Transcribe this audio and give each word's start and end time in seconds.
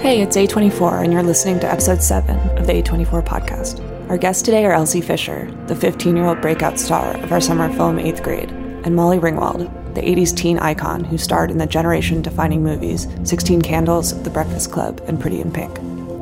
Hey, 0.00 0.22
it's 0.22 0.36
A24, 0.36 1.04
and 1.04 1.12
you're 1.12 1.22
listening 1.22 1.60
to 1.60 1.70
episode 1.70 2.02
7 2.02 2.34
of 2.58 2.66
the 2.66 2.72
A24 2.72 3.22
podcast. 3.22 3.80
Our 4.08 4.16
guests 4.16 4.42
today 4.42 4.64
are 4.64 4.72
Elsie 4.72 5.02
Fisher, 5.02 5.50
the 5.66 5.76
15 5.76 6.16
year 6.16 6.24
old 6.24 6.40
breakout 6.40 6.78
star 6.78 7.16
of 7.18 7.30
our 7.32 7.40
summer 7.40 7.70
film 7.74 7.98
8th 7.98 8.22
grade, 8.22 8.50
and 8.50 8.96
Molly 8.96 9.18
Ringwald, 9.18 9.68
the 9.94 10.00
80s 10.00 10.34
teen 10.34 10.58
icon 10.58 11.04
who 11.04 11.18
starred 11.18 11.50
in 11.50 11.58
the 11.58 11.66
generation 11.66 12.22
defining 12.22 12.64
movies 12.64 13.06
16 13.24 13.60
Candles, 13.62 14.20
The 14.22 14.30
Breakfast 14.30 14.72
Club, 14.72 15.02
and 15.06 15.20
Pretty 15.20 15.40
in 15.40 15.52
Pink. 15.52 15.78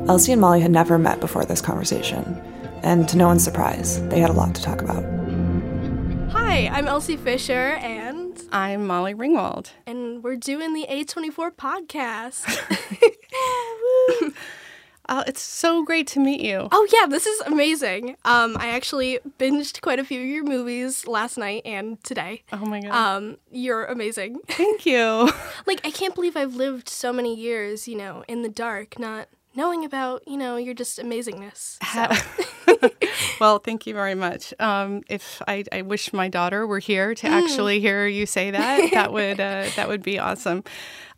Elsie 0.08 0.32
and 0.32 0.40
Molly 0.40 0.60
had 0.60 0.72
never 0.72 0.98
met 0.98 1.20
before 1.20 1.44
this 1.44 1.60
conversation, 1.60 2.24
and 2.82 3.08
to 3.08 3.16
no 3.16 3.28
one's 3.28 3.44
surprise, 3.44 4.06
they 4.08 4.18
had 4.20 4.30
a 4.30 4.34
lot 4.34 4.54
to 4.56 4.62
talk 4.62 4.82
about. 4.82 5.04
Hi, 6.32 6.66
I'm 6.68 6.88
Elsie 6.88 7.16
Fisher, 7.16 7.52
and 7.80 8.42
I'm 8.50 8.86
Molly 8.86 9.14
Ringwald. 9.14 9.70
and 9.86 10.22
we're 10.24 10.36
doing 10.36 10.74
the 10.74 10.86
A24 10.90 11.52
podcast. 11.52 12.44
Oh, 15.10 15.24
it's 15.26 15.40
so 15.40 15.84
great 15.84 16.06
to 16.08 16.20
meet 16.20 16.42
you. 16.42 16.68
oh 16.70 16.86
yeah, 16.92 17.06
this 17.06 17.26
is 17.26 17.40
amazing. 17.42 18.16
Um, 18.26 18.58
I 18.58 18.68
actually 18.68 19.18
binged 19.38 19.80
quite 19.80 19.98
a 19.98 20.04
few 20.04 20.20
of 20.20 20.26
your 20.26 20.44
movies 20.44 21.06
last 21.06 21.38
night 21.38 21.62
and 21.64 22.02
today. 22.04 22.42
Oh 22.52 22.58
my 22.58 22.80
god. 22.80 22.90
Um, 22.90 23.38
you're 23.50 23.86
amazing. 23.86 24.40
Thank 24.48 24.84
you. 24.84 25.30
like 25.66 25.80
I 25.82 25.90
can't 25.90 26.14
believe 26.14 26.36
I've 26.36 26.56
lived 26.56 26.90
so 26.90 27.10
many 27.10 27.34
years, 27.34 27.88
you 27.88 27.96
know, 27.96 28.22
in 28.28 28.42
the 28.42 28.50
dark, 28.50 28.98
not 28.98 29.28
knowing 29.54 29.82
about, 29.82 30.22
you 30.28 30.36
know, 30.36 30.56
your 30.56 30.74
just 30.74 30.98
amazingness. 30.98 31.78
So. 31.90 32.86
well, 33.40 33.58
thank 33.60 33.86
you 33.86 33.94
very 33.94 34.14
much. 34.14 34.52
Um, 34.60 35.02
if 35.08 35.40
I, 35.48 35.64
I 35.72 35.82
wish 35.82 36.12
my 36.12 36.28
daughter 36.28 36.66
were 36.66 36.80
here 36.80 37.14
to 37.14 37.26
actually 37.26 37.80
hear 37.80 38.06
you 38.06 38.26
say 38.26 38.50
that, 38.50 38.90
that 38.92 39.12
would 39.12 39.40
uh, 39.40 39.68
that 39.74 39.88
would 39.88 40.02
be 40.02 40.18
awesome. 40.18 40.64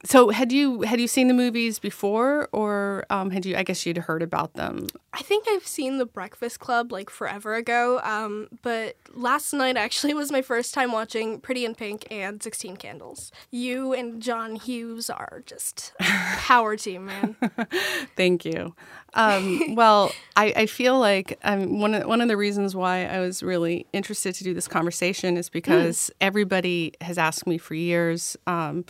So, 0.04 0.30
had 0.30 0.50
you 0.50 0.82
had 0.82 1.00
you 1.00 1.06
seen 1.06 1.28
the 1.28 1.34
movies 1.34 1.78
before, 1.78 2.48
or 2.52 3.04
um, 3.10 3.30
had 3.30 3.44
you? 3.44 3.56
I 3.56 3.62
guess 3.62 3.84
you'd 3.84 3.98
heard 3.98 4.22
about 4.22 4.54
them. 4.54 4.86
I 5.12 5.20
think 5.22 5.46
I've 5.48 5.66
seen 5.66 5.98
The 5.98 6.06
Breakfast 6.06 6.60
Club 6.60 6.90
like 6.90 7.10
forever 7.10 7.54
ago, 7.54 8.00
um, 8.02 8.48
but 8.62 8.96
last 9.12 9.52
night 9.52 9.76
actually 9.76 10.14
was 10.14 10.32
my 10.32 10.40
first 10.40 10.72
time 10.72 10.92
watching 10.92 11.40
Pretty 11.40 11.64
in 11.64 11.74
Pink 11.74 12.06
and 12.10 12.42
16 12.42 12.76
Candles. 12.76 13.30
You 13.50 13.92
and 13.92 14.22
John 14.22 14.56
Hughes 14.56 15.10
are 15.10 15.42
just 15.44 15.92
power 15.98 16.76
team, 16.76 17.06
man. 17.06 17.36
Thank 18.16 18.44
you. 18.44 18.74
Um, 19.14 19.74
well, 19.74 20.12
I, 20.36 20.52
I 20.56 20.66
feel 20.66 20.98
like 20.98 21.38
um, 21.42 21.80
one 21.80 21.94
of, 21.94 22.06
one 22.06 22.20
of 22.20 22.28
the 22.28 22.36
reasons 22.36 22.76
why 22.76 23.06
I 23.06 23.18
was 23.18 23.42
really 23.42 23.86
interested 23.92 24.34
to 24.36 24.44
do 24.44 24.54
this 24.54 24.68
conversation 24.68 25.36
is 25.36 25.48
because 25.48 26.10
everybody 26.20 26.92
has 27.00 27.18
asked 27.18 27.46
me 27.46 27.58
for 27.58 27.74
years 27.74 28.36
um, 28.46 28.84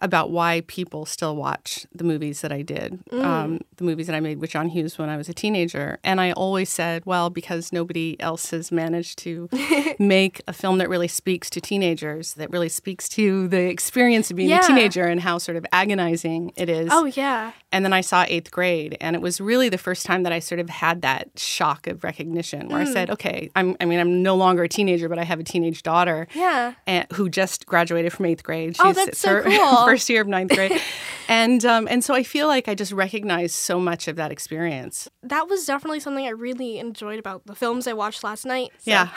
about 0.00 0.30
why 0.30 0.62
people 0.66 1.04
still 1.06 1.34
watch 1.36 1.86
the 1.94 2.04
movies 2.04 2.40
that 2.40 2.52
I 2.52 2.62
did, 2.62 2.98
um, 3.12 3.60
the 3.76 3.84
movies 3.84 4.06
that 4.06 4.14
I 4.16 4.20
made 4.20 4.38
with 4.40 4.50
John 4.50 4.68
Hughes 4.68 4.96
when 4.98 5.08
I 5.08 5.16
was 5.16 5.28
a 5.28 5.34
teenager. 5.34 5.98
And 6.04 6.20
I 6.20 6.32
always 6.32 6.68
said, 6.70 7.04
well, 7.06 7.30
because 7.30 7.72
nobody 7.72 8.16
else 8.20 8.50
has 8.50 8.70
managed 8.70 9.18
to 9.20 9.48
make 9.98 10.40
a 10.46 10.52
film 10.52 10.78
that 10.78 10.88
really 10.88 11.08
speaks 11.08 11.50
to 11.50 11.60
teenagers, 11.60 12.34
that 12.34 12.50
really 12.50 12.68
speaks 12.68 13.08
to 13.10 13.48
the 13.48 13.62
experience 13.68 14.30
of 14.30 14.36
being 14.36 14.48
Yeah. 14.50 14.64
a 14.64 14.66
teenager 14.66 15.04
and 15.04 15.20
how 15.20 15.38
sort 15.38 15.56
of 15.56 15.66
agonizing 15.72 16.52
it 16.56 16.68
is. 16.68 16.88
oh, 16.92 17.06
yeah. 17.06 17.52
And 17.70 17.84
then 17.84 17.92
I 17.92 18.00
saw 18.00 18.24
eighth 18.28 18.50
grade, 18.50 18.96
and 18.98 19.14
it 19.14 19.20
was 19.20 19.42
really 19.42 19.68
the 19.68 19.76
first 19.76 20.06
time 20.06 20.22
that 20.22 20.32
I 20.32 20.38
sort 20.38 20.58
of 20.58 20.70
had 20.70 21.02
that 21.02 21.38
shock 21.38 21.86
of 21.86 22.02
recognition 22.02 22.68
where 22.68 22.80
I 22.80 22.84
said, 22.84 23.10
okay, 23.10 23.50
I'm, 23.54 23.76
I 23.78 23.84
mean, 23.84 24.00
I'm 24.00 24.22
no 24.22 24.36
longer 24.36 24.62
a 24.62 24.68
teenager, 24.70 25.06
but 25.06 25.18
I 25.18 25.24
have 25.24 25.38
a 25.38 25.44
teenage 25.44 25.82
daughter 25.82 26.28
Yeah. 26.34 26.72
and, 26.86 27.06
who 27.12 27.28
just 27.28 27.66
graduated 27.66 28.14
from 28.14 28.24
eighth 28.24 28.42
grade. 28.42 28.76
Oh, 28.80 28.94
that's 28.94 29.18
so 29.18 29.34
her 29.34 29.42
cool. 29.44 29.84
first 29.84 30.08
year 30.08 30.22
of 30.22 30.28
ninth 30.28 30.54
grade. 30.54 30.80
and, 31.28 31.62
um, 31.66 31.86
and 31.90 32.02
so 32.02 32.14
I 32.14 32.22
feel 32.22 32.46
like 32.46 32.68
I 32.68 32.74
just 32.74 32.92
recognize 32.92 33.54
so 33.54 33.78
much 33.78 34.08
of 34.08 34.16
that 34.16 34.32
experience. 34.32 35.06
That 35.22 35.50
was 35.50 35.66
definitely 35.66 36.00
something 36.00 36.24
I 36.26 36.30
really 36.30 36.78
enjoyed 36.78 37.18
about 37.18 37.44
the 37.44 37.54
films 37.54 37.86
I 37.86 37.92
watched 37.92 38.24
last 38.24 38.46
night. 38.46 38.70
So, 38.78 38.90
Yeah. 38.90 39.10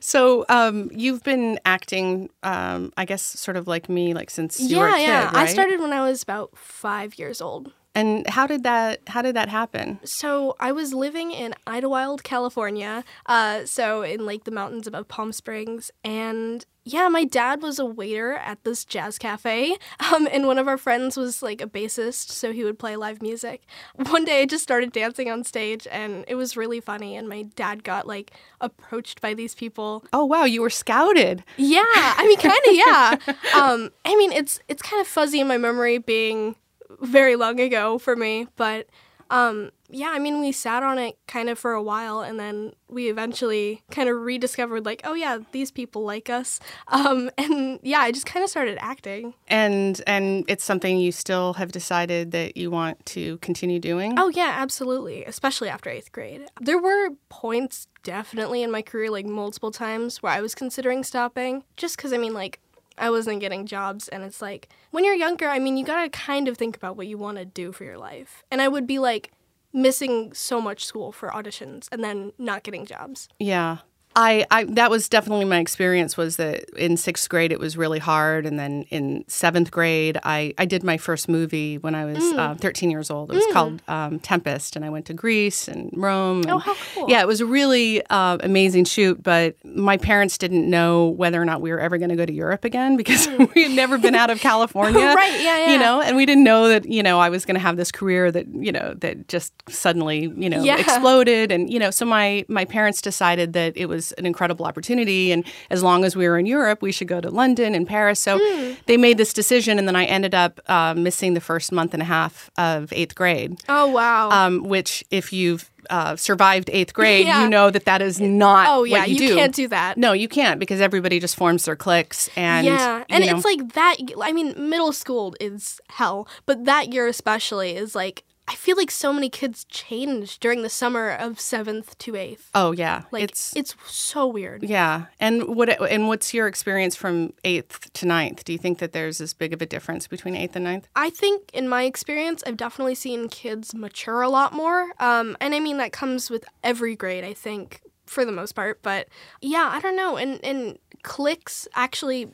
so 0.00 0.44
um, 0.48 0.90
you've 0.92 1.22
been 1.22 1.58
acting, 1.64 2.28
um, 2.42 2.92
I 2.96 3.04
guess, 3.04 3.22
sort 3.22 3.56
of 3.56 3.66
like 3.66 3.88
me, 3.88 4.12
like 4.14 4.30
since 4.30 4.60
you 4.60 4.78
were 4.78 4.88
a 4.88 4.90
Yeah, 4.90 4.96
kid, 4.96 5.34
yeah. 5.36 5.40
I 5.40 5.46
started 5.46 5.80
when 5.80 5.92
I 5.92 6.02
was 6.02 6.22
about 6.22 6.50
five 6.56 6.97
years 7.18 7.40
old. 7.40 7.72
And 7.94 8.28
how 8.28 8.46
did 8.46 8.62
that? 8.62 9.00
How 9.08 9.22
did 9.22 9.34
that 9.34 9.48
happen? 9.48 9.98
So 10.04 10.54
I 10.60 10.70
was 10.70 10.94
living 10.94 11.32
in 11.32 11.54
Idyllwild, 11.66 12.22
California. 12.22 13.02
Uh, 13.26 13.64
so 13.64 14.02
in 14.02 14.24
like 14.24 14.44
the 14.44 14.52
mountains 14.52 14.86
above 14.86 15.08
Palm 15.08 15.32
Springs, 15.32 15.90
and 16.04 16.64
yeah, 16.84 17.08
my 17.08 17.24
dad 17.24 17.60
was 17.60 17.78
a 17.78 17.84
waiter 17.84 18.34
at 18.34 18.62
this 18.62 18.84
jazz 18.84 19.18
cafe. 19.18 19.76
Um, 20.10 20.26
and 20.32 20.46
one 20.46 20.58
of 20.58 20.68
our 20.68 20.78
friends 20.78 21.18
was 21.18 21.42
like 21.42 21.60
a 21.60 21.66
bassist, 21.66 22.30
so 22.30 22.50
he 22.52 22.64
would 22.64 22.78
play 22.78 22.96
live 22.96 23.20
music. 23.20 23.62
One 23.94 24.24
day 24.24 24.40
I 24.40 24.46
just 24.46 24.62
started 24.62 24.90
dancing 24.90 25.28
on 25.30 25.44
stage, 25.44 25.86
and 25.90 26.24
it 26.26 26.34
was 26.36 26.56
really 26.56 26.80
funny. 26.80 27.14
And 27.14 27.28
my 27.28 27.42
dad 27.42 27.84
got 27.84 28.06
like 28.06 28.30
approached 28.60 29.20
by 29.20 29.34
these 29.34 29.54
people. 29.54 30.04
Oh 30.12 30.24
wow, 30.24 30.44
you 30.44 30.62
were 30.62 30.70
scouted. 30.70 31.44
Yeah, 31.58 31.82
I 31.84 32.26
mean, 32.26 32.38
kind 32.38 32.60
of, 32.68 32.74
yeah. 32.74 33.34
Um, 33.60 33.90
I 34.04 34.16
mean, 34.16 34.32
it's 34.32 34.60
it's 34.68 34.80
kind 34.80 35.00
of 35.00 35.06
fuzzy 35.06 35.40
in 35.40 35.48
my 35.48 35.58
memory, 35.58 35.98
being 35.98 36.54
very 37.00 37.36
long 37.36 37.60
ago 37.60 37.98
for 37.98 38.16
me, 38.16 38.46
but 38.56 38.88
um, 39.30 39.70
yeah, 39.90 40.10
I 40.10 40.18
mean, 40.18 40.40
we 40.40 40.52
sat 40.52 40.82
on 40.82 40.98
it 40.98 41.18
kind 41.26 41.48
of 41.48 41.58
for 41.58 41.72
a 41.72 41.82
while, 41.82 42.20
and 42.20 42.38
then 42.38 42.72
we 42.88 43.08
eventually 43.08 43.82
kind 43.90 44.08
of 44.08 44.16
rediscovered, 44.16 44.84
like, 44.86 45.02
oh 45.04 45.14
yeah, 45.14 45.38
these 45.52 45.70
people 45.70 46.02
like 46.04 46.30
us, 46.30 46.60
um, 46.88 47.30
and 47.36 47.78
yeah, 47.82 48.00
I 48.00 48.12
just 48.12 48.26
kind 48.26 48.42
of 48.42 48.50
started 48.50 48.78
acting. 48.80 49.34
And 49.48 50.00
and 50.06 50.44
it's 50.48 50.64
something 50.64 50.98
you 50.98 51.12
still 51.12 51.54
have 51.54 51.72
decided 51.72 52.32
that 52.32 52.56
you 52.56 52.70
want 52.70 53.04
to 53.06 53.38
continue 53.38 53.78
doing. 53.78 54.18
Oh 54.18 54.28
yeah, 54.28 54.54
absolutely, 54.56 55.24
especially 55.24 55.68
after 55.68 55.90
eighth 55.90 56.12
grade. 56.12 56.46
There 56.60 56.80
were 56.80 57.10
points 57.28 57.86
definitely 58.02 58.62
in 58.62 58.70
my 58.70 58.82
career, 58.82 59.10
like 59.10 59.26
multiple 59.26 59.70
times, 59.70 60.22
where 60.22 60.32
I 60.32 60.40
was 60.40 60.54
considering 60.54 61.04
stopping, 61.04 61.64
just 61.76 61.96
because 61.96 62.12
I 62.12 62.18
mean, 62.18 62.34
like. 62.34 62.60
I 63.00 63.10
wasn't 63.10 63.40
getting 63.40 63.66
jobs, 63.66 64.08
and 64.08 64.22
it's 64.22 64.42
like 64.42 64.68
when 64.90 65.04
you're 65.04 65.14
younger, 65.14 65.48
I 65.48 65.58
mean, 65.58 65.76
you 65.76 65.84
gotta 65.84 66.10
kind 66.10 66.48
of 66.48 66.56
think 66.56 66.76
about 66.76 66.96
what 66.96 67.06
you 67.06 67.18
want 67.18 67.38
to 67.38 67.44
do 67.44 67.72
for 67.72 67.84
your 67.84 67.98
life. 67.98 68.44
And 68.50 68.60
I 68.60 68.68
would 68.68 68.86
be 68.86 68.98
like 68.98 69.32
missing 69.72 70.32
so 70.32 70.60
much 70.60 70.84
school 70.84 71.12
for 71.12 71.28
auditions 71.28 71.88
and 71.92 72.02
then 72.02 72.32
not 72.38 72.62
getting 72.62 72.86
jobs. 72.86 73.28
Yeah. 73.38 73.78
I, 74.20 74.44
I 74.50 74.64
that 74.64 74.90
was 74.90 75.08
definitely 75.08 75.44
my 75.44 75.58
experience 75.60 76.16
was 76.16 76.36
that 76.36 76.68
in 76.70 76.96
sixth 76.96 77.28
grade 77.28 77.52
it 77.52 77.60
was 77.60 77.76
really 77.76 78.00
hard 78.00 78.46
and 78.46 78.58
then 78.58 78.82
in 78.90 79.24
seventh 79.28 79.70
grade 79.70 80.18
I, 80.24 80.54
I 80.58 80.64
did 80.64 80.82
my 80.82 80.96
first 80.98 81.28
movie 81.28 81.78
when 81.78 81.94
I 81.94 82.04
was 82.04 82.18
Mm. 82.18 82.38
uh, 82.38 82.54
13 82.56 82.90
years 82.90 83.10
old 83.10 83.30
it 83.30 83.36
was 83.36 83.46
called 83.52 83.80
um, 83.86 84.18
Tempest 84.18 84.74
and 84.74 84.84
I 84.84 84.90
went 84.90 85.06
to 85.06 85.14
Greece 85.14 85.68
and 85.68 85.90
Rome 85.94 86.38
and, 86.42 86.50
Oh, 86.50 86.58
how 86.58 86.74
cool. 86.94 87.06
yeah 87.08 87.20
it 87.20 87.28
was 87.28 87.40
a 87.40 87.46
really 87.46 88.04
uh, 88.10 88.38
amazing 88.40 88.86
shoot 88.86 89.22
but 89.22 89.54
my 89.64 89.96
parents 89.96 90.36
didn't 90.36 90.68
know 90.68 91.06
whether 91.10 91.40
or 91.40 91.44
not 91.44 91.60
we 91.60 91.70
were 91.70 91.78
ever 91.78 91.96
going 91.96 92.10
to 92.10 92.16
go 92.16 92.26
to 92.26 92.32
Europe 92.32 92.64
again 92.64 92.96
because 92.96 93.28
we 93.54 93.62
had 93.62 93.72
never 93.72 93.98
been 93.98 94.16
out 94.16 94.30
of 94.30 94.40
California 94.50 94.98
Mm. 94.98 95.14
Right, 95.14 95.40
yeah, 95.40 95.58
yeah. 95.58 95.72
you 95.72 95.78
know 95.78 96.00
and 96.00 96.16
we 96.16 96.26
didn't 96.26 96.44
know 96.44 96.68
that 96.70 96.86
you 96.86 97.02
know 97.04 97.20
I 97.20 97.28
was 97.28 97.44
going 97.44 97.54
to 97.54 97.60
have 97.60 97.76
this 97.76 97.92
career 97.92 98.32
that 98.32 98.46
you 98.52 98.72
know 98.72 98.94
that 98.94 99.28
just 99.28 99.52
suddenly 99.68 100.32
you 100.36 100.50
know 100.50 100.62
Yeah. 100.64 100.78
exploded 100.80 101.52
and 101.52 101.70
you 101.72 101.78
know 101.78 101.90
so 101.92 102.04
my 102.04 102.44
my 102.48 102.64
parents 102.64 103.00
decided 103.00 103.52
that 103.52 103.76
it 103.76 103.86
was 103.86 104.07
an 104.12 104.26
incredible 104.26 104.64
opportunity 104.66 105.32
and 105.32 105.44
as 105.70 105.82
long 105.82 106.04
as 106.04 106.16
we 106.16 106.26
were 106.28 106.38
in 106.38 106.46
Europe 106.46 106.80
we 106.82 106.92
should 106.92 107.08
go 107.08 107.20
to 107.20 107.30
London 107.30 107.74
and 107.74 107.86
Paris 107.86 108.20
so 108.20 108.38
Hmm. 108.38 108.72
they 108.86 108.96
made 108.96 109.18
this 109.18 109.32
decision 109.32 109.78
and 109.78 109.86
then 109.88 109.96
I 109.96 110.04
ended 110.04 110.34
up 110.34 110.60
uh, 110.68 110.94
missing 110.94 111.34
the 111.34 111.40
first 111.40 111.72
month 111.72 111.92
and 111.94 112.02
a 112.02 112.06
half 112.06 112.50
of 112.56 112.92
eighth 112.92 113.14
grade 113.14 113.60
Oh 113.68 113.88
wow. 113.88 114.30
um, 114.30 114.62
which 114.62 115.04
if 115.10 115.32
you've 115.32 115.70
uh, 115.90 116.16
survived 116.16 116.68
eighth 116.72 116.92
grade 116.92 117.26
Yeah. 117.30 117.42
you 117.44 117.48
know 117.48 117.70
that 117.70 117.84
that 117.86 118.02
is 118.02 118.20
not 118.20 118.66
oh 118.68 118.84
yeah, 118.84 119.04
you, 119.06 119.14
you 119.16 119.28
do. 119.28 119.34
can't 119.36 119.54
do 119.54 119.68
that. 119.68 119.96
no 119.96 120.12
you 120.12 120.28
can't 120.28 120.60
because 120.60 120.80
everybody 120.80 121.18
just 121.18 121.34
forms 121.36 121.64
their 121.64 121.76
cliques 121.76 122.28
and 122.36 122.66
yeah, 122.66 123.04
and 123.08 123.24
you 123.24 123.30
know, 123.30 123.36
it's 123.36 123.44
like 123.44 123.72
that. 123.74 123.96
I 124.22 124.32
mean, 124.32 124.54
middle 124.68 124.92
school 124.92 125.34
is 125.40 125.80
hell, 125.88 126.28
but 126.46 126.64
that 126.66 126.92
year 126.92 127.06
especially 127.06 127.74
is 127.76 127.94
like 127.94 128.24
I 128.50 128.54
feel 128.54 128.76
like 128.76 128.90
so 128.90 129.12
many 129.12 129.28
kids 129.28 129.64
change 129.64 130.38
during 130.38 130.62
the 130.62 130.68
summer 130.70 131.10
of 131.10 131.38
seventh 131.38 131.96
to 131.98 132.16
eighth. 132.16 132.50
oh 132.54 132.72
yeah 132.72 133.02
Like 133.12 133.24
it's 133.24 133.54
it's 133.54 133.74
so 133.86 134.26
weird. 134.26 134.62
Yeah, 134.62 135.06
and 135.20 135.54
what 135.54 135.68
and 135.90 136.08
what's 136.08 136.32
your 136.32 136.46
experience 136.48 136.96
from 136.96 137.34
eighth 137.44 137.92
to 137.92 138.06
ninth? 138.06 138.44
Do 138.44 138.52
you 138.52 138.58
think 138.58 138.78
that 138.78 138.92
there's 138.92 139.20
as 139.20 139.34
big 139.34 139.52
of 139.52 139.60
a 139.60 139.66
difference 139.66 140.06
between 140.06 140.34
eighth 140.34 140.56
and 140.56 140.64
ninth? 140.64 140.88
I 140.96 141.10
think 141.10 141.50
in 141.52 141.68
my 141.68 141.82
experience, 141.84 142.42
I've 142.46 142.56
definitely 142.56 142.94
seen 142.94 143.28
kids 143.28 143.74
mature 143.74 144.22
a 144.22 144.30
lot 144.30 144.52
more. 144.54 144.92
Um, 144.98 145.36
and 145.40 145.54
I 145.54 145.60
mean 145.60 145.76
that 145.76 145.92
comes 145.92 146.30
with 146.30 146.44
every 146.64 146.96
grade, 146.96 147.24
I 147.24 147.34
think, 147.34 147.82
for 148.06 148.24
the 148.24 148.32
most 148.32 148.52
part. 148.54 148.82
But 148.82 149.08
yeah, 149.42 149.68
I 149.72 149.80
don't 149.80 149.96
know. 149.96 150.16
And 150.16 150.42
and 150.42 150.78
cliques 151.02 151.68
actually 151.74 152.28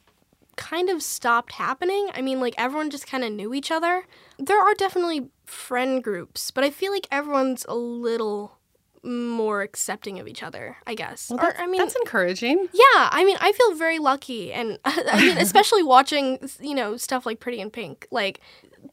kind 0.56 0.88
of 0.90 1.02
stopped 1.02 1.52
happening. 1.52 2.08
I 2.14 2.22
mean, 2.22 2.40
like 2.40 2.54
everyone 2.58 2.90
just 2.90 3.06
kind 3.06 3.24
of 3.24 3.32
knew 3.32 3.54
each 3.54 3.70
other. 3.70 4.06
There 4.38 4.60
are 4.60 4.74
definitely 4.74 5.28
friend 5.44 6.02
groups, 6.02 6.50
but 6.50 6.64
I 6.64 6.70
feel 6.70 6.92
like 6.92 7.06
everyone's 7.10 7.64
a 7.68 7.74
little 7.74 8.58
more 9.02 9.60
accepting 9.62 10.18
of 10.18 10.26
each 10.26 10.42
other, 10.42 10.78
I 10.86 10.94
guess. 10.94 11.28
Well, 11.30 11.40
Or, 11.40 11.42
that's, 11.50 11.60
I 11.60 11.66
mean, 11.66 11.78
that's 11.80 11.94
encouraging. 11.96 12.68
yeah, 12.72 13.08
I 13.12 13.22
mean, 13.26 13.36
I 13.40 13.52
feel 13.52 13.74
very 13.74 13.98
lucky, 13.98 14.50
and 14.52 14.78
I 14.84 15.20
mean, 15.20 15.36
especially 15.38 15.82
watching, 15.82 16.38
you 16.60 16.74
know, 16.74 16.96
stuff 16.96 17.26
like 17.26 17.38
Pretty 17.38 17.60
in 17.60 17.70
Pink. 17.70 18.06
Like, 18.10 18.40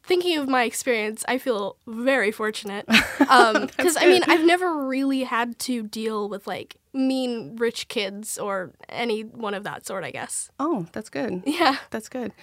thinking 0.04 0.38
of 0.38 0.48
my 0.50 0.64
experience, 0.64 1.24
I 1.28 1.38
feel 1.38 1.78
very 1.88 2.32
fortunate. 2.32 2.86
Because, 3.22 3.96
I 3.98 4.08
mean, 4.08 4.24
I've 4.28 4.44
never 4.46 4.86
really 4.88 5.24
had 5.24 5.58
to 5.60 5.84
deal 5.84 6.28
with 6.28 6.48
like 6.48 6.76
mean 6.94 7.56
rich 7.56 7.88
kids 7.88 8.38
or 8.38 8.72
any 8.90 9.22
one 9.22 9.54
of 9.54 9.64
that 9.64 9.86
sort, 9.86 10.04
I 10.04 10.12
guess. 10.12 10.50
Oh, 10.60 10.86
that's 10.92 11.10
good. 11.10 11.44
Yeah. 11.46 11.78
That's 11.92 12.10
good. 12.10 12.34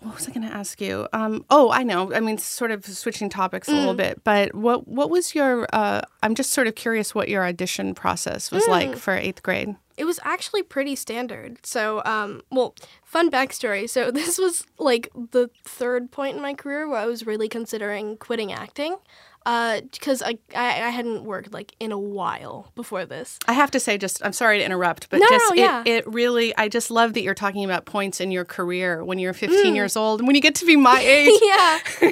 What 0.00 0.14
was 0.16 0.26
I 0.28 0.32
going 0.32 0.48
to 0.48 0.52
ask 0.52 0.80
you? 0.80 1.06
Um, 1.12 1.44
oh, 1.50 1.70
I 1.70 1.84
know. 1.84 2.12
I 2.12 2.18
mean, 2.18 2.38
sort 2.38 2.72
of 2.72 2.84
switching 2.84 3.28
topics 3.28 3.68
a 3.68 3.72
Mm. 3.72 3.74
little 3.76 3.94
bit, 3.94 4.24
but 4.24 4.52
what 4.54 4.88
what 4.88 5.08
was 5.08 5.36
your? 5.36 5.68
Uh, 5.72 6.00
I'm 6.22 6.34
just 6.34 6.50
sort 6.52 6.66
of 6.66 6.74
curious 6.74 7.14
what 7.14 7.28
your 7.28 7.44
audition 7.46 7.94
process 7.94 8.50
was 8.50 8.64
Mm. 8.64 8.68
like 8.70 8.96
for 8.96 9.14
eighth 9.14 9.42
grade. 9.44 9.76
It 9.96 10.04
was 10.04 10.18
actually 10.24 10.62
pretty 10.62 10.96
standard. 10.96 11.64
So, 11.64 12.02
um, 12.04 12.42
well, 12.50 12.74
fun 13.04 13.30
backstory. 13.30 13.88
So, 13.88 14.10
this 14.10 14.38
was 14.38 14.66
like 14.78 15.10
the 15.14 15.50
third 15.64 16.10
point 16.10 16.36
in 16.36 16.42
my 16.42 16.54
career 16.54 16.88
where 16.88 17.00
I 17.00 17.06
was 17.06 17.26
really 17.26 17.48
considering 17.48 18.16
quitting 18.16 18.52
acting. 18.52 18.96
Because 19.44 20.22
I, 20.22 20.38
I 20.56 20.82
I 20.84 20.88
hadn't 20.90 21.24
worked 21.24 21.52
like 21.52 21.74
in 21.78 21.92
a 21.92 21.98
while 21.98 22.72
before 22.74 23.04
this. 23.04 23.38
I 23.46 23.52
have 23.52 23.70
to 23.72 23.80
say, 23.80 23.98
just 23.98 24.24
I'm 24.24 24.32
sorry 24.32 24.58
to 24.58 24.64
interrupt, 24.64 25.10
but 25.10 25.20
No, 25.20 25.28
just 25.28 25.50
no, 25.50 25.54
yeah. 25.62 25.82
it, 25.84 25.88
it 25.88 26.06
really, 26.08 26.56
I 26.56 26.68
just 26.68 26.90
love 26.90 27.12
that 27.14 27.22
you're 27.22 27.34
talking 27.34 27.64
about 27.64 27.84
points 27.84 28.20
in 28.20 28.30
your 28.30 28.44
career 28.46 29.04
when 29.04 29.18
you're 29.18 29.34
15 29.34 29.72
Mm. 29.72 29.74
years 29.74 29.96
old, 29.96 30.20
and 30.20 30.26
when 30.26 30.34
you 30.34 30.40
get 30.42 30.54
to 30.56 30.64
be 30.66 30.76
my 30.76 30.98
age, 31.18 31.38
yeah. 31.42 31.78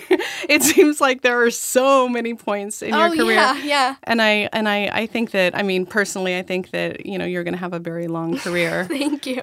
it 0.49 0.63
seems 0.63 1.01
like 1.01 1.23
there 1.23 1.43
are 1.43 1.51
so 1.51 2.09
many 2.09 2.35
points 2.35 2.83
in 2.83 2.91
your 2.91 3.07
oh 3.07 3.11
career. 3.17 3.33
yeah, 3.33 3.57
yeah. 3.63 3.95
And 4.05 4.21
I 4.21 4.49
and 4.53 4.69
I, 4.69 4.89
I 4.93 5.07
think 5.07 5.31
that 5.31 5.57
I 5.57 5.63
mean 5.63 5.87
personally 5.87 6.37
I 6.37 6.43
think 6.43 6.71
that 6.73 7.07
you 7.07 7.17
know 7.19 7.25
you're 7.25 7.45
going 7.45 7.55
to 7.55 7.61
have 7.61 7.73
a 7.73 7.79
very 7.79 8.09
long 8.09 8.37
career 8.45 8.85
Thank 8.85 9.27
you. 9.27 9.41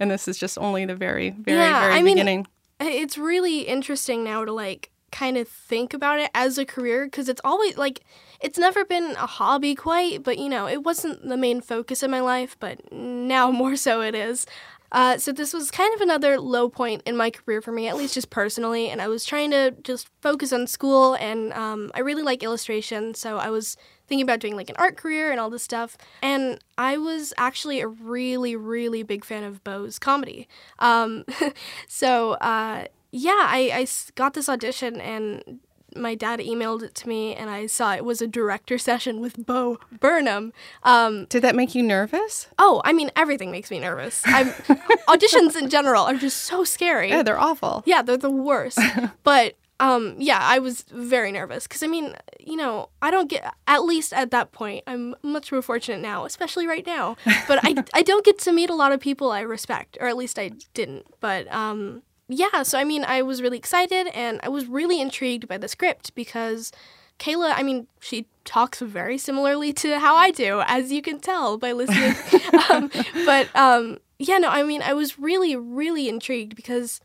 and 0.00 0.10
this 0.10 0.26
is 0.28 0.38
just 0.38 0.58
only 0.58 0.84
the 0.86 0.96
very 0.96 1.30
very 1.30 1.58
Yeah, 1.58 1.80
very 1.80 1.94
I 1.94 2.02
mean- 2.02 2.14
beginning. 2.16 2.46
it's 2.80 3.16
really 3.16 3.60
interesting 3.62 4.24
now 4.24 4.44
to 4.44 4.52
like 4.52 4.90
kind 5.12 5.36
of 5.36 5.46
think 5.46 5.94
about 5.94 6.18
it 6.18 6.30
as 6.34 6.58
a 6.58 6.64
career 6.64 7.04
because 7.04 7.28
it's 7.28 7.40
always 7.44 7.76
like 7.76 8.00
it's 8.40 8.58
never 8.58 8.84
been 8.84 9.12
a 9.12 9.26
hobby 9.26 9.74
quite 9.74 10.22
but 10.22 10.38
you 10.38 10.48
know 10.48 10.66
it 10.66 10.82
wasn't 10.82 11.28
the 11.28 11.36
main 11.36 11.60
focus 11.60 12.02
of 12.02 12.10
my 12.10 12.20
life 12.20 12.56
but 12.58 12.80
now 12.92 13.50
more 13.62 13.76
so 13.76 14.00
it 14.00 14.14
is. 14.14 14.46
Uh, 14.90 15.16
so 15.16 15.32
this 15.32 15.54
was 15.54 15.70
kind 15.70 15.94
of 15.94 16.02
another 16.02 16.38
low 16.38 16.68
point 16.68 17.00
in 17.06 17.16
my 17.16 17.30
career 17.30 17.62
for 17.62 17.72
me 17.72 17.88
at 17.88 17.96
least 17.96 18.12
just 18.12 18.28
personally 18.28 18.90
and 18.90 19.00
i 19.00 19.08
was 19.08 19.24
trying 19.24 19.50
to 19.50 19.70
just 19.82 20.10
focus 20.20 20.52
on 20.52 20.66
school 20.66 21.14
and 21.14 21.50
um, 21.54 21.90
i 21.94 22.00
really 22.00 22.22
like 22.22 22.42
illustration 22.42 23.14
so 23.14 23.38
i 23.38 23.48
was 23.48 23.74
thinking 24.06 24.22
about 24.22 24.38
doing 24.38 24.54
like 24.54 24.68
an 24.68 24.76
art 24.78 24.98
career 24.98 25.30
and 25.30 25.40
all 25.40 25.48
this 25.48 25.62
stuff 25.62 25.96
and 26.20 26.58
i 26.76 26.98
was 26.98 27.32
actually 27.38 27.80
a 27.80 27.88
really 27.88 28.54
really 28.54 29.02
big 29.02 29.24
fan 29.24 29.44
of 29.44 29.64
bo's 29.64 29.98
comedy. 29.98 30.48
Um, 30.78 31.24
so 31.88 32.32
uh, 32.32 32.86
yeah, 33.12 33.46
I, 33.48 33.70
I 33.74 33.86
got 34.14 34.34
this 34.34 34.48
audition 34.48 35.00
and 35.00 35.60
my 35.94 36.14
dad 36.14 36.40
emailed 36.40 36.82
it 36.82 36.94
to 36.94 37.08
me 37.08 37.34
and 37.34 37.50
I 37.50 37.66
saw 37.66 37.94
it 37.94 38.04
was 38.04 38.22
a 38.22 38.26
director 38.26 38.78
session 38.88 39.20
with 39.20 39.44
Bo 39.44 39.78
Burnham. 40.00 40.52
Um, 40.82 41.26
Did 41.26 41.42
that 41.42 41.54
make 41.54 41.74
you 41.74 41.82
nervous? 41.82 42.48
oh, 42.58 42.80
I 42.84 42.92
mean 42.92 43.10
everything 43.14 43.50
makes 43.50 43.70
me 43.70 43.78
nervous. 43.78 44.22
I'm, 44.24 44.48
auditions 45.08 45.56
in 45.56 45.68
general 45.68 46.04
are 46.04 46.16
just 46.16 46.38
so 46.38 46.64
scary. 46.64 47.10
Yeah, 47.10 47.22
they're 47.22 47.38
awful. 47.38 47.82
Yeah, 47.84 48.00
they're 48.02 48.16
the 48.16 48.30
worst. 48.30 48.78
but 49.22 49.56
um, 49.80 50.14
yeah, 50.18 50.38
I 50.40 50.60
was 50.60 50.82
very 50.92 51.32
nervous 51.32 51.66
because 51.66 51.82
I 51.82 51.88
mean, 51.88 52.14
you 52.38 52.56
know, 52.56 52.88
I 53.02 53.10
don't 53.10 53.28
get 53.28 53.52
at 53.66 53.82
least 53.82 54.12
at 54.12 54.30
that 54.30 54.52
point. 54.52 54.84
I'm 54.86 55.16
much 55.22 55.50
more 55.50 55.60
fortunate 55.60 56.00
now, 56.00 56.24
especially 56.24 56.68
right 56.68 56.86
now. 56.86 57.16
But 57.48 57.58
I 57.64 57.74
I 57.92 58.02
don't 58.02 58.24
get 58.24 58.38
to 58.40 58.52
meet 58.52 58.70
a 58.70 58.76
lot 58.76 58.92
of 58.92 59.00
people 59.00 59.32
I 59.32 59.40
respect, 59.40 59.98
or 60.00 60.06
at 60.06 60.16
least 60.16 60.38
I 60.38 60.52
didn't. 60.72 61.06
But 61.18 61.52
um, 61.52 62.02
yeah, 62.34 62.62
so 62.62 62.78
I 62.78 62.84
mean, 62.84 63.04
I 63.04 63.22
was 63.22 63.40
really 63.40 63.58
excited 63.58 64.08
and 64.08 64.40
I 64.42 64.48
was 64.48 64.66
really 64.66 65.00
intrigued 65.00 65.48
by 65.48 65.58
the 65.58 65.68
script 65.68 66.14
because 66.14 66.72
Kayla, 67.18 67.54
I 67.56 67.62
mean, 67.62 67.86
she 68.00 68.26
talks 68.44 68.80
very 68.80 69.16
similarly 69.16 69.72
to 69.74 69.98
how 70.00 70.16
I 70.16 70.30
do, 70.32 70.62
as 70.66 70.92
you 70.92 71.02
can 71.02 71.20
tell 71.20 71.56
by 71.56 71.72
listening. 71.72 72.14
um, 72.70 72.90
but 73.24 73.48
um, 73.54 73.98
yeah, 74.18 74.38
no, 74.38 74.48
I 74.48 74.62
mean, 74.64 74.82
I 74.82 74.92
was 74.92 75.18
really, 75.18 75.56
really 75.56 76.08
intrigued 76.08 76.56
because 76.56 77.00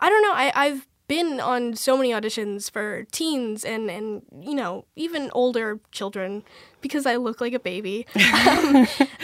I 0.00 0.08
don't 0.08 0.22
know, 0.22 0.32
I, 0.32 0.52
I've 0.54 0.87
been 1.08 1.40
on 1.40 1.74
so 1.74 1.96
many 1.96 2.10
auditions 2.10 2.70
for 2.70 3.04
teens 3.10 3.64
and, 3.64 3.90
and, 3.90 4.22
you 4.40 4.54
know, 4.54 4.84
even 4.94 5.30
older 5.32 5.80
children 5.90 6.44
because 6.82 7.06
I 7.06 7.16
look 7.16 7.40
like 7.40 7.54
a 7.54 7.58
baby. 7.58 8.06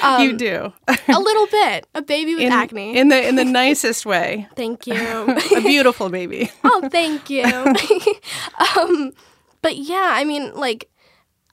Um, 0.03 0.23
you 0.23 0.37
do. 0.37 0.71
a 0.87 1.19
little 1.19 1.47
bit. 1.47 1.87
A 1.95 2.03
baby 2.03 2.35
with 2.35 2.45
in, 2.45 2.53
acne. 2.53 2.95
in 2.95 3.09
the 3.09 3.27
in 3.27 3.37
the 3.37 3.45
nicest 3.45 4.05
way. 4.05 4.47
Thank 4.57 4.87
you. 4.87 4.95
A 5.57 5.61
beautiful 5.63 6.11
baby. 6.11 6.51
oh, 6.63 6.87
thank 6.91 7.31
you. 7.31 7.45
um, 8.77 9.13
but 9.63 9.79
yeah, 9.79 10.11
I 10.13 10.25
mean, 10.25 10.53
like, 10.55 10.91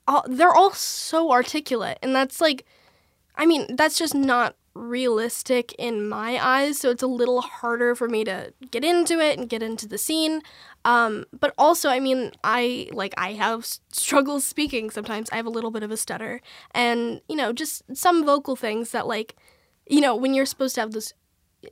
all, 0.06 0.26
they're 0.28 0.54
all 0.54 0.74
so 0.74 1.32
articulate, 1.32 1.98
and 2.02 2.14
that's 2.14 2.42
like, 2.42 2.66
I 3.38 3.46
mean, 3.46 3.74
that's 3.78 3.98
just 3.98 4.14
not 4.14 4.58
realistic 4.74 5.74
in 5.78 6.08
my 6.08 6.44
eyes. 6.44 6.80
So 6.80 6.90
it's 6.90 7.04
a 7.04 7.08
little 7.08 7.42
harder 7.42 7.96
for 7.96 8.08
me 8.08 8.24
to 8.24 8.54
get 8.72 8.84
into 8.84 9.20
it 9.20 9.38
and 9.38 9.50
get 9.50 9.62
into 9.62 9.88
the 9.88 9.98
scene. 9.98 10.42
Um, 10.86 11.26
but 11.38 11.54
also, 11.58 11.90
I 11.90 12.00
mean, 12.00 12.32
I 12.44 12.90
like 12.92 13.14
I 13.18 13.34
have 13.34 13.66
struggles 13.92 14.46
speaking 14.46 14.90
sometimes. 14.90 15.30
I 15.32 15.36
have 15.36 15.46
a 15.46 15.50
little 15.52 15.72
bit 15.72 15.84
of 15.84 15.92
a 15.92 15.98
stutter, 15.98 16.42
and 16.72 17.22
you 17.28 17.36
know, 17.36 17.54
just 17.54 17.84
some 17.96 18.26
vocal 18.26 18.56
things 18.56 18.92
that 18.92 19.08
like, 19.08 19.36
you 19.88 20.02
know, 20.02 20.16
when 20.16 20.34
you're 20.34 20.46
supposed 20.46 20.76
to 20.76 20.82
have 20.82 20.92
this 20.92 21.14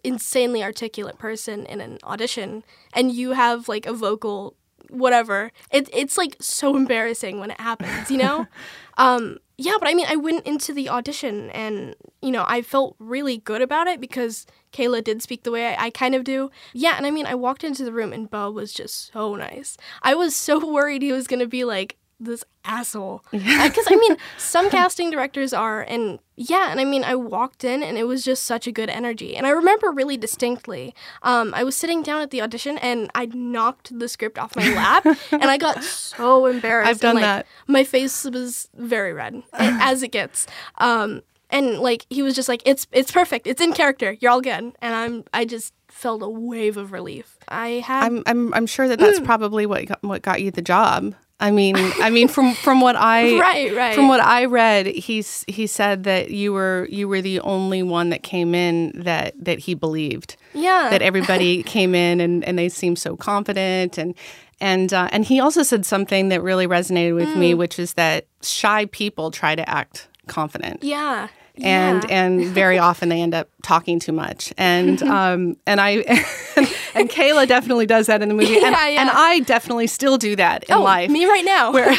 insanely 0.03 0.63
articulate 0.63 1.17
person 1.17 1.65
in 1.65 1.81
an 1.81 1.97
audition 2.03 2.63
and 2.93 3.11
you 3.11 3.31
have 3.31 3.67
like 3.67 3.87
a 3.87 3.93
vocal 3.93 4.55
whatever 4.89 5.51
it, 5.71 5.89
it's 5.93 6.17
like 6.17 6.35
so 6.39 6.75
embarrassing 6.75 7.39
when 7.39 7.49
it 7.51 7.59
happens 7.59 8.09
you 8.11 8.17
know 8.17 8.45
um 8.97 9.37
yeah 9.59 9.73
but 9.79 9.89
i 9.89 9.93
mean 9.93 10.05
i 10.09 10.15
went 10.15 10.45
into 10.45 10.73
the 10.73 10.87
audition 10.87 11.49
and 11.51 11.95
you 12.21 12.31
know 12.31 12.45
i 12.47 12.61
felt 12.61 12.95
really 12.97 13.37
good 13.37 13.61
about 13.61 13.87
it 13.87 13.99
because 13.99 14.45
kayla 14.71 15.03
did 15.03 15.21
speak 15.21 15.43
the 15.43 15.51
way 15.51 15.67
I, 15.75 15.85
I 15.85 15.89
kind 15.89 16.15
of 16.15 16.23
do. 16.23 16.49
Yeah 16.73 16.95
and 16.95 17.05
i 17.05 17.11
mean 17.11 17.25
i 17.25 17.35
walked 17.35 17.63
into 17.63 17.83
the 17.83 17.91
room 17.91 18.13
and 18.13 18.29
bo 18.29 18.49
was 18.51 18.73
just 18.73 19.11
so 19.11 19.35
nice. 19.35 19.77
I 20.01 20.15
was 20.15 20.35
so 20.35 20.65
worried 20.73 21.01
he 21.01 21.11
was 21.11 21.27
gonna 21.27 21.47
be 21.47 21.65
like 21.65 21.97
this 22.19 22.43
asshole. 22.65 23.23
Because 23.31 23.85
i 23.89 23.95
mean 23.95 24.17
some 24.37 24.69
casting 24.77 25.09
directors 25.09 25.53
are 25.53 25.81
and 25.81 26.19
yeah 26.35 26.69
and 26.71 26.79
i 26.79 26.85
mean 26.85 27.03
i 27.03 27.15
walked 27.15 27.63
in 27.63 27.81
and 27.81 27.97
it 27.97 28.03
was 28.05 28.23
just 28.23 28.43
such 28.43 28.67
a 28.67 28.71
good 28.71 28.89
energy. 28.89 29.35
And 29.37 29.47
i 29.47 29.51
remember 29.51 29.91
really 29.91 30.17
distinctly 30.17 30.93
um, 31.23 31.53
i 31.53 31.63
was 31.63 31.75
sitting 31.75 32.03
down 32.03 32.21
at 32.21 32.31
the 32.31 32.41
audition 32.41 32.77
and 32.79 33.09
i 33.15 33.25
knocked 33.27 33.97
the 33.97 34.07
script 34.07 34.37
off 34.37 34.55
my 34.55 34.67
lap 34.75 35.05
and 35.31 35.45
i 35.45 35.57
got 35.57 35.83
so 35.83 36.45
embarrassed 36.45 36.89
I've 36.89 36.99
done 36.99 37.17
and, 37.17 37.21
like, 37.25 37.45
that. 37.45 37.45
my 37.67 37.83
face 37.83 38.25
was 38.25 38.69
very 38.75 39.13
red 39.13 39.41
as 39.53 40.03
it 40.03 40.09
gets. 40.11 40.45
Um, 40.77 41.21
and 41.49 41.79
like 41.79 42.05
he 42.09 42.21
was 42.21 42.35
just 42.35 42.47
like 42.49 42.61
it's 42.65 42.85
it's 42.91 43.11
perfect. 43.11 43.47
It's 43.47 43.59
in 43.61 43.73
character. 43.73 44.15
You're 44.19 44.31
all 44.31 44.41
good. 44.41 44.65
And 44.83 44.93
i'm 45.01 45.23
i 45.33 45.45
just 45.45 45.73
felt 45.87 46.21
a 46.21 46.29
wave 46.29 46.77
of 46.77 46.91
relief. 46.91 47.37
I 47.47 47.81
had 47.87 48.03
I'm 48.05 48.23
I'm 48.27 48.53
I'm 48.53 48.67
sure 48.67 48.87
that 48.87 48.99
Mm. 48.99 49.05
that's 49.05 49.19
probably 49.19 49.65
what 49.65 49.85
got, 49.87 50.03
what 50.03 50.21
got 50.21 50.41
you 50.43 50.51
the 50.51 50.61
job. 50.61 51.15
I 51.41 51.51
mean, 51.51 51.75
I 51.77 52.09
mean 52.09 52.27
from 52.27 52.53
from 52.53 52.81
what 52.81 52.95
I 53.15 53.39
Right, 53.39 53.73
right. 53.75 53.95
from 53.95 54.07
what 54.09 54.19
I 54.19 54.45
read, 54.45 54.87
he's 54.87 55.45
he 55.47 55.67
said 55.67 56.03
that 56.03 56.31
you 56.31 56.51
were 56.53 56.87
you 56.89 57.07
were 57.07 57.21
the 57.21 57.39
only 57.41 57.81
one 57.83 58.09
that 58.09 58.23
came 58.23 58.53
in 58.53 58.91
that 59.03 59.33
that 59.45 59.59
he 59.59 59.73
believed. 59.73 60.35
yeah 60.53 60.89
That 60.89 61.01
everybody 61.01 61.63
came 61.75 61.95
in 61.95 62.19
and 62.19 62.43
and 62.43 62.57
they 62.59 62.69
seemed 62.69 62.99
so 62.99 63.15
confident 63.15 63.97
and 63.97 64.15
and 64.61 64.91
uh, 64.93 65.07
and 65.13 65.23
he 65.23 65.39
also 65.39 65.63
said 65.63 65.85
something 65.85 66.27
that 66.29 66.41
really 66.43 66.67
resonated 66.67 67.15
with 67.15 67.33
me, 67.37 67.53
Mm. 67.53 67.57
which 67.57 67.79
is 67.79 67.93
that 67.93 68.25
shy 68.41 68.85
people 68.87 69.31
try 69.31 69.55
to 69.55 69.67
act 69.69 70.07
confident 70.27 70.83
yeah 70.83 71.27
and 71.61 72.03
yeah. 72.03 72.23
and 72.25 72.45
very 72.47 72.77
often 72.89 73.09
they 73.09 73.21
end 73.21 73.33
up 73.33 73.49
talking 73.63 73.99
too 73.99 74.11
much 74.11 74.53
and 74.57 75.01
um 75.19 75.55
and 75.65 75.79
I 75.81 75.89
and, 76.95 77.09
Kayla 77.09 77.47
definitely 77.47 77.85
does 77.85 78.07
that 78.07 78.21
in 78.21 78.29
the 78.29 78.35
movie 78.35 78.55
and, 78.55 78.61
Yeah, 78.75 78.87
yeah. 78.87 79.01
and 79.01 79.09
I 79.11 79.39
definitely 79.41 79.87
still 79.87 80.17
do 80.17 80.35
that 80.35 80.63
in 80.65 80.75
oh, 80.75 80.81
life 80.83 81.09
me 81.09 81.25
right 81.25 81.45
now 81.45 81.71
where 81.71 81.93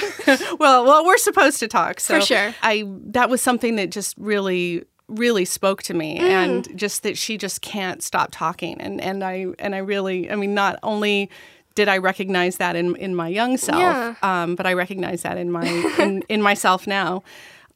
well 0.58 0.84
well 0.84 1.04
we're 1.04 1.18
supposed 1.18 1.60
to 1.60 1.68
talk 1.68 2.00
so 2.00 2.20
For 2.20 2.26
sure. 2.26 2.54
I 2.62 2.84
that 3.12 3.28
was 3.30 3.40
something 3.42 3.76
that 3.76 3.90
just 3.90 4.16
really 4.18 4.84
really 5.08 5.44
spoke 5.44 5.82
to 5.82 5.94
me 5.94 6.18
Mm. 6.18 6.22
and 6.22 6.78
just 6.78 7.02
that 7.02 7.18
she 7.18 7.36
just 7.36 7.62
can't 7.62 8.02
stop 8.02 8.28
talking 8.30 8.80
and 8.80 9.00
and 9.00 9.24
I 9.24 9.46
and 9.58 9.74
I 9.74 9.78
really 9.78 10.30
I 10.30 10.36
mean 10.36 10.54
not 10.54 10.78
only 10.82 11.28
did 11.74 11.88
I 11.88 11.98
recognize 11.98 12.56
that 12.58 12.76
in 12.76 12.94
in 12.96 13.14
my 13.14 13.28
young 13.28 13.56
self 13.56 13.80
Yeah. 13.80 14.14
um, 14.22 14.54
but 14.54 14.66
I 14.66 14.72
recognize 14.74 15.22
that 15.22 15.36
in 15.36 15.50
my 15.50 15.66
in, 15.98 16.22
in 16.28 16.42
myself 16.42 16.86
now 16.86 17.22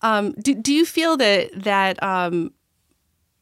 um, 0.04 0.32
do, 0.34 0.54
do 0.54 0.72
you 0.72 0.86
feel 0.86 1.16
that 1.18 1.50
that 1.64 2.02
um, 2.02 2.53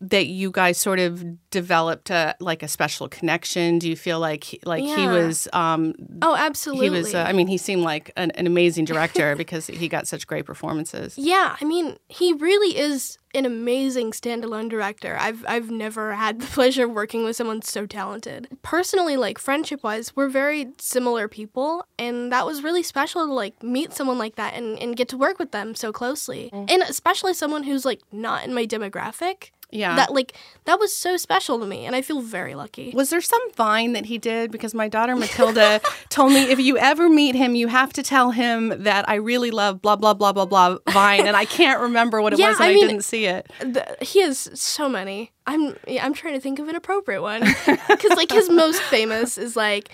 that 0.03 0.27
you 0.27 0.51
guys 0.51 0.79
sort 0.79 0.99
of 0.99 1.25
developed 1.51 2.11
a 2.11 2.35
like 2.41 2.63
a 2.63 2.69
special 2.69 3.09
connection? 3.09 3.79
Do 3.79 3.89
you 3.89 3.97
feel 3.97 4.19
like 4.21 4.45
he, 4.45 4.61
like 4.65 4.83
he 4.83 5.07
was 5.07 5.49
um 5.53 5.95
Oh, 6.21 6.35
absolutely. 6.37 6.87
he 6.87 6.91
was 6.91 7.15
uh, 7.15 7.25
I 7.27 7.33
mean 7.33 7.47
he 7.47 7.57
seemed 7.57 7.83
like 7.83 8.11
an, 8.17 8.31
an 8.33 8.47
amazing 8.47 8.85
director 8.85 9.37
because 9.43 9.69
he 9.69 9.89
got 9.89 10.07
such 10.09 10.27
great 10.27 10.45
performances. 10.45 11.17
Yeah, 11.17 11.57
I 11.61 11.65
mean, 11.65 11.97
he 12.09 12.33
really 12.35 12.77
is 12.77 13.17
an 13.35 13.47
amazing 13.47 14.11
standalone 14.11 14.69
director. 14.69 15.17
I've 15.19 15.43
I've 15.49 15.71
never 15.71 16.15
had 16.15 16.41
the 16.41 16.47
pleasure 16.59 16.85
of 16.85 16.91
working 16.91 17.25
with 17.25 17.37
someone 17.37 17.63
so 17.63 17.87
talented. 17.87 18.49
Personally, 18.63 19.17
like 19.17 19.39
friendship 19.39 19.83
wise, 19.83 20.15
we're 20.17 20.29
very 20.29 20.67
similar 20.79 21.29
people, 21.29 21.87
and 21.99 22.31
that 22.33 22.45
was 22.45 22.63
really 22.63 22.83
special 22.83 23.25
to 23.27 23.33
like 23.33 23.63
meet 23.63 23.93
someone 23.95 24.19
like 24.19 24.35
that 24.35 24.55
and, 24.55 24.79
and 24.81 24.97
get 24.97 25.09
to 25.09 25.17
work 25.17 25.39
with 25.39 25.53
them 25.53 25.75
so 25.75 25.93
closely. 25.93 26.51
And 26.53 26.83
especially 26.83 27.33
someone 27.35 27.63
who's 27.63 27.85
like 27.87 28.01
not 28.13 28.45
in 28.45 28.53
my 28.53 28.67
demographic. 28.67 29.52
Yeah. 29.73 29.97
That 29.97 30.13
like 30.13 30.35
that 30.67 30.79
was 30.79 30.95
so 30.95 31.17
special 31.17 31.59
to 31.59 31.67
me 31.67 31.87
and 31.87 31.97
I 31.97 32.03
feel 32.03 32.21
very 32.21 32.55
lucky. 32.55 32.93
Was 32.95 33.11
there 33.11 33.21
some 33.23 33.41
vine 33.55 33.95
that 33.95 34.05
he 34.07 34.19
did? 34.19 34.53
Because 34.53 34.75
my 34.75 34.87
daughter 34.87 35.17
Matilda 35.17 35.81
told 36.11 36.33
me 36.33 36.43
if 36.53 36.61
you 36.61 36.77
ever 36.79 37.09
meet 37.09 37.35
him, 37.35 37.55
you 37.55 37.69
have 37.69 37.93
to 37.95 38.03
tell 38.03 38.31
him 38.33 38.69
that 38.85 39.09
I 39.09 39.15
really 39.15 39.51
love 39.51 39.81
blah 39.83 39.97
blah 39.97 40.13
blah 40.15 40.33
blah 40.33 40.45
blah 40.45 40.77
vine, 40.91 41.27
and 41.27 41.37
I 41.37 41.47
can't 41.47 41.81
remember 41.81 42.21
what 42.21 42.33
it 42.35 42.39
Yeah, 42.39 42.49
was, 42.51 42.57
and 42.59 42.65
I 42.67 42.69
I, 42.71 42.75
mean- 42.75 42.87
didn't 42.87 43.05
see 43.05 43.25
it. 43.25 43.51
The, 43.61 43.97
he 44.03 44.21
has 44.21 44.51
so 44.55 44.89
many. 44.89 45.33
I'm 45.47 45.75
yeah, 45.89 46.05
I'm 46.05 46.15
trying 46.15 46.35
to 46.35 46.41
think 46.41 46.59
of 46.59 46.69
an 46.69 46.77
appropriate 46.77 47.23
one 47.23 47.41
because 47.89 48.11
like 48.17 48.31
his 48.31 48.49
most 48.51 48.81
famous 48.83 49.39
is 49.39 49.57
like 49.57 49.91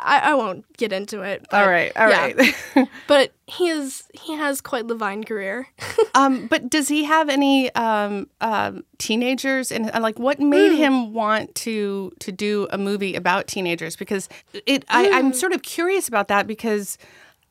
I, 0.00 0.18
I 0.30 0.34
won't 0.34 0.64
get 0.76 0.92
into 0.92 1.22
it. 1.22 1.46
But, 1.50 1.62
all 1.62 1.68
right, 1.68 1.92
all 1.96 2.08
yeah. 2.08 2.32
right. 2.74 2.88
But 3.06 3.32
he 3.46 3.68
is 3.68 4.04
he 4.12 4.34
has 4.34 4.60
quite 4.60 4.88
the 4.88 4.94
vine 4.94 5.24
career. 5.24 5.68
um, 6.14 6.46
but 6.48 6.68
does 6.68 6.88
he 6.88 7.04
have 7.04 7.28
any 7.28 7.72
um, 7.74 8.28
um, 8.40 8.84
teenagers? 8.98 9.70
And 9.70 9.90
uh, 9.94 10.00
like, 10.00 10.18
what 10.18 10.40
made 10.40 10.72
Hmm. 10.72 10.76
him 10.76 11.12
want 11.14 11.54
to 11.56 12.12
to 12.20 12.32
do 12.32 12.66
a 12.70 12.78
movie 12.78 13.14
about 13.14 13.46
teenagers? 13.46 13.96
Because 13.96 14.28
it, 14.66 14.84
I, 14.88 15.06
Hmm. 15.06 15.14
I'm 15.14 15.32
sort 15.32 15.52
of 15.52 15.62
curious 15.62 16.08
about 16.08 16.28
that 16.28 16.46
because. 16.46 16.98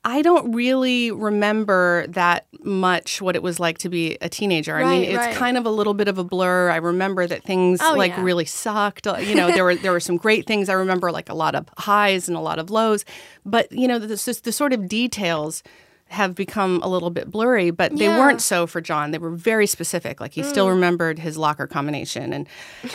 I 0.07 0.21
don't 0.21 0.51
really 0.53 1.09
remember 1.09 2.05
that 2.09 2.45
much 2.63 3.23
what 3.23 3.35
it 3.35 3.41
was 3.41 3.59
like 3.59 3.79
to 3.79 3.89
be 3.89 4.17
a 4.21 4.29
teenager. 4.29 4.75
I 4.77 4.83
mean, 4.87 5.03
it's 5.03 5.17
right. 5.17 5.35
kind 5.35 5.57
of 5.57 5.65
a 5.65 5.69
little 5.71 5.95
bit 5.95 6.07
of 6.07 6.19
a 6.19 6.23
blur. 6.23 6.69
I 6.69 6.75
remember 6.75 7.25
that 7.25 7.43
things 7.43 7.79
Oh, 7.81 7.95
like 7.97 8.11
yeah. 8.11 8.21
really 8.21 8.45
sucked. 8.45 9.07
Uh, 9.07 9.17
You 9.17 9.33
know, 9.33 9.51
there 9.51 9.63
were 9.63 9.73
there 9.75 9.91
were 9.91 9.99
some 9.99 10.17
great 10.17 10.45
things. 10.45 10.69
I 10.69 10.73
remember 10.73 11.11
like 11.11 11.27
a 11.27 11.33
lot 11.33 11.55
of 11.55 11.67
highs 11.79 12.27
and 12.27 12.37
a 12.37 12.39
lot 12.39 12.59
of 12.59 12.69
lows, 12.69 13.03
but 13.45 13.71
you 13.71 13.87
know, 13.87 13.97
the, 13.97 14.05
the, 14.07 14.39
the 14.43 14.51
sort 14.51 14.73
of 14.73 14.87
details 14.87 15.63
have 16.09 16.35
become 16.35 16.79
a 16.83 16.87
little 16.87 17.09
bit 17.09 17.31
blurry. 17.31 17.71
But 17.71 17.97
they 17.97 18.05
Yeah. 18.05 18.19
weren't 18.19 18.39
so 18.41 18.67
for 18.67 18.79
John. 18.79 19.11
They 19.11 19.17
were 19.17 19.31
very 19.31 19.65
specific. 19.67 20.21
Like 20.21 20.33
he 20.33 20.43
still 20.43 20.69
remembered 20.69 21.17
his 21.19 21.35
locker 21.37 21.65
combination, 21.67 22.31
and 22.31 22.47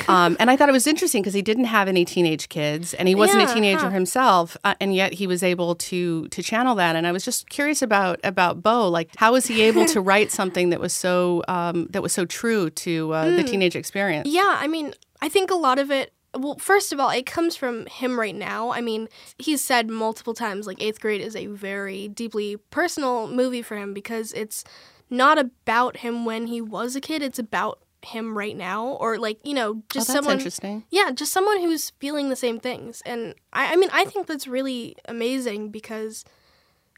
um, 0.09 0.37
and 0.39 0.51
I 0.51 0.57
thought 0.57 0.69
it 0.69 0.73
was 0.73 0.87
interesting 0.87 1.21
because 1.23 1.35
he 1.35 1.43
didn't 1.43 1.65
have 1.65 1.89
any 1.89 2.05
teenage 2.05 2.49
kids, 2.49 2.95
and 2.95 3.09
he 3.09 3.15
wasn't 3.17 3.41
Yeah, 3.43 3.51
a 3.51 3.55
teenager 3.55 3.81
huh. 3.87 3.91
himself, 3.91 4.57
uh, 4.65 4.75
and 4.81 4.95
yet 4.95 5.13
he 5.15 5.27
was 5.27 5.43
able 5.43 5.75
to 5.75 6.29
to 6.29 6.43
channel 6.43 6.75
that. 6.77 6.95
And 6.97 7.07
I 7.07 7.13
was 7.13 7.25
just 7.25 7.49
curious 7.51 7.83
about 7.83 8.21
about 8.23 8.63
Bo. 8.63 8.89
Like, 8.89 9.11
how 9.17 9.33
was 9.33 9.47
he 9.47 9.61
able 9.63 9.87
to 9.87 10.01
write 10.11 10.31
something 10.31 10.71
that 10.71 10.81
was 10.81 10.93
so 10.93 11.43
um, 11.49 11.89
that 11.91 12.03
was 12.03 12.13
so 12.13 12.25
true 12.25 12.71
to 12.71 13.13
uh, 13.13 13.31
the 13.37 13.43
teenage 13.43 13.75
experience? 13.77 14.29
yeah, 14.29 14.57
I 14.61 14.69
mean, 14.69 14.95
I 15.21 15.29
think 15.29 15.51
a 15.51 15.57
lot 15.57 15.79
of 15.79 15.91
it. 15.91 16.13
Well, 16.37 16.57
first 16.59 16.93
of 16.93 17.01
all, 17.01 17.11
it 17.11 17.27
comes 17.27 17.57
from 17.57 17.87
him 17.87 18.19
right 18.19 18.35
now. 18.35 18.71
I 18.73 18.81
mean, 18.81 19.09
he's 19.39 19.61
said 19.63 19.89
multiple 19.89 20.35
times 20.35 20.67
like 20.67 20.81
eighth 20.81 21.01
grade 21.01 21.21
is 21.21 21.35
a 21.35 21.47
very 21.47 22.07
deeply 22.09 22.57
personal 22.71 23.27
movie 23.27 23.63
for 23.63 23.77
him 23.77 23.93
because 23.93 24.33
it's 24.33 24.63
not 25.09 25.39
about 25.39 25.99
him 25.99 26.25
when 26.25 26.47
he 26.47 26.61
was 26.61 26.95
a 26.95 27.01
kid. 27.01 27.21
It's 27.23 27.39
about 27.41 27.81
him 28.03 28.39
right 28.39 28.57
now, 28.57 28.87
or 29.01 29.19
like 29.19 29.39
you 29.45 29.53
know, 29.55 29.71
Oh, 29.79 29.83
just 29.93 30.07
that's 30.07 30.17
someone. 30.19 30.37
interesting. 30.37 30.85
Yeah, 30.91 31.11
just 31.11 31.33
someone 31.33 31.59
who's 31.61 31.91
feeling 31.99 32.29
the 32.31 32.37
same 32.37 32.59
things. 32.61 33.03
And 33.05 33.35
I, 33.53 33.73
I 33.73 33.77
mean, 33.77 33.91
I 33.93 34.05
think 34.05 34.27
that's 34.27 34.47
really 34.47 34.97
amazing 35.07 35.71
because, 35.71 36.25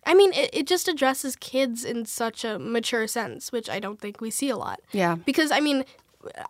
I 0.07 0.15
mean, 0.15 0.33
it, 0.35 0.51
it 0.53 0.67
just 0.67 0.87
addresses 0.89 1.35
kids 1.37 1.85
in 1.85 2.05
such 2.05 2.45
a 2.45 2.59
mature 2.59 3.07
sense, 3.07 3.51
which 3.51 3.69
I 3.71 3.81
don't 3.81 3.99
think 4.01 4.21
we 4.21 4.31
see 4.31 4.49
a 4.51 4.57
lot. 4.57 4.81
Yeah. 4.93 5.17
Because, 5.17 5.51
I 5.51 5.59
mean, 5.61 5.85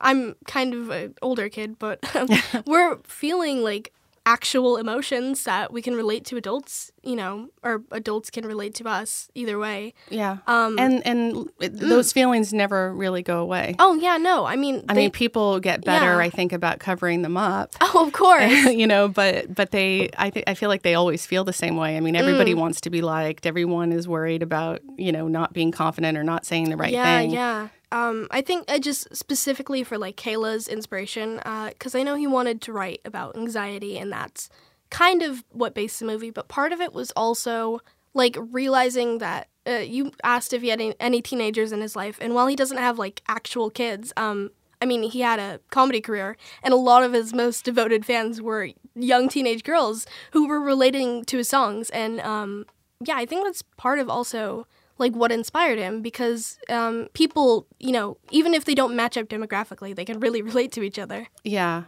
I'm 0.00 0.34
kind 0.46 0.74
of 0.74 0.90
an 0.90 1.14
older 1.22 1.48
kid, 1.48 1.78
but 1.78 1.98
um, 2.16 2.28
we're 2.66 2.98
feeling 3.04 3.62
like 3.62 3.92
actual 4.24 4.76
emotions 4.76 5.42
that 5.42 5.72
we 5.72 5.82
can 5.82 5.96
relate 5.96 6.24
to 6.24 6.36
adults, 6.36 6.92
you 7.02 7.16
know, 7.16 7.48
or 7.64 7.82
adults 7.90 8.30
can 8.30 8.46
relate 8.46 8.72
to 8.72 8.86
us 8.88 9.28
either 9.34 9.58
way. 9.58 9.92
Yeah. 10.10 10.36
Um, 10.46 10.78
and 10.78 11.04
and 11.04 11.50
those 11.58 12.12
feelings 12.12 12.52
never 12.52 12.94
really 12.94 13.22
go 13.22 13.40
away. 13.40 13.74
Oh, 13.80 13.94
yeah, 13.94 14.18
no, 14.18 14.44
I 14.44 14.54
mean, 14.54 14.84
I 14.88 14.94
they- 14.94 15.00
mean, 15.00 15.10
people 15.10 15.58
get 15.58 15.84
better, 15.84 16.04
Yeah. 16.04 16.18
I 16.18 16.30
think, 16.30 16.52
about 16.52 16.78
covering 16.78 17.22
them 17.22 17.36
up. 17.36 17.74
oh, 17.80 18.06
of 18.06 18.12
course. 18.12 18.66
you 18.66 18.86
know, 18.86 19.08
but 19.08 19.52
but 19.52 19.72
they, 19.72 20.10
I 20.16 20.30
think, 20.30 20.48
I 20.48 20.54
feel 20.54 20.68
like 20.68 20.82
they 20.82 20.94
always 20.94 21.26
feel 21.26 21.42
the 21.42 21.52
same 21.52 21.76
way. 21.76 21.96
I 21.96 22.00
mean, 22.00 22.14
Mm. 22.14 22.18
everybody 22.20 22.54
wants 22.54 22.80
to 22.82 22.90
be 22.90 23.02
liked. 23.02 23.44
Everyone 23.44 23.90
is 23.90 24.06
worried 24.06 24.44
about 24.44 24.82
you 24.96 25.10
know 25.10 25.26
not 25.26 25.52
being 25.52 25.72
confident 25.72 26.16
or 26.16 26.22
not 26.22 26.46
saying 26.46 26.70
the 26.70 26.76
right 26.76 26.92
yeah, 26.92 27.18
thing. 27.18 27.30
Yeah, 27.32 27.68
Um, 27.92 28.26
I 28.30 28.40
think 28.40 28.64
uh, 28.68 28.78
just 28.78 29.14
specifically 29.14 29.84
for 29.84 29.98
like 29.98 30.16
Kayla's 30.16 30.66
inspiration, 30.66 31.36
because 31.68 31.94
I 31.94 32.02
know 32.02 32.14
he 32.14 32.26
wanted 32.26 32.62
to 32.62 32.72
write 32.72 33.02
about 33.04 33.36
anxiety, 33.36 33.98
and 33.98 34.10
that's 34.10 34.48
kind 34.90 35.22
of 35.22 35.44
what 35.50 35.74
based 35.74 36.00
the 36.00 36.06
movie. 36.06 36.30
But 36.30 36.48
part 36.48 36.72
of 36.72 36.80
it 36.80 36.94
was 36.94 37.12
also 37.12 37.80
like 38.14 38.36
realizing 38.50 39.18
that 39.18 39.48
uh, 39.66 39.84
you 39.96 40.10
asked 40.24 40.54
if 40.54 40.62
he 40.62 40.68
had 40.68 40.80
any, 40.80 40.94
any 40.98 41.20
teenagers 41.20 41.70
in 41.70 41.82
his 41.82 41.94
life, 41.94 42.18
and 42.20 42.34
while 42.34 42.46
he 42.46 42.56
doesn't 42.56 42.78
have 42.78 42.98
like 42.98 43.22
actual 43.28 43.68
kids, 43.68 44.12
um, 44.16 44.50
I 44.80 44.86
mean, 44.86 45.02
he 45.02 45.20
had 45.20 45.38
a 45.38 45.60
comedy 45.70 46.00
career, 46.00 46.38
and 46.62 46.72
a 46.72 46.78
lot 46.78 47.04
of 47.04 47.12
his 47.12 47.34
most 47.34 47.62
devoted 47.62 48.06
fans 48.06 48.40
were 48.40 48.70
young 48.94 49.28
teenage 49.28 49.64
girls 49.64 50.06
who 50.32 50.48
were 50.48 50.60
relating 50.60 51.24
to 51.26 51.36
his 51.36 51.48
songs. 51.48 51.90
And 51.90 52.20
um, 52.20 52.64
yeah, 53.04 53.16
I 53.16 53.26
think 53.26 53.44
that's 53.44 53.62
part 53.76 53.98
of 53.98 54.08
also 54.08 54.66
like 54.98 55.14
what 55.14 55.32
inspired 55.32 55.78
him 55.78 56.02
because 56.02 56.58
um, 56.68 57.08
people, 57.12 57.66
you 57.78 57.92
know, 57.92 58.18
even 58.30 58.54
if 58.54 58.64
they 58.64 58.74
don't 58.74 58.94
match 58.94 59.16
up 59.16 59.26
demographically, 59.28 59.94
they 59.94 60.04
can 60.04 60.20
really 60.20 60.42
relate 60.50 60.72
to 60.72 60.82
each 60.82 60.98
other. 60.98 61.28
Yeah. 61.44 61.84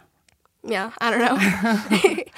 Yeah, 0.67 0.91
I 0.99 1.11
don't 1.11 1.19
know. 1.19 2.15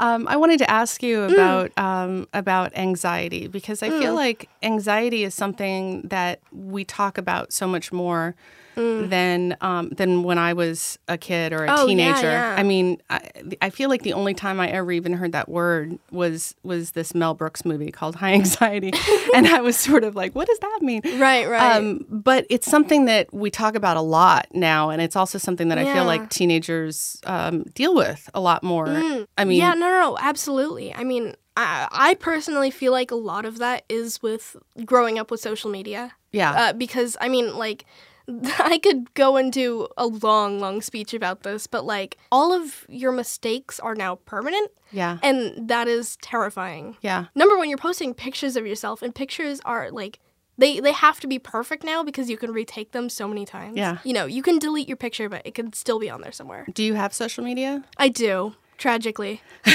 Um, 0.00 0.26
I 0.28 0.36
wanted 0.36 0.58
to 0.60 0.70
ask 0.70 1.02
you 1.02 1.18
Mm. 1.18 1.32
about 1.32 1.78
um, 1.78 2.26
about 2.32 2.74
anxiety 2.74 3.48
because 3.48 3.82
I 3.82 3.90
feel 3.90 4.14
like 4.14 4.48
anxiety 4.62 5.24
is 5.24 5.34
something 5.34 6.00
that 6.08 6.40
we 6.52 6.84
talk 6.84 7.18
about 7.18 7.52
so 7.52 7.66
much 7.66 7.92
more 7.92 8.34
than 8.76 9.56
um, 9.60 9.90
than 9.90 10.22
when 10.22 10.38
I 10.38 10.52
was 10.52 10.98
a 11.08 11.18
kid 11.18 11.52
or 11.52 11.64
a 11.64 11.68
Mm. 11.68 11.74
Oh, 11.78 11.86
teenager. 11.86 12.30
yeah. 12.30 12.54
I 12.58 12.62
mean, 12.62 13.00
I, 13.10 13.28
I 13.62 13.70
feel 13.70 13.88
like 13.88 14.02
the 14.02 14.12
only 14.14 14.34
time 14.34 14.58
I 14.60 14.68
ever 14.68 14.90
even 14.92 15.12
heard 15.12 15.32
that 15.32 15.48
word 15.48 15.98
was 16.10 16.54
was 16.62 16.92
this 16.92 17.14
Mel 17.14 17.34
Brooks 17.34 17.64
movie 17.64 17.90
called 17.90 18.16
High 18.16 18.32
Anxiety, 18.32 18.92
and 19.34 19.46
I 19.46 19.60
was 19.60 19.76
sort 19.76 20.04
of 20.04 20.14
like, 20.16 20.34
what 20.34 20.46
does 20.48 20.58
that 20.60 20.78
mean? 20.82 21.02
right, 21.20 21.48
right. 21.48 21.76
Um, 21.76 22.04
but 22.08 22.46
it's 22.50 22.70
something 22.70 23.04
that 23.06 23.32
we 23.32 23.50
talk 23.50 23.74
about 23.74 23.96
a 23.96 24.00
lot 24.02 24.46
now, 24.52 24.90
and 24.90 25.00
it's 25.02 25.16
also 25.16 25.38
something 25.38 25.68
that 25.68 25.78
I 25.78 25.92
feel 25.92 26.04
like 26.04 26.30
teenagers 26.30 27.20
um, 27.24 27.64
deal 27.74 27.94
with 27.94 28.28
a 28.34 28.40
lot 28.40 28.62
more. 28.62 28.88
I 28.88 29.44
mean, 29.44 29.58
yeah, 29.58 29.74
no, 29.74 29.88
no, 29.88 30.00
no, 30.00 30.18
absolutely. 30.20 30.94
I 30.94 31.04
mean, 31.04 31.34
I, 31.56 31.88
I 31.90 32.14
personally 32.14 32.70
feel 32.70 32.92
like 32.92 33.10
a 33.10 33.14
lot 33.16 33.44
of 33.44 33.58
that 33.58 33.84
is 33.88 34.22
with 34.22 34.56
growing 34.84 35.18
up 35.18 35.30
with 35.30 35.40
social 35.40 35.70
media. 35.70 36.12
yeah, 36.32 36.52
Uh, 36.52 36.72
because, 36.72 37.16
I 37.20 37.28
mean, 37.28 37.56
like, 37.56 37.84
I 38.58 38.78
could 38.78 39.12
go 39.14 39.36
into 39.36 39.88
a 39.96 40.06
long, 40.06 40.60
long 40.60 40.82
speech 40.82 41.14
about 41.14 41.42
this, 41.42 41.66
but 41.66 41.84
like, 41.84 42.16
all 42.30 42.52
of 42.52 42.86
your 42.88 43.12
mistakes 43.12 43.80
are 43.80 43.94
now 43.94 44.16
permanent, 44.16 44.70
yeah, 44.92 45.18
and 45.22 45.68
that 45.68 45.88
is 45.88 46.16
terrifying. 46.22 46.96
yeah. 47.00 47.26
Number 47.34 47.56
one, 47.56 47.68
you're 47.68 47.78
posting 47.78 48.14
pictures 48.14 48.56
of 48.56 48.66
yourself, 48.66 49.02
and 49.02 49.14
pictures 49.14 49.60
are 49.64 49.90
like 49.90 50.18
they 50.58 50.78
they 50.80 50.92
have 50.92 51.20
to 51.20 51.26
be 51.26 51.38
perfect 51.38 51.82
now 51.84 52.02
because 52.02 52.28
you 52.28 52.36
can 52.36 52.52
retake 52.52 52.92
them 52.92 53.08
so 53.08 53.26
many 53.26 53.44
times. 53.46 53.76
Yeah. 53.76 53.98
you 54.04 54.12
know, 54.12 54.26
you 54.26 54.42
can 54.42 54.58
delete 54.58 54.88
your 54.88 54.96
picture, 54.96 55.28
but 55.28 55.42
it 55.44 55.54
could 55.54 55.74
still 55.74 55.98
be 55.98 56.10
on 56.10 56.20
there 56.20 56.32
somewhere. 56.32 56.66
Do 56.72 56.84
you 56.84 56.94
have 56.94 57.12
social 57.14 57.42
media? 57.42 57.84
I 57.96 58.08
do, 58.08 58.54
tragically. 58.80 59.40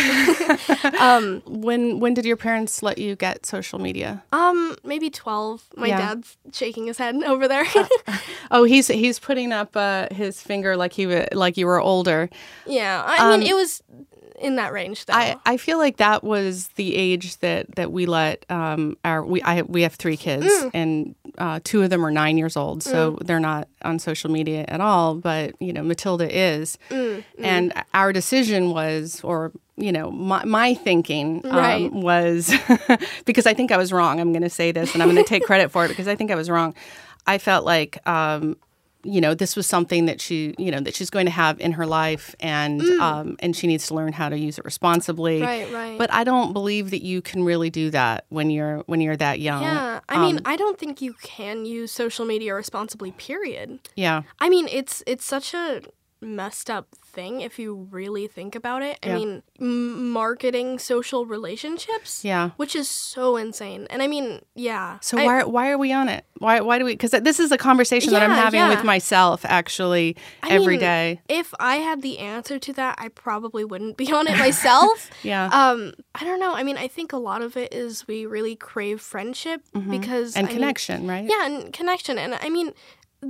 When 1.45 1.99
when 1.99 2.13
did 2.13 2.25
your 2.25 2.37
parents 2.37 2.81
let 2.83 2.97
you 2.97 3.15
get 3.15 3.45
social 3.45 3.79
media? 3.79 4.23
Um, 4.31 4.75
maybe 4.83 5.09
twelve. 5.09 5.63
My 5.77 5.87
Yeah. 5.87 5.97
dad's 5.99 6.37
shaking 6.51 6.87
his 6.87 6.97
head 6.97 7.15
over 7.25 7.47
there. 7.47 7.65
Oh, 8.51 8.63
he's 8.63 8.87
he's 8.87 9.19
putting 9.19 9.51
up 9.51 9.75
uh, 9.75 10.07
his 10.11 10.41
finger 10.41 10.75
like 10.75 10.93
he 10.93 11.05
like 11.33 11.57
you 11.57 11.65
were 11.67 11.79
older. 11.79 12.29
yeah, 12.65 13.03
I 13.05 13.37
mean, 13.37 13.47
it 13.47 13.55
was 13.55 13.81
in 14.39 14.55
that 14.57 14.73
range 14.73 15.05
though. 15.05 15.13
Um, 15.13 15.19
I, 15.45 15.53
I 15.53 15.57
feel 15.57 15.77
like 15.77 15.97
that 15.97 16.23
was 16.23 16.67
the 16.75 16.95
age 16.95 17.37
that, 17.37 17.75
that 17.75 17.91
we 17.91 18.05
let 18.05 18.45
um, 18.49 18.97
our 19.05 19.23
we 19.25 19.41
I 19.43 19.61
we 19.61 19.83
have 19.83 19.95
three 19.95 20.17
kids 20.17 20.45
Mm. 20.45 20.71
and 20.73 21.15
uh, 21.37 21.59
two 21.63 21.81
of 21.83 21.89
them 21.89 22.05
are 22.05 22.11
nine 22.11 22.37
years 22.37 22.55
old, 22.57 22.83
so 22.83 23.17
they're 23.21 23.39
not 23.39 23.67
on 23.83 23.99
social 23.99 24.29
media 24.31 24.65
at 24.67 24.81
all. 24.81 25.15
But 25.15 25.53
you 25.61 25.73
know, 25.73 25.83
Matilda 25.83 26.27
is, 26.29 26.77
Mm, 26.89 27.23
and 27.39 27.73
our 27.93 28.13
decision 28.13 28.69
was, 28.71 29.21
or 29.23 29.51
you 29.77 29.91
know, 29.91 30.11
my 30.11 30.43
my 30.45 30.73
thinking 30.73 31.41
um, 31.45 31.55
Right. 31.57 31.91
was 31.91 32.53
because 33.25 33.45
I 33.45 33.53
think 33.53 33.71
I 33.71 33.77
was 33.77 33.91
wrong. 33.91 34.19
I'm 34.19 34.31
going 34.31 34.43
to 34.43 34.49
say 34.49 34.71
this, 34.71 34.93
and 34.93 35.01
I'm 35.03 35.09
going 35.11 35.23
to 35.23 35.27
take 35.29 35.43
credit 35.43 35.71
for 35.71 35.85
it 35.85 35.89
because 35.89 36.07
I 36.07 36.15
think 36.15 36.31
I 36.31 36.35
was 36.35 36.49
wrong. 36.49 36.73
I 37.27 37.37
felt 37.39 37.65
like 37.65 37.97
um, 38.07 38.55
you 39.05 39.21
know 39.21 39.33
this 39.33 39.55
was 39.55 39.67
something 39.67 40.05
that 40.07 40.19
she 40.19 40.55
you 40.57 40.71
know 40.71 40.79
that 40.79 40.95
she's 40.95 41.09
going 41.09 41.25
to 41.25 41.31
have 41.31 41.59
in 41.59 41.71
her 41.73 41.85
life 41.85 42.35
and 42.39 42.81
um, 42.99 43.35
and 43.39 43.55
she 43.55 43.67
needs 43.67 43.87
to 43.87 43.93
learn 43.93 44.11
how 44.13 44.27
to 44.29 44.37
use 44.37 44.57
it 44.57 44.65
responsibly 44.65 45.41
Right, 45.41 45.71
right. 45.71 45.97
but 45.97 46.11
i 46.11 46.23
don't 46.23 46.53
believe 46.53 46.89
that 46.91 47.03
you 47.03 47.21
can 47.21 47.43
really 47.43 47.69
do 47.69 47.89
that 47.91 48.25
when 48.29 48.49
you're 48.49 48.79
when 48.87 49.01
you're 49.01 49.17
that 49.17 49.39
young 49.39 49.61
Yeah, 49.63 49.99
I 50.09 50.17
mean, 50.19 50.37
Um, 50.37 50.41
I 50.45 50.55
don't 50.57 50.77
think 50.79 51.01
you 51.01 51.13
can 51.21 51.65
use 51.65 51.91
social 51.91 52.25
media 52.25 52.53
responsibly. 52.55 53.11
Period. 53.11 53.79
yeah 53.95 54.23
I 54.39 54.49
mean, 54.49 54.67
it's 54.71 55.03
it's 55.07 55.25
such 55.25 55.53
a 55.53 55.81
messed 56.21 56.69
up 56.69 56.87
thing 57.03 57.41
if 57.41 57.59
you 57.59 57.87
really 57.91 58.27
think 58.27 58.55
about 58.55 58.81
it. 58.81 58.97
I 59.03 59.07
Yeah. 59.09 59.15
mean, 59.15 59.43
m- 59.59 60.11
marketing 60.11 60.79
social 60.79 61.25
relationships, 61.25 62.23
yeah 62.23 62.51
which 62.57 62.75
is 62.75 62.89
so 62.89 63.35
insane. 63.37 63.87
And 63.89 64.01
I 64.01 64.07
mean, 64.07 64.41
yeah. 64.55 64.97
so 65.01 65.17
I- 65.17 65.25
why 65.25 65.43
why 65.43 65.69
are 65.71 65.77
we 65.77 65.91
on 65.91 66.09
it 66.09 66.25
why 66.39 66.59
why 66.61 66.77
do 66.79 66.85
we 66.85 66.93
because 66.93 67.11
this 67.11 67.39
is 67.39 67.51
a 67.51 67.57
conversation 67.57 68.11
that 68.11 68.21
i'm 68.21 68.31
having 68.31 68.59
yeah. 68.59 68.69
with 68.69 68.83
myself 68.83 69.45
actually 69.45 70.15
every 70.43 70.73
mean, 70.73 70.79
day. 70.79 71.21
If 71.29 71.53
I 71.59 71.77
had 71.77 72.01
the 72.01 72.19
answer 72.19 72.59
to 72.59 72.73
that, 72.73 72.95
I 72.97 73.07
probably 73.09 73.63
wouldn't 73.63 73.95
be 73.97 74.11
on 74.11 74.27
it 74.27 74.37
myself. 74.37 75.09
yeah 75.23 75.45
um, 75.51 75.93
I 76.13 76.23
don't 76.23 76.39
know. 76.39 76.53
I 76.53 76.63
mean, 76.63 76.77
I 76.77 76.87
think 76.87 77.13
a 77.13 77.17
lot 77.17 77.41
of 77.41 77.55
it 77.57 77.73
is 77.73 78.07
we 78.07 78.25
really 78.25 78.55
crave 78.55 78.99
friendship 79.01 79.61
because 79.89 80.33
Mm-hmm. 80.33 80.39
and 80.39 80.47
I 80.47 80.49
mean, 80.49 80.55
connection 80.57 81.07
right 81.07 81.25
yeah, 81.29 81.45
and 81.45 81.71
connection. 81.73 82.17
And 82.17 82.35
I 82.35 82.49
mean, 82.49 82.71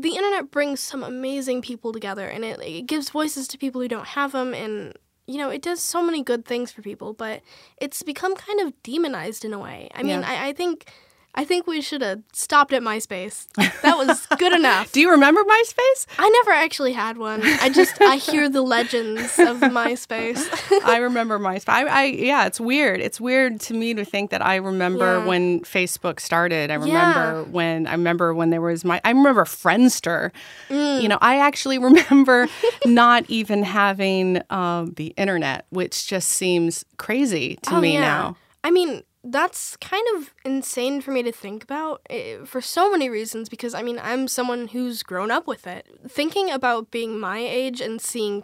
the 0.02 0.16
internet 0.16 0.52
brings 0.52 0.80
some 0.80 1.04
amazing 1.04 1.62
people 1.62 1.92
together, 1.94 2.28
and 2.28 2.44
it, 2.44 2.60
it 2.62 2.88
gives 2.88 3.10
voices 3.10 3.48
to 3.50 3.58
people 3.58 3.82
who 3.82 3.88
don't 3.88 4.08
have 4.08 4.32
them, 4.34 4.54
and 4.54 4.94
you 5.28 5.38
know, 5.38 5.50
it 5.50 5.62
does 5.62 5.82
so 5.82 6.04
many 6.04 6.22
good 6.24 6.46
things 6.46 6.72
for 6.72 6.82
people. 6.82 7.14
But 7.14 7.42
it's 7.78 8.04
become 8.04 8.36
kind 8.36 8.60
of 8.62 8.74
demonized 8.84 9.44
in 9.46 9.54
a 9.54 9.60
way. 9.60 9.90
I 9.96 10.04
mean, 10.04 10.22
Yeah. 10.22 10.30
I, 10.30 10.48
I 10.50 10.54
think. 10.54 10.90
I 11.38 11.44
think 11.44 11.68
we 11.68 11.82
should 11.82 12.02
have 12.02 12.22
stopped 12.34 12.72
at 12.74 12.82
MySpace. 12.82 13.48
That 13.82 13.98
was 13.98 14.26
good 14.38 14.54
enough. 14.62 14.92
do 14.94 15.02
you 15.02 15.12
remember 15.12 15.42
myspace 15.44 16.06
I 16.18 16.30
never 16.30 16.52
actually 16.52 16.94
had 16.94 17.18
one. 17.18 17.42
I 17.44 17.70
just 17.70 18.02
I 18.02 18.16
hear 18.16 18.48
the 18.50 18.62
legends 18.62 19.38
of 19.38 19.58
MySpace. 19.60 20.48
I 20.86 20.98
remember 20.98 21.38
MySpace. 21.38 21.68
I, 21.70 21.86
I 21.86 22.04
yeah, 22.06 22.46
it's 22.46 22.60
weird. 22.60 23.02
It's 23.02 23.20
weird 23.20 23.60
to 23.62 23.74
me 23.74 23.94
to 23.96 24.06
think 24.06 24.32
that 24.32 24.44
I 24.46 24.56
remember 24.56 25.20
Yeah. 25.20 25.26
when 25.26 25.60
Facebook 25.62 26.20
started. 26.20 26.72
I 26.72 26.76
remember 26.76 27.44
when 27.52 27.86
I 27.88 27.92
remember 27.92 28.34
when 28.34 28.50
there 28.50 28.62
was 28.62 28.86
my 28.86 29.02
I 29.04 29.10
remember 29.12 29.44
Friendster. 29.44 30.32
Mm. 30.70 31.02
You 31.02 31.10
know, 31.10 31.18
I 31.22 31.40
actually 31.40 31.78
remember 31.90 32.48
not 32.86 33.26
even 33.28 33.64
having 33.64 34.42
um, 34.50 34.94
the 34.96 35.08
internet, 35.18 35.66
which 35.70 36.08
just 36.08 36.30
seems 36.30 36.86
crazy 36.98 37.58
to 37.64 37.76
Oh, 37.76 37.82
me 37.82 37.94
yeah. 37.94 38.00
now. 38.02 38.38
I 38.64 38.72
mean, 38.72 39.04
that's 39.28 39.76
kind 39.78 40.06
of 40.16 40.34
insane 40.46 41.02
for 41.02 41.12
me 41.12 41.24
to 41.24 41.32
think 41.32 41.64
about 41.64 42.02
eh, 42.10 42.38
for 42.46 42.62
so 42.62 42.92
many 42.92 43.10
reasons 43.10 43.50
because 43.50 43.74
I 43.74 43.82
mean, 43.82 44.00
I'm 44.02 44.28
someone 44.28 44.68
who's 44.68 45.02
grown 45.04 45.32
up 45.32 45.48
with 45.48 45.66
it. 45.68 45.88
Thinking 46.08 46.52
about 46.52 46.92
being 46.92 47.20
my 47.20 47.40
age 47.40 47.82
and 47.82 48.00
seeing 48.00 48.44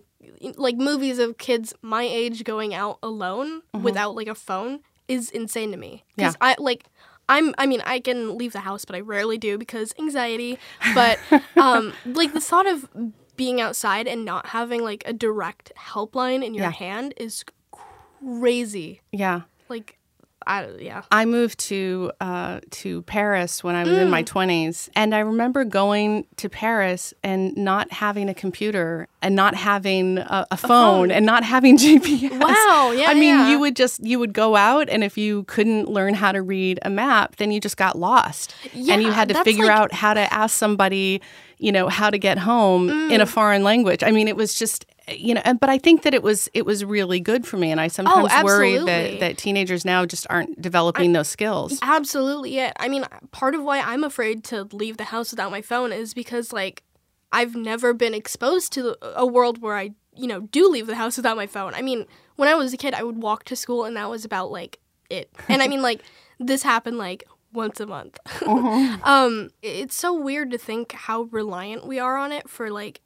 like 0.57 0.75
movies 0.77 1.19
of 1.19 1.37
kids 1.37 1.73
my 1.81 2.03
age 2.03 2.43
going 2.43 2.73
out 2.73 2.97
alone 3.01 3.61
without 3.73 4.15
like 4.15 4.27
a 4.27 4.35
phone 4.35 4.79
is 5.07 5.29
insane 5.31 5.71
to 5.71 5.77
me. 5.77 6.03
Mm-hmm. 6.11 6.21
Yeah. 6.21 6.27
Cuz 6.27 6.37
I 6.41 6.55
like 6.59 6.85
I'm 7.29 7.53
I 7.57 7.65
mean, 7.67 7.81
I 7.85 7.99
can 7.99 8.37
leave 8.37 8.53
the 8.53 8.61
house, 8.61 8.83
but 8.85 8.95
I 8.95 8.99
rarely 9.01 9.37
do 9.37 9.57
because 9.57 9.93
anxiety, 9.99 10.57
but 10.95 11.19
um 11.57 11.93
like 12.05 12.33
the 12.33 12.41
thought 12.41 12.65
of 12.67 12.89
being 13.37 13.61
outside 13.61 14.07
and 14.07 14.25
not 14.25 14.47
having 14.47 14.83
like 14.83 15.03
a 15.05 15.13
direct 15.13 15.71
helpline 15.77 16.43
in 16.45 16.53
your 16.53 16.65
Yeah. 16.65 16.71
hand 16.71 17.13
is 17.17 17.43
crazy. 18.19 19.01
Yeah. 19.11 19.41
Like, 19.69 19.97
I 20.47 20.67
yeah. 20.79 21.03
I 21.11 21.25
moved 21.25 21.59
to 21.69 22.11
uh, 22.19 22.59
to 22.71 23.01
Paris 23.03 23.63
when 23.63 23.75
I 23.75 23.83
was 23.83 23.97
in 23.97 24.07
Mm. 24.07 24.11
my 24.11 24.23
twenties, 24.23 24.89
and 24.95 25.13
I 25.13 25.19
remember 25.19 25.63
going 25.63 26.25
to 26.37 26.49
Paris 26.49 27.13
and 27.23 27.55
not 27.55 27.91
having 27.91 28.27
a 28.29 28.33
computer 28.33 29.07
and 29.21 29.35
not 29.35 29.53
having 29.55 30.17
a, 30.17 30.47
a, 30.51 30.57
phone, 30.57 30.67
phone. 30.69 31.11
and 31.11 31.25
not 31.25 31.43
having 31.43 31.77
GPS. 31.85 32.31
Wow, 32.39 32.91
yeah, 32.95 33.05
I 33.09 33.13
mean, 33.13 33.35
yeah. 33.37 33.49
you 33.51 33.59
would 33.59 33.75
just 33.75 34.03
you 34.03 34.17
would 34.19 34.33
go 34.33 34.55
out, 34.55 34.89
and 34.89 35.03
if 35.03 35.17
you 35.17 35.43
couldn't 35.43 35.87
learn 35.89 36.13
how 36.15 36.31
to 36.31 36.41
read 36.41 36.79
a 36.81 36.89
map, 36.89 37.35
then 37.37 37.51
you 37.51 37.59
just 37.61 37.77
got 37.77 37.97
lost, 37.97 38.55
and 38.73 39.01
you 39.03 39.11
had 39.11 39.29
to 39.29 39.43
figure 39.43 39.65
like- 39.67 39.77
out 39.77 39.91
how 39.93 40.13
to 40.13 40.33
ask 40.33 40.57
somebody, 40.57 41.21
you 41.59 41.71
know, 41.71 41.87
how 41.87 42.09
to 42.09 42.17
get 42.17 42.37
home 42.39 42.89
in 42.89 43.19
Mm. 43.19 43.21
a 43.21 43.25
foreign 43.25 43.63
language. 43.63 44.01
I 44.03 44.11
mean, 44.11 44.27
it 44.27 44.35
was 44.35 44.57
just. 44.57 44.85
You 45.17 45.33
know, 45.35 45.41
and, 45.43 45.59
but 45.59 45.69
I 45.69 45.77
think 45.77 46.03
that 46.03 46.13
it 46.13 46.23
was 46.23 46.49
it 46.53 46.65
was 46.65 46.83
really 46.85 47.19
good 47.19 47.45
for 47.45 47.57
me, 47.57 47.71
and 47.71 47.79
I 47.79 47.87
sometimes 47.87 48.31
worry 48.43 48.77
that, 48.77 49.11
Oh, 49.13 49.17
that 49.19 49.37
teenagers 49.37 49.85
now 49.85 50.05
just 50.05 50.27
aren't 50.29 50.61
developing 50.61 51.13
those 51.13 51.27
skills. 51.27 51.79
Absolutely, 51.81 52.55
yeah. 52.55 52.71
I 52.79 52.87
mean, 52.87 53.05
part 53.31 53.55
of 53.55 53.63
why 53.63 53.79
I'm 53.79 54.03
afraid 54.03 54.43
to 54.45 54.63
leave 54.71 54.97
the 54.97 55.05
house 55.05 55.31
without 55.31 55.51
my 55.51 55.61
phone 55.61 55.91
is 55.91 56.13
because 56.13 56.53
like 56.53 56.83
I've 57.31 57.55
never 57.55 57.93
been 57.93 58.13
exposed 58.13 58.73
to 58.73 58.97
a 59.17 59.25
world 59.25 59.61
where 59.61 59.77
I, 59.77 59.91
you 60.15 60.27
know, 60.27 60.41
do 60.41 60.67
leave 60.69 60.87
the 60.87 60.95
house 60.95 61.17
without 61.17 61.37
my 61.37 61.47
phone. 61.47 61.73
I 61.73 61.81
mean, 61.81 62.05
when 62.35 62.49
I 62.49 62.55
was 62.55 62.73
a 62.73 62.77
kid, 62.77 62.93
I 62.93 63.03
would 63.03 63.21
walk 63.21 63.45
to 63.45 63.55
school 63.55 63.85
and 63.85 63.95
that 63.95 64.09
was 64.09 64.25
about 64.25 64.51
like 64.51 64.79
it. 65.09 65.31
And 65.47 65.61
I 65.61 65.67
mean 65.67 65.81
like 65.81 66.01
this 66.39 66.63
happened 66.63 66.97
like 66.97 67.23
once 67.53 67.79
a 67.79 67.85
month. 67.85 68.17
um 68.47 69.49
it's 69.61 69.95
so 69.95 70.13
weird 70.13 70.51
to 70.51 70.57
think 70.57 70.91
how 70.93 71.23
reliant 71.23 71.85
we 71.85 71.99
are 71.99 72.17
on 72.17 72.31
it 72.31 72.49
for 72.49 72.69
like 72.69 73.01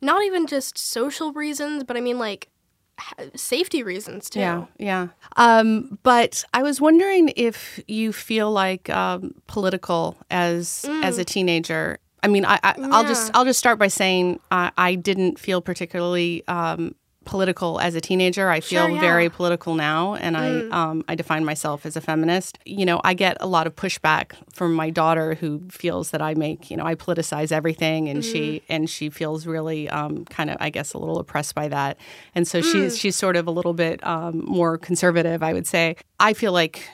not 0.00 0.24
even 0.24 0.46
just 0.46 0.78
social 0.78 1.32
reasons, 1.32 1.84
but 1.84 1.96
I 1.96 2.00
mean 2.00 2.18
like 2.18 2.48
safety 3.34 3.82
reasons 3.82 4.30
too. 4.30 4.40
Yeah, 4.40 4.66
yeah. 4.78 5.08
Um, 5.36 5.98
but 6.02 6.44
I 6.52 6.62
was 6.62 6.80
wondering 6.80 7.32
if 7.36 7.80
you 7.88 8.12
feel 8.12 8.50
like 8.50 8.90
um, 8.90 9.34
political 9.46 10.16
as 10.30 10.84
as 11.02 11.18
a 11.18 11.24
teenager. 11.24 11.98
I 12.22 12.28
mean, 12.28 12.44
I, 12.44 12.60
I 12.62 12.74
I'll 12.90 13.04
just 13.04 13.30
I'll 13.34 13.44
just 13.44 13.58
start 13.58 13.78
by 13.78 13.88
saying 13.88 14.40
I, 14.50 14.70
I 14.76 14.94
didn't 14.94 15.38
feel 15.38 15.60
particularly 15.60 16.46
um, 16.48 16.94
political 17.30 17.80
as 17.80 17.94
a 17.94 18.00
teenager. 18.00 18.50
I 18.50 18.60
feel 18.60 18.86
Sure, 18.86 18.94
yeah. 18.96 19.00
very 19.00 19.28
political 19.30 19.74
now, 19.74 20.14
and 20.16 20.36
I 20.36 20.48
um, 20.80 21.04
I 21.08 21.14
define 21.14 21.44
myself 21.44 21.86
as 21.86 21.96
a 21.96 22.00
feminist. 22.00 22.58
You 22.66 22.84
know, 22.84 23.00
I 23.04 23.14
get 23.14 23.36
a 23.40 23.46
lot 23.46 23.66
of 23.68 23.76
pushback 23.76 24.32
from 24.52 24.74
my 24.74 24.90
daughter 24.90 25.34
who 25.40 25.62
feels 25.70 26.10
that 26.10 26.20
I 26.20 26.34
make 26.34 26.70
you 26.70 26.76
know 26.76 26.84
I 26.84 26.94
politicize 26.96 27.52
everything, 27.52 28.08
and 28.08 28.24
she 28.24 28.62
and 28.68 28.90
she 28.90 29.08
feels 29.10 29.46
really 29.46 29.88
um, 29.88 30.24
kind 30.26 30.50
of 30.50 30.56
I 30.60 30.70
guess 30.70 30.92
a 30.92 30.98
little 30.98 31.18
oppressed 31.18 31.54
by 31.54 31.68
that, 31.68 31.96
and 32.34 32.46
so 32.48 32.60
she's 32.60 32.98
she's 32.98 33.16
sort 33.16 33.36
of 33.36 33.46
a 33.46 33.52
little 33.52 33.74
bit 33.74 34.04
um, 34.06 34.42
more 34.44 34.76
conservative, 34.76 35.42
I 35.42 35.52
would 35.52 35.66
say. 35.66 35.96
I 36.18 36.32
feel 36.34 36.52
like. 36.52 36.86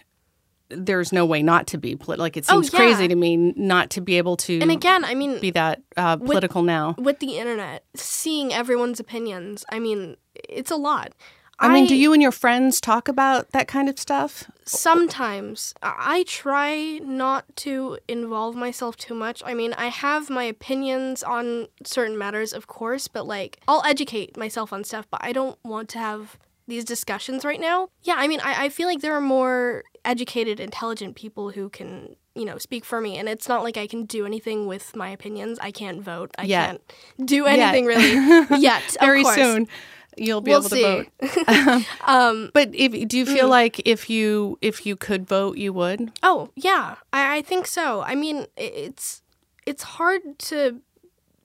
There's 0.69 1.13
no 1.13 1.25
way 1.25 1.45
not 1.45 1.69
to 1.69 1.79
be 1.79 1.95
political. 1.95 2.25
Like 2.25 2.37
it 2.37 2.45
Oh, 2.49 2.55
seems 2.61 2.71
crazy 2.71 3.07
to 3.07 3.15
me 3.15 3.37
not 3.37 3.89
to 3.91 4.01
be 4.01 4.19
able 4.19 4.37
to 4.39 4.59
And 4.61 4.73
again, 4.73 5.05
I 5.05 5.15
mean 5.15 5.39
be 5.41 5.53
that 5.53 5.81
uh, 5.97 6.17
political 6.17 6.65
now. 6.65 6.97
with 6.99 7.21
the 7.21 7.39
internet, 7.39 7.85
seeing 7.95 8.53
everyone's 8.53 8.99
opinions, 8.99 9.65
I 9.71 9.79
mean, 9.79 10.17
it's 10.49 10.71
a 10.71 10.77
lot. 10.77 11.13
I 11.59 11.73
mean, 11.73 11.87
do 11.87 11.97
you 11.97 12.13
and 12.13 12.21
your 12.21 12.33
friends 12.33 12.83
talk 12.83 13.09
about 13.09 13.53
that 13.53 13.67
kind 13.67 13.89
of 13.89 13.99
stuff? 13.99 14.51
sometimes 14.67 15.73
I 15.83 15.95
I 16.17 16.23
try 16.25 16.99
not 17.03 17.45
to 17.57 17.99
involve 18.09 18.57
myself 18.57 18.97
too 18.97 19.15
much. 19.15 19.43
I 19.45 19.55
mean, 19.55 19.73
I 19.75 19.87
have 19.87 20.29
my 20.29 20.45
opinions 20.45 21.23
on 21.23 21.69
certain 21.85 22.19
matters, 22.19 22.53
of 22.53 22.67
course, 22.67 23.09
but 23.09 23.27
like 23.27 23.61
I'll 23.69 23.83
educate 23.85 24.37
myself 24.37 24.73
on 24.73 24.85
stuff, 24.85 25.07
but 25.11 25.21
I 25.23 25.33
don't 25.33 25.59
want 25.65 25.89
to 25.91 25.99
have 25.99 26.39
these 26.67 26.85
discussions 26.85 27.45
right 27.45 27.61
now. 27.61 27.89
Yeah, 28.03 28.15
I 28.17 28.29
mean, 28.29 28.41
I, 28.41 28.65
I 28.65 28.69
feel 28.69 28.89
like 28.89 29.01
there 29.01 29.15
are 29.15 29.21
more 29.21 29.85
educated, 30.05 30.59
intelligent 30.61 31.17
people 31.17 31.51
who 31.51 31.69
can, 31.69 32.17
you 32.35 32.45
know, 32.45 32.59
speak 32.59 32.85
for 32.85 33.01
me, 33.01 33.19
and 33.19 33.29
it's 33.29 33.49
not 33.49 33.63
like 33.63 33.77
I 33.77 33.87
can 33.87 34.05
do 34.05 34.27
anything 34.27 34.67
with 34.67 34.97
my 34.97 35.11
opinions. 35.11 35.59
I 35.61 35.71
can't 35.71 36.03
vote. 36.03 36.31
I 36.39 36.45
Yet. 36.45 36.67
can't 36.67 37.29
do 37.29 37.47
anything 37.47 37.87
really 37.87 38.13
yet. 38.59 38.97
of 38.97 39.01
Very 39.01 39.23
course. 39.23 39.37
soon, 39.37 39.69
you'll 40.17 40.41
be 40.41 40.51
We'll 40.51 40.61
able 40.61 40.71
to 40.71 41.07
vote. 41.21 41.85
um, 42.09 42.51
But 42.55 42.75
if 42.75 43.07
do 43.09 43.19
you 43.19 43.27
feel 43.27 43.49
like 43.49 43.81
if 43.85 44.09
you 44.11 44.59
if 44.61 44.87
you 44.87 44.97
could 44.97 45.27
vote, 45.27 45.57
you 45.59 45.73
would? 45.73 46.13
Oh 46.23 46.51
yeah, 46.57 46.97
I, 47.13 47.37
I 47.39 47.43
think 47.43 47.67
so. 47.67 48.03
I 48.03 48.15
mean, 48.15 48.47
it's 48.57 49.23
it's 49.67 49.83
hard 49.83 50.23
to 50.51 50.81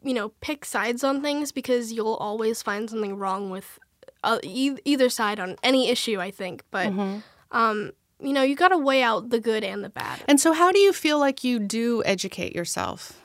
you 0.04 0.14
know 0.14 0.30
pick 0.42 0.66
sides 0.66 1.04
on 1.04 1.22
things 1.22 1.52
because 1.52 1.92
you'll 1.92 2.16
always 2.16 2.62
find 2.62 2.90
something 2.90 3.18
wrong 3.18 3.50
with 3.50 3.80
uh, 4.24 4.40
e- 4.44 4.78
either 4.86 5.10
side 5.10 5.40
on 5.40 5.56
any 5.64 5.90
issue. 5.90 6.20
I 6.20 6.32
think, 6.32 6.64
but 6.72 6.90
Mm-hmm. 6.92 7.18
um, 7.58 7.92
you 8.24 8.34
know, 8.34 8.44
you 8.44 8.56
got 8.56 8.68
to 8.70 8.78
weigh 8.78 9.02
out 9.02 9.30
the 9.32 9.40
good 9.40 9.64
and 9.64 9.84
the 9.84 9.90
bad. 9.90 10.20
And 10.28 10.40
so, 10.40 10.54
how 10.54 10.72
do 10.72 10.78
you 10.78 10.94
feel 10.94 11.18
like 11.20 11.44
you 11.44 11.58
do 11.58 12.04
educate 12.06 12.54
yourself? 12.56 13.20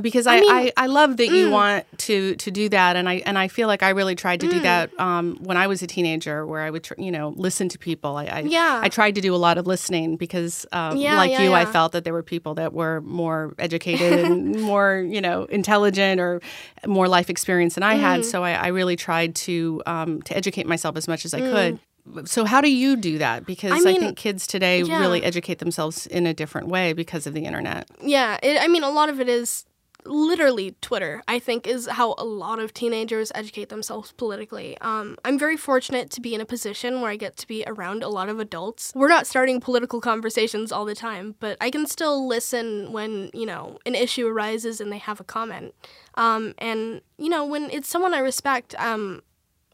Because 0.00 0.26
I, 0.26 0.36
I, 0.36 0.40
mean- 0.40 0.50
mm. 0.66 0.72
I, 0.76 0.86
love 0.86 1.16
that 1.18 1.28
you 1.28 1.50
want 1.50 1.84
to 1.98 2.34
to 2.36 2.50
do 2.50 2.68
that, 2.70 2.96
and 2.96 3.08
I 3.08 3.14
and 3.26 3.38
I 3.38 3.48
feel 3.48 3.68
like 3.68 3.82
I 3.82 3.90
really 3.90 4.14
tried 4.14 4.40
to 4.40 4.46
Mm. 4.46 4.50
do 4.50 4.60
that 4.60 5.00
um, 5.00 5.36
when 5.40 5.56
I 5.56 5.66
was 5.66 5.82
a 5.82 5.86
teenager, 5.86 6.46
where 6.46 6.62
I 6.62 6.70
would 6.70 6.84
tr- 6.84 6.94
you 6.98 7.10
know 7.10 7.34
listen 7.36 7.68
to 7.68 7.78
people. 7.78 8.16
I, 8.16 8.24
I 8.24 8.40
Yeah. 8.40 8.80
I 8.82 8.88
tried 8.88 9.14
to 9.16 9.20
do 9.20 9.34
a 9.34 9.36
lot 9.46 9.58
of 9.58 9.66
listening 9.66 10.16
because 10.16 10.66
um, 10.72 10.96
Yeah, 10.96 11.16
like 11.16 11.30
yeah, 11.30 11.42
you, 11.42 11.52
I 11.52 11.64
felt 11.66 11.92
that 11.92 12.04
there 12.04 12.12
were 12.12 12.22
people 12.22 12.54
that 12.54 12.72
were 12.72 13.00
more 13.02 13.54
educated 13.58 14.20
and 14.24 14.60
more 14.72 15.04
you 15.08 15.20
know 15.20 15.44
intelligent 15.44 16.20
or 16.20 16.40
more 16.86 17.08
life 17.08 17.30
experience 17.30 17.74
than 17.74 17.82
I 17.82 17.96
Mm. 17.96 18.00
had. 18.00 18.24
So 18.24 18.42
I, 18.42 18.52
I 18.52 18.66
really 18.68 18.96
tried 18.96 19.34
to 19.46 19.82
um, 19.86 20.22
to 20.22 20.36
educate 20.36 20.66
myself 20.66 20.96
as 20.96 21.06
much 21.08 21.24
as 21.24 21.34
I 21.34 21.40
could. 21.40 21.78
So 22.24 22.44
how 22.44 22.60
do 22.62 22.72
you 22.72 22.96
do 22.96 23.18
that? 23.18 23.44
Because 23.46 23.72
I, 23.72 23.78
Mm. 23.78 23.84
mean, 23.84 24.00
think 24.00 24.16
kids 24.16 24.46
today 24.46 24.82
yeah. 24.82 24.98
really 24.98 25.22
educate 25.22 25.58
themselves 25.58 26.06
in 26.06 26.26
a 26.26 26.32
different 26.34 26.68
way 26.68 26.92
because 26.94 27.26
of 27.26 27.34
the 27.34 27.44
internet. 27.44 27.88
Yeah, 28.02 28.38
it, 28.42 28.60
I 28.60 28.68
mean, 28.68 28.82
a 28.82 28.90
lot 28.90 29.08
of 29.10 29.20
it 29.20 29.28
is 29.28 29.64
literally 30.04 30.74
Twitter, 30.80 31.22
I 31.28 31.38
think, 31.38 31.66
is 31.66 31.86
how 31.86 32.14
a 32.18 32.24
lot 32.24 32.58
of 32.58 32.72
teenagers 32.72 33.30
educate 33.34 33.68
themselves 33.68 34.12
politically. 34.12 34.78
Um, 34.80 35.16
I'm 35.24 35.38
very 35.38 35.56
fortunate 35.56 36.10
to 36.10 36.20
be 36.20 36.34
in 36.34 36.40
a 36.40 36.46
position 36.46 37.00
where 37.00 37.10
I 37.10 37.16
get 37.16 37.36
to 37.38 37.46
be 37.46 37.64
around 37.66 38.02
a 38.02 38.08
lot 38.08 38.28
of 38.28 38.38
adults. 38.38 38.92
We're 38.94 39.08
not 39.08 39.26
starting 39.26 39.60
political 39.60 40.00
conversations 40.00 40.72
all 40.72 40.84
the 40.84 40.94
time, 40.94 41.34
but 41.40 41.56
I 41.60 41.70
can 41.70 41.86
still 41.86 42.26
listen 42.26 42.92
when, 42.92 43.30
you 43.34 43.46
know, 43.46 43.78
an 43.86 43.94
issue 43.94 44.26
arises 44.26 44.80
and 44.80 44.92
they 44.92 44.98
have 44.98 45.20
a 45.20 45.24
comment. 45.24 45.74
Um, 46.14 46.54
and, 46.58 47.00
you 47.18 47.28
know, 47.28 47.44
when 47.44 47.70
it's 47.70 47.88
someone 47.88 48.14
I 48.14 48.18
respect, 48.20 48.74
um, 48.78 49.22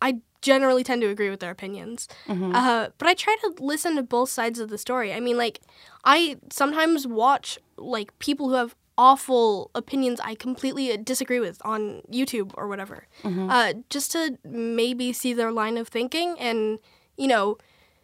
I 0.03 0.21
generally 0.43 0.85
tend 0.85 1.01
to 1.03 1.09
agree 1.09 1.31
with 1.31 1.41
their 1.41 1.51
opinions. 1.51 2.09
Uh, 2.55 2.89
but 2.99 3.09
I 3.09 3.15
try 3.15 3.37
to 3.41 3.55
listen 3.59 3.97
to 3.97 4.03
both 4.03 4.29
sides 4.29 4.61
of 4.61 4.69
the 4.69 4.79
story. 4.79 5.13
I 5.13 5.21
mean, 5.21 5.37
like, 5.37 5.61
I 6.05 6.37
sometimes 6.51 7.07
watch 7.07 7.59
like 7.77 8.17
people 8.19 8.49
who 8.49 8.55
have 8.55 8.77
awful 8.99 9.71
opinions 9.75 10.21
I 10.21 10.35
completely 10.35 10.97
disagree 10.97 11.41
with 11.41 11.61
on 11.65 12.03
YouTube 12.11 12.53
or 12.55 12.69
whatever, 12.69 13.07
mm-hmm. 13.23 13.51
uh, 13.51 13.73
just 13.91 14.13
to 14.13 14.39
maybe 14.45 15.13
see 15.13 15.33
their 15.33 15.53
line 15.53 15.77
of 15.77 15.89
thinking 15.89 16.37
and 16.39 16.79
you 17.17 17.29
know 17.29 17.59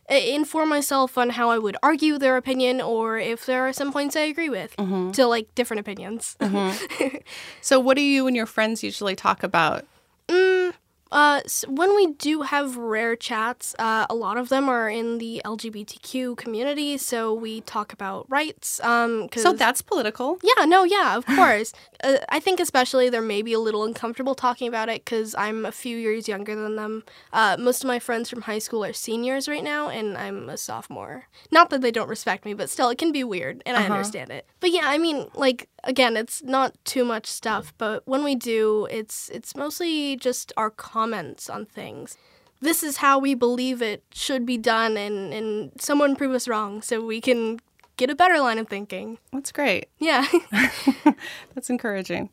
inform 0.08 0.68
myself 0.68 1.16
on 1.16 1.30
how 1.30 1.50
I 1.50 1.58
would 1.58 1.76
argue 1.82 2.18
their 2.18 2.36
opinion 2.36 2.80
or 2.80 3.18
if 3.18 3.46
there 3.46 3.66
are 3.66 3.72
some 3.72 3.92
points 3.92 4.16
I 4.16 4.22
agree 4.22 4.48
with 4.48 4.76
mm-hmm. 4.76 5.12
to 5.12 5.26
like 5.26 5.54
different 5.54 5.80
opinions. 5.80 6.36
Mm-hmm. 6.40 7.16
So, 7.60 7.78
what 7.78 7.96
do 7.96 8.02
you 8.02 8.26
and 8.26 8.36
your 8.36 8.46
friends 8.46 8.82
usually 8.82 9.14
talk 9.14 9.42
about? 9.42 9.86
Mm, 10.28 10.74
Uh, 11.12 11.40
s 11.44 11.64
when 11.68 11.94
we 11.94 12.06
do 12.28 12.42
have 12.42 12.76
rare 12.76 13.14
chats, 13.14 13.74
uh, 13.78 14.06
a 14.08 14.14
lot 14.14 14.36
of 14.38 14.48
them 14.48 14.68
are 14.68 14.88
in 14.88 15.18
the 15.18 15.42
LGBTQ 15.44 16.36
community, 16.36 16.96
so 16.98 17.32
we 17.34 17.60
talk 17.60 17.92
about 17.92 18.24
rights. 18.30 18.80
Um, 18.82 19.28
So, 19.36 19.52
that's 19.52 19.82
political. 19.82 20.38
yeah, 20.42 20.64
no, 20.64 20.84
yeah, 20.84 21.16
of 21.18 21.24
course. 21.38 21.72
uh, 22.02 22.16
I 22.30 22.40
think 22.40 22.58
especially 22.60 23.10
they're 23.10 23.20
maybe 23.36 23.52
a 23.52 23.58
little 23.60 23.84
uncomfortable 23.84 24.34
talking 24.34 24.66
about 24.68 24.88
it 24.88 25.04
because 25.04 25.34
I'm 25.36 25.66
a 25.66 25.72
few 25.72 25.96
years 25.98 26.28
younger 26.28 26.54
than 26.56 26.76
them. 26.76 27.04
Uh, 27.32 27.56
most 27.58 27.84
of 27.84 27.88
my 27.88 27.98
friends 27.98 28.30
from 28.30 28.42
high 28.42 28.58
school 28.66 28.82
are 28.84 28.92
seniors 28.94 29.48
right 29.48 29.62
now, 29.64 29.88
and 29.88 30.16
I'm 30.16 30.48
a 30.48 30.56
sophomore. 30.56 31.24
Not 31.50 31.68
that 31.70 31.80
they 31.82 31.90
don't 31.92 32.08
respect 32.08 32.44
me, 32.44 32.54
but 32.54 32.70
still, 32.70 32.88
it 32.88 32.98
can 32.98 33.12
be 33.12 33.22
weird, 33.24 33.62
and 33.66 33.76
I 33.76 33.84
understand 33.86 34.30
it. 34.30 34.46
But 34.60 34.70
yeah, 34.70 34.86
I 34.94 34.96
mean, 34.98 35.28
like 35.34 35.68
again, 35.84 36.16
it's 36.16 36.42
not 36.42 36.74
too 36.84 37.04
much 37.04 37.26
stuff, 37.26 37.72
but 37.78 38.02
when 38.06 38.24
we 38.24 38.34
do, 38.34 38.86
it's 38.90 39.28
it's 39.30 39.54
mostly 39.56 40.16
just 40.16 40.52
our 40.56 40.70
comments 40.70 41.48
on 41.50 41.66
things. 41.66 42.16
This 42.60 42.82
is 42.82 42.98
how 42.98 43.18
we 43.18 43.34
believe 43.34 43.82
it 43.82 44.04
should 44.12 44.46
be 44.46 44.56
done, 44.56 44.96
and, 44.96 45.32
and 45.34 45.72
someone 45.80 46.14
prove 46.14 46.32
us 46.32 46.46
wrong 46.46 46.80
so 46.82 47.04
we 47.04 47.20
can 47.20 47.58
get 47.96 48.08
a 48.08 48.14
better 48.14 48.38
line 48.38 48.58
of 48.58 48.68
thinking. 48.68 49.18
That's 49.32 49.50
great. 49.52 49.88
Yeah. 49.98 50.26
That's 51.54 51.70
encouraging. 51.70 52.30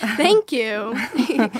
Thank 0.00 0.52
you. 0.52 0.94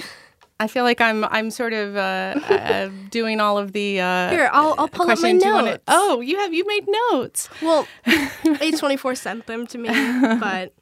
I 0.58 0.68
feel 0.68 0.84
like 0.84 1.02
I'm 1.02 1.24
I'm 1.24 1.50
sort 1.50 1.74
of 1.74 1.96
uh, 1.96 2.34
uh, 2.48 2.88
doing 3.10 3.40
all 3.40 3.58
of 3.58 3.72
the 3.72 4.00
uh, 4.00 4.30
Here, 4.30 4.48
I'll, 4.52 4.74
I'll 4.78 4.88
pull 4.88 5.02
up 5.02 5.08
my 5.08 5.14
questions. 5.14 5.44
You 5.44 5.52
wanna- 5.52 5.70
notes. 5.72 5.84
oh, 5.88 6.20
you 6.22 6.38
have 6.38 6.54
you 6.54 6.66
made 6.66 6.86
notes. 7.12 7.50
Well, 7.60 7.86
A24 8.06 9.16
sent 9.18 9.46
them 9.46 9.66
to 9.66 9.76
me, 9.78 9.88
but 10.40 10.72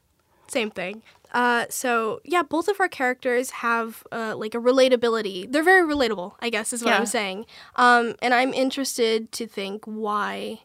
same 0.54 0.70
thing. 0.70 1.02
Uh, 1.32 1.64
so 1.68 2.20
yeah, 2.24 2.42
both 2.42 2.68
of 2.68 2.78
our 2.80 2.88
characters 2.88 3.50
have 3.66 4.04
uh, 4.12 4.34
like 4.36 4.54
a 4.54 4.58
relatability. 4.58 5.50
They're 5.50 5.64
very 5.74 5.84
relatable, 5.94 6.34
I 6.40 6.48
guess, 6.48 6.72
is 6.72 6.82
what 6.84 6.90
Yeah. 6.90 6.98
I'm 7.00 7.06
saying. 7.06 7.46
Um, 7.76 8.14
and 8.22 8.32
I'm 8.32 8.54
interested 8.54 9.32
to 9.32 9.46
think 9.46 9.84
why 9.84 10.60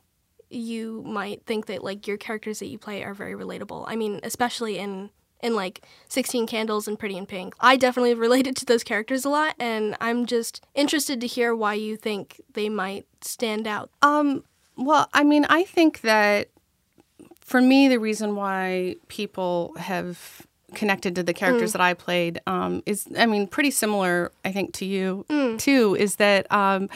you 0.52 1.04
might 1.06 1.46
think 1.46 1.66
that 1.68 1.84
like 1.84 2.08
your 2.08 2.18
characters 2.18 2.60
that 2.60 2.68
you 2.68 2.78
play 2.78 3.04
are 3.04 3.14
very 3.16 3.34
relatable. 3.34 3.84
I 3.88 3.96
mean, 3.96 4.20
especially 4.24 4.78
in 4.78 5.10
in 5.42 5.56
like 5.56 5.82
16 6.10 6.48
Candles 6.48 6.86
and 6.88 7.00
Pretty 7.00 7.16
in 7.18 7.26
Pink. 7.26 7.56
I 7.62 7.78
definitely 7.78 8.14
related 8.28 8.58
to 8.58 8.66
those 8.66 8.84
characters 8.84 9.24
a 9.26 9.30
lot, 9.30 9.56
and 9.58 9.96
I'm 10.02 10.26
just 10.26 10.62
interested 10.76 11.22
to 11.22 11.28
hear 11.28 11.56
why 11.56 11.76
you 11.76 11.96
think 11.96 12.42
they 12.54 12.68
might 12.68 13.06
stand 13.22 13.66
out. 13.66 13.90
Um, 14.02 14.44
well, 14.76 15.08
I 15.14 15.24
mean, 15.24 15.46
I 15.50 15.64
think 15.64 16.02
that 16.02 16.50
for 17.50 17.62
me, 17.62 17.88
the 17.88 18.00
reason 18.00 18.36
why 18.36 18.96
people 19.08 19.74
have 19.78 20.46
connected 20.76 21.16
to 21.16 21.24
the 21.24 21.34
characters 21.34 21.72
that 21.72 21.82
I 21.82 21.96
played 21.96 22.40
um, 22.46 22.84
is, 22.86 23.08
I 23.18 23.26
mean, 23.26 23.48
pretty 23.48 23.72
similar, 23.72 24.32
I 24.46 24.52
think, 24.52 24.72
to 24.76 24.86
you 24.86 25.26
too, 25.58 25.96
is 26.00 26.18
that 26.18 26.46
um, 26.52 26.90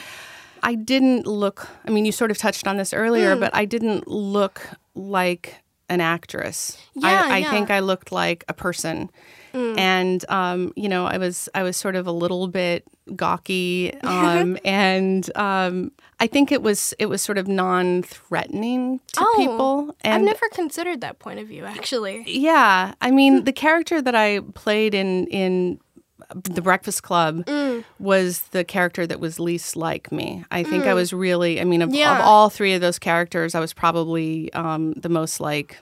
I 0.62 0.76
didn't 0.76 1.26
look, 1.26 1.66
I 1.84 1.90
mean, 1.90 2.04
you 2.04 2.12
sort 2.12 2.30
of 2.30 2.38
touched 2.38 2.68
on 2.68 2.76
this 2.76 2.92
earlier, 2.92 3.34
but 3.34 3.52
I 3.52 3.64
didn't 3.64 4.06
look 4.06 4.62
like 4.94 5.56
an 5.88 6.00
actress. 6.00 6.78
Yeah, 6.94 7.22
I, 7.24 7.34
I 7.34 7.38
yeah. 7.38 7.50
think 7.50 7.72
I 7.72 7.80
looked 7.80 8.12
like 8.12 8.44
a 8.46 8.54
person. 8.54 9.10
And 9.54 10.24
um, 10.28 10.72
you 10.76 10.88
know, 10.88 11.06
I 11.06 11.18
was 11.18 11.48
I 11.54 11.62
was 11.62 11.76
sort 11.76 11.96
of 11.96 12.06
a 12.06 12.12
little 12.12 12.48
bit 12.48 12.84
gawky, 13.16 13.92
um, 14.02 14.56
and 14.64 15.28
um, 15.36 15.92
I 16.20 16.26
think 16.26 16.50
it 16.52 16.62
was 16.62 16.94
it 16.98 17.06
was 17.06 17.20
sort 17.22 17.38
of 17.38 17.46
non-threatening 17.48 19.00
to 19.14 19.20
Oh, 19.22 19.34
people. 19.36 19.96
And 20.02 20.14
I've 20.14 20.22
never 20.22 20.48
considered 20.52 21.00
that 21.02 21.18
point 21.18 21.38
of 21.40 21.48
view, 21.48 21.64
actually. 21.64 22.24
yeah, 22.26 22.94
I 23.00 23.10
mean, 23.10 23.44
the 23.44 23.52
character 23.52 24.00
that 24.02 24.14
I 24.14 24.40
played 24.54 24.94
in 24.94 25.26
in 25.28 25.80
the 26.34 26.62
Breakfast 26.62 27.02
Club 27.02 27.44
Mm. 27.44 27.84
was 27.98 28.40
the 28.50 28.64
character 28.64 29.06
that 29.06 29.20
was 29.20 29.38
least 29.38 29.76
like 29.76 30.10
me. 30.10 30.44
I 30.50 30.62
think 30.64 30.84
I 30.84 30.94
was 30.94 31.12
really, 31.12 31.60
I 31.60 31.64
mean, 31.64 31.82
of, 31.82 31.92
Yeah. 31.94 32.18
of 32.18 32.24
all 32.24 32.48
three 32.48 32.72
of 32.72 32.80
those 32.80 32.98
characters, 32.98 33.54
I 33.54 33.60
was 33.60 33.72
probably 33.74 34.50
um, 34.54 34.94
the 34.94 35.10
most 35.10 35.38
like 35.38 35.78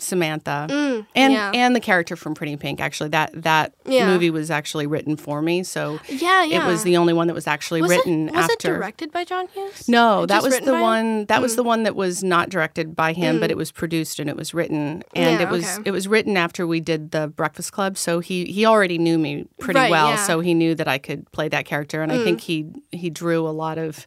Samantha, 0.00 0.66
and 0.70 1.04
Mm, 1.32 1.32
yeah. 1.32 1.50
and 1.54 1.74
the 1.76 1.80
character 1.80 2.16
from 2.16 2.34
Pretty 2.34 2.52
in 2.52 2.58
Pink. 2.58 2.80
Actually, 2.80 3.10
that 3.10 3.30
that 3.42 3.72
Yeah. 3.86 4.06
movie 4.06 4.30
was 4.30 4.50
actually 4.50 4.86
written 4.86 5.16
for 5.16 5.40
me, 5.42 5.62
so 5.62 5.98
Yeah, 6.08 6.44
yeah. 6.44 6.64
it 6.64 6.70
was 6.70 6.82
the 6.82 6.96
only 6.96 7.12
one 7.12 7.26
that 7.28 7.34
was 7.34 7.46
actually 7.46 7.82
was 7.82 7.90
written 7.90 8.28
it, 8.28 8.34
was 8.34 8.44
after. 8.50 8.74
it 8.74 8.78
directed 8.78 9.12
by 9.12 9.24
John 9.24 9.46
Hughes? 9.48 9.88
No, 9.88 10.26
that 10.26 10.42
was 10.42 10.58
the 10.60 10.72
by 10.72 10.76
him? 10.78 10.82
one. 10.82 11.24
That 11.26 11.42
was 11.42 11.56
the 11.56 11.62
one 11.62 11.82
that 11.84 11.94
was 11.96 12.22
not 12.24 12.48
directed 12.50 12.96
by 12.96 13.12
him, 13.12 13.40
but 13.40 13.50
it 13.50 13.56
was 13.56 13.70
produced 13.72 14.18
and 14.18 14.28
it 14.30 14.36
was 14.36 14.52
written, 14.54 15.02
and 15.14 15.40
it 15.40 15.48
was 15.48 15.64
okay. 15.78 15.82
it 15.86 15.90
was 15.92 16.08
written 16.08 16.36
after 16.36 16.66
we 16.66 16.80
did 16.80 17.10
the 17.12 17.28
Breakfast 17.28 17.72
Club. 17.72 17.96
So 17.98 18.20
he 18.20 18.44
he 18.46 18.64
already 18.66 18.98
knew 18.98 19.18
me 19.18 19.46
pretty 19.60 19.78
Right, 19.80 19.90
well. 19.90 20.14
Mm. 20.14 20.26
so 20.26 20.40
he 20.40 20.54
knew 20.54 20.74
that 20.74 20.88
I 20.88 20.98
could 20.98 21.30
play 21.32 21.48
that 21.48 21.64
character, 21.64 22.02
and 22.02 22.10
I 22.12 22.18
think 22.22 22.40
he 22.40 22.66
he 22.92 23.10
drew 23.10 23.46
a 23.46 23.50
lot 23.50 23.78
of 23.78 24.06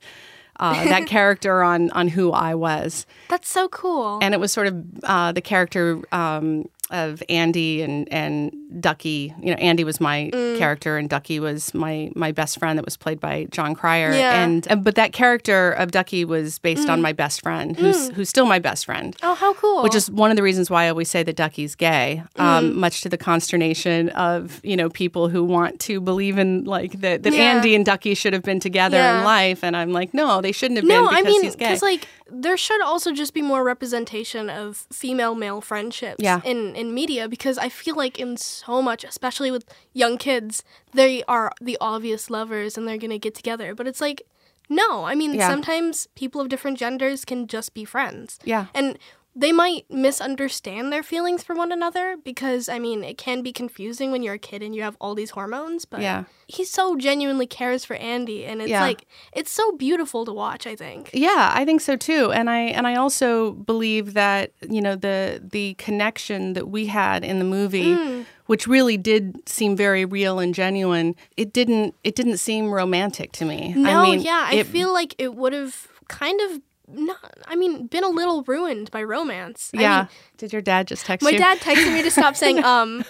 uh, 0.59 0.83
that 0.85 1.05
character 1.07 1.63
on 1.63 1.89
on 1.91 2.07
who 2.09 2.31
I 2.31 2.55
was, 2.55 3.05
That's 3.29 3.49
so 3.49 3.67
cool. 3.69 4.19
and 4.21 4.33
it 4.33 4.39
was 4.39 4.51
sort 4.51 4.67
of 4.67 4.83
uh, 5.03 5.31
the 5.31 5.41
character. 5.41 6.01
Um, 6.11 6.69
of 6.91 7.23
Andy 7.29 7.81
and 7.81 8.11
and 8.11 8.51
Ducky, 8.79 9.33
you 9.41 9.51
know, 9.51 9.57
Andy 9.57 9.83
was 9.83 10.01
my 10.01 10.29
Mm. 10.33 10.57
character, 10.57 10.97
and 10.97 11.09
Ducky 11.09 11.39
was 11.39 11.73
my 11.73 12.11
my 12.15 12.31
best 12.31 12.59
friend 12.59 12.77
that 12.77 12.85
was 12.85 12.97
played 12.97 13.19
by 13.19 13.45
Jon 13.51 13.73
Cryer. 13.75 14.11
Yeah. 14.13 14.43
And 14.43 14.67
and- 14.69 14.83
but 14.83 14.95
that 14.95 15.13
character 15.13 15.71
of 15.71 15.91
Ducky 15.91 16.25
was 16.25 16.59
based 16.59 16.89
on 16.89 17.01
my 17.01 17.13
best 17.13 17.41
friend, 17.41 17.77
who's 17.77 18.09
who's 18.09 18.29
still 18.29 18.45
my 18.45 18.59
best 18.59 18.85
friend. 18.85 19.15
oh, 19.23 19.33
how 19.35 19.53
cool. 19.53 19.83
Which 19.83 19.95
is 19.95 20.09
one 20.11 20.29
of 20.31 20.35
the 20.37 20.43
reasons 20.43 20.69
why 20.69 20.85
I 20.85 20.89
always 20.89 21.09
say 21.09 21.23
that 21.23 21.35
Ducky's 21.35 21.75
gay, 21.75 22.23
Mm. 22.37 22.43
um, 22.43 22.79
much 22.79 23.01
to 23.01 23.09
the 23.09 23.17
consternation 23.17 24.09
of 24.09 24.59
you 24.63 24.75
know 24.75 24.89
people 24.89 25.29
who 25.29 25.43
want 25.43 25.79
to 25.81 26.01
believe 26.01 26.37
in 26.37 26.63
like 26.65 26.99
that 27.01 27.23
that 27.23 27.33
Yeah. 27.33 27.43
Andy 27.55 27.75
and 27.75 27.85
Ducky 27.85 28.13
should 28.13 28.33
have 28.33 28.43
been 28.43 28.59
together 28.59 28.97
Yeah. 28.97 29.19
in 29.19 29.23
life, 29.23 29.63
and 29.63 29.75
I'm 29.77 29.91
like, 29.93 30.13
no, 30.13 30.41
they 30.41 30.51
shouldn't 30.51 30.77
have 30.79 30.85
no, 30.87 31.07
been 31.07 31.15
I 31.17 31.21
mean, 31.21 31.41
because 31.49 31.81
like 31.81 32.07
there 32.31 32.57
should 32.57 32.81
also 32.81 33.11
just 33.11 33.33
be 33.33 33.41
more 33.43 33.63
representation 33.63 34.49
of 34.49 34.87
female 34.91 35.35
male 35.35 35.61
friendships 35.61 36.17
Yeah. 36.19 36.41
in 36.43 36.75
in 36.75 36.82
media 36.91 37.29
because 37.29 37.57
I 37.59 37.69
feel 37.69 37.95
like 37.95 38.19
in 38.19 38.35
so 38.37 38.81
much, 38.81 39.03
especially 39.03 39.51
with 39.51 39.63
young 39.93 40.17
kids, 40.17 40.63
they 40.93 41.23
are 41.25 41.51
the 41.61 41.77
obvious 41.79 42.29
lovers 42.31 42.77
and 42.77 42.87
they're 42.87 42.97
gonna 42.97 43.19
get 43.19 43.35
together. 43.35 43.75
But 43.75 43.87
it's 43.87 44.01
like, 44.01 44.23
no, 44.69 45.03
I 45.05 45.13
mean, 45.13 45.35
Yeah. 45.35 45.49
sometimes 45.49 46.07
people 46.15 46.41
of 46.41 46.49
different 46.49 46.77
genders 46.79 47.23
can 47.25 47.47
just 47.47 47.73
be 47.73 47.85
friends. 47.85 48.39
yeah, 48.43 48.65
And 48.73 48.97
they 49.35 49.51
might 49.51 49.85
misunderstand 49.89 50.93
their 50.93 51.01
feelings 51.01 51.41
for 51.43 51.55
one 51.55 51.71
another 51.71 52.15
because, 52.23 52.69
I 52.69 52.77
mean, 52.79 53.03
it 53.03 53.17
can 53.17 53.41
be 53.41 53.51
confusing 53.51 54.11
when 54.11 54.21
you're 54.21 54.35
a 54.35 54.39
kid 54.39 54.61
and 54.61 54.75
you 54.75 54.83
have 54.83 54.95
all 55.01 55.15
these 55.15 55.31
hormones, 55.31 55.85
but 55.85 56.01
Yeah. 56.01 56.25
he 56.47 56.63
so 56.63 56.95
genuinely 56.95 57.47
cares 57.47 57.83
for 57.83 57.95
Andy. 57.95 58.45
And 58.45 58.61
it's 58.61 58.69
Yeah. 58.69 58.81
like, 58.81 59.05
it's 59.33 59.51
so 59.51 59.71
beautiful 59.71 60.23
to 60.25 60.31
watch, 60.31 60.67
I 60.67 60.75
think. 60.75 61.09
Yeah, 61.13 61.51
I 61.53 61.65
think 61.65 61.81
so 61.81 61.95
too. 61.95 62.31
And 62.31 62.49
I 62.49 62.59
and 62.59 62.85
I 62.85 62.95
also 62.95 63.53
believe 63.53 64.13
that, 64.13 64.51
you 64.69 64.81
know, 64.81 64.95
the 64.95 65.41
the 65.43 65.73
connection 65.75 66.53
that 66.53 66.67
we 66.69 66.85
had 66.85 67.23
in 67.23 67.39
the 67.39 67.45
movie 67.45 67.95
Mm. 67.95 68.25
which 68.45 68.67
really 68.67 68.97
did 68.97 69.47
seem 69.49 69.75
very 69.75 70.05
real 70.05 70.37
and 70.39 70.53
genuine, 70.53 71.15
it 71.37 71.51
didn't 71.53 71.95
it 72.03 72.15
didn't 72.15 72.37
seem 72.37 72.71
romantic 72.71 73.31
to 73.33 73.45
me. 73.45 73.73
No, 73.75 73.89
I 74.01 74.03
mean, 74.11 74.21
yeah, 74.21 74.45
I 74.51 74.55
it- 74.55 74.67
feel 74.67 74.93
like 74.93 75.15
it 75.17 75.33
would 75.33 75.53
have 75.53 75.87
kind 76.07 76.39
of 76.41 76.61
not, 76.87 77.17
I 77.47 77.55
mean, 77.55 77.87
been 77.87 78.03
a 78.03 78.09
little 78.09 78.43
ruined 78.43 78.91
by 78.91 79.03
romance. 79.03 79.71
I 79.75 79.81
Yeah. 79.81 79.97
mean, 79.99 80.07
Did 80.37 80.53
your 80.53 80.61
dad 80.61 80.87
just 80.87 81.05
text 81.05 81.23
my 81.23 81.31
you? 81.31 81.37
dad 81.37 81.59
texted 81.61 81.93
me 81.93 82.01
to 82.03 82.11
stop 82.11 82.35
saying, 82.35 82.63
um, 82.63 83.05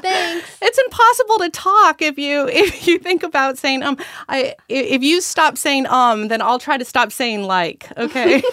thanks. 0.00 0.58
it's 0.62 0.78
impossible 0.78 1.38
to 1.38 1.50
talk 1.50 2.00
if 2.02 2.18
you 2.18 2.48
if 2.52 2.86
you 2.86 2.98
think 2.98 3.22
about 3.22 3.58
saying 3.58 3.82
um 3.82 3.96
I 4.28 4.54
i- 4.54 4.54
if 4.68 5.02
you 5.02 5.20
stop 5.20 5.58
saying 5.58 5.86
um 5.88 6.28
then 6.28 6.40
I'll 6.40 6.58
try 6.58 6.78
to 6.78 6.84
stop 6.84 7.12
saying 7.12 7.44
like 7.44 7.88
okay 7.98 8.42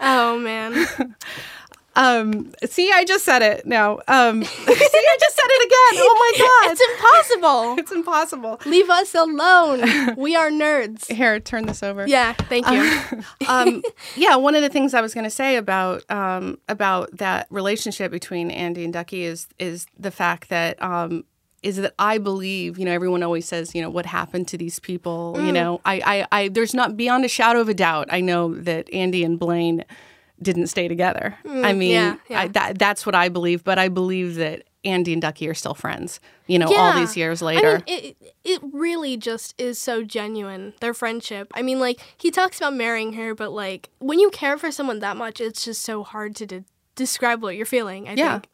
Oh, 0.00 0.38
man. 0.38 0.86
Um, 1.98 2.52
see, 2.64 2.90
I 2.92 3.04
just 3.04 3.24
said 3.24 3.42
it. 3.42 3.66
now. 3.66 3.98
Um, 4.08 4.44
see, 4.44 4.50
I 4.72 5.16
just 5.20 5.36
said 5.36 5.48
it 5.48 5.66
again. 5.66 6.02
Oh 6.04 6.32
my 6.38 6.38
god, 6.38 6.72
It's 6.72 6.80
impossible. 6.90 7.74
it's 7.78 7.92
impossible. 7.92 8.60
Leave 8.66 8.88
us 8.90 9.14
alone. 9.14 10.14
We 10.16 10.36
are 10.36 10.50
nerds. 10.50 11.10
Here, 11.12 11.40
turn 11.40 11.66
this 11.66 11.82
over. 11.82 12.06
Yeah, 12.06 12.32
thank 12.32 12.68
you. 12.70 13.22
um, 13.48 13.82
yeah, 14.16 14.36
one 14.36 14.54
of 14.54 14.62
the 14.62 14.68
things 14.68 14.94
I 14.94 15.00
was 15.00 15.12
going 15.14 15.24
to 15.24 15.30
say 15.30 15.56
about 15.56 16.08
um, 16.10 16.58
about 16.68 17.16
that 17.18 17.46
relationship 17.50 18.10
between 18.10 18.50
Andy 18.50 18.84
and 18.84 18.92
Ducky 18.92 19.22
is 19.24 19.48
is 19.58 19.86
the 19.98 20.10
fact 20.10 20.48
that 20.50 20.80
um, 20.82 21.24
is 21.62 21.76
that 21.76 21.94
I 21.98 22.18
believe 22.18 22.78
you 22.78 22.84
know 22.84 22.92
everyone 22.92 23.22
always 23.22 23.46
says 23.46 23.74
you 23.74 23.82
know 23.82 23.90
what 23.90 24.06
happened 24.06 24.46
to 24.48 24.56
these 24.58 24.78
people 24.78 25.34
Mm. 25.36 25.46
you 25.46 25.52
know 25.52 25.80
I, 25.84 26.00
I 26.32 26.42
I 26.42 26.48
there's 26.48 26.74
not 26.74 26.96
beyond 26.96 27.24
a 27.24 27.28
shadow 27.28 27.60
of 27.60 27.68
a 27.68 27.74
doubt 27.74 28.06
I 28.10 28.20
know 28.20 28.54
that 28.54 28.92
Andy 28.92 29.24
and 29.24 29.38
Blaine 29.38 29.84
didn't 30.42 30.68
stay 30.68 30.88
together. 30.88 31.36
I 31.44 31.72
mean 31.72 31.90
Mm, 31.90 31.92
yeah, 31.92 32.16
yeah. 32.28 32.40
I, 32.40 32.48
that 32.48 32.78
that's 32.78 33.04
what 33.06 33.14
I 33.14 33.28
believe, 33.28 33.64
but 33.64 33.78
I 33.78 33.88
believe 33.88 34.36
that 34.36 34.64
Andy 34.84 35.12
and 35.12 35.20
Ducky 35.20 35.48
are 35.48 35.54
still 35.54 35.74
friends. 35.74 36.20
You 36.46 36.58
know, 36.58 36.72
all 36.72 36.94
these 36.94 37.16
years 37.16 37.42
I 37.42 37.46
later. 37.46 37.72
mean, 37.72 37.82
it, 37.86 38.16
it 38.44 38.60
really 38.72 39.16
just 39.16 39.60
is 39.60 39.78
so 39.78 40.02
genuine, 40.04 40.72
their 40.80 40.94
friendship. 40.94 41.50
I 41.52 41.60
mean, 41.62 41.78
like, 41.80 42.00
he 42.16 42.30
talks 42.30 42.56
about 42.58 42.74
marrying 42.74 43.12
her, 43.14 43.34
but, 43.34 43.50
like, 43.52 43.90
when 43.98 44.18
you 44.18 44.30
care 44.30 44.56
for 44.56 44.70
someone 44.70 45.00
that 45.00 45.16
much, 45.16 45.40
it's 45.42 45.64
just 45.64 45.82
so 45.82 46.04
hard 46.04 46.34
to 46.36 46.46
de- 46.46 46.64
describe 46.94 47.42
what 47.42 47.54
you're 47.56 47.66
feeling, 47.66 48.08
I 48.08 48.14
Yeah. 48.14 48.32
think. 48.38 48.48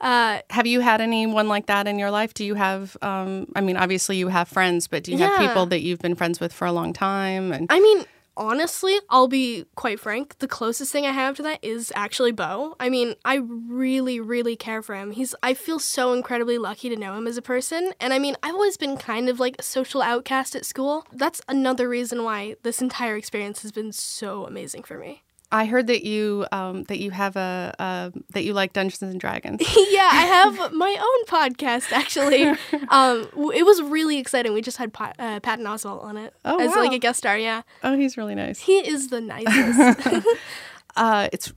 Uh, 0.00 0.38
have 0.50 0.66
you 0.66 0.80
had 0.80 1.00
anyone 1.00 1.48
like 1.48 1.66
that 1.66 1.88
in 1.88 1.98
your 1.98 2.10
life? 2.10 2.34
Do 2.34 2.44
you 2.44 2.54
have? 2.54 2.96
Um, 3.02 3.46
I 3.56 3.60
mean, 3.62 3.76
obviously 3.76 4.16
you 4.16 4.28
have 4.28 4.48
friends, 4.48 4.86
but 4.86 5.02
do 5.02 5.12
you 5.12 5.18
have 5.18 5.38
people 5.38 5.66
that 5.66 5.80
you've 5.80 6.00
been 6.00 6.14
friends 6.14 6.38
with 6.40 6.52
for 6.52 6.66
a 6.66 6.72
long 6.72 6.92
time? 6.92 7.52
And 7.52 7.66
I 7.70 7.80
mean, 7.80 8.04
honestly, 8.36 8.98
I'll 9.10 9.28
be 9.28 9.66
quite 9.74 10.00
frank. 10.00 10.38
The 10.38 10.48
closest 10.48 10.92
thing 10.92 11.06
I 11.06 11.12
have 11.12 11.36
to 11.36 11.42
that 11.42 11.58
is 11.62 11.92
actually 11.94 12.32
Bo. 12.32 12.76
I 12.78 12.88
mean, 12.88 13.14
I 13.24 13.36
really, 13.36 14.20
really 14.20 14.56
care 14.56 14.82
for 14.82 14.94
him. 14.94 15.12
He's. 15.12 15.34
I 15.42 15.54
feel 15.54 15.78
so 15.78 16.12
incredibly 16.12 16.58
lucky 16.58 16.88
to 16.88 16.96
know 16.96 17.14
him 17.14 17.26
as 17.26 17.36
a 17.36 17.42
person. 17.42 17.92
And 18.00 18.12
I 18.12 18.18
mean, 18.18 18.36
I've 18.42 18.54
always 18.54 18.76
been 18.76 18.96
kind 18.96 19.28
of 19.28 19.40
like 19.40 19.56
a 19.58 19.62
social 19.62 20.02
outcast 20.02 20.54
at 20.54 20.64
school. 20.64 21.06
That's 21.12 21.40
another 21.48 21.88
reason 21.88 22.24
why 22.24 22.56
this 22.62 22.80
entire 22.80 23.16
experience 23.16 23.62
has 23.62 23.72
been 23.72 23.92
so 23.92 24.46
amazing 24.46 24.84
for 24.84 24.98
me. 24.98 25.23
I 25.56 25.66
heard 25.66 25.86
that 25.86 26.04
you 26.04 26.46
um, 26.52 26.82
that 26.84 26.98
you 26.98 27.10
have 27.12 27.36
a, 27.36 27.72
a 27.78 28.12
that 28.32 28.42
you 28.44 28.52
like 28.54 28.72
Dungeons 28.72 29.02
and 29.02 29.20
Dragons. 29.20 29.60
yeah, 29.90 30.08
I 30.12 30.24
have 30.24 30.72
my 30.74 30.96
own 31.00 31.26
podcast 31.26 31.92
actually. 31.92 32.44
Um, 32.90 33.28
it 33.54 33.64
was 33.64 33.80
really 33.82 34.18
exciting. 34.18 34.52
We 34.52 34.60
just 34.62 34.76
had 34.78 34.92
Pat, 34.92 35.16
uh, 35.18 35.40
Patton 35.40 35.64
Oswalt 35.64 36.02
on 36.02 36.16
it 36.16 36.34
Oh, 36.44 36.58
as 36.60 36.74
like 36.76 36.92
a 36.92 36.98
guest 36.98 37.18
star. 37.18 37.38
Yeah, 37.38 37.62
oh, 37.82 37.96
he's 37.96 38.16
really 38.16 38.34
nice. 38.34 38.60
he 38.60 38.78
is 38.78 39.08
the 39.08 39.20
nicest. 39.20 40.26
Uh, 40.96 41.28
it's 41.32 41.52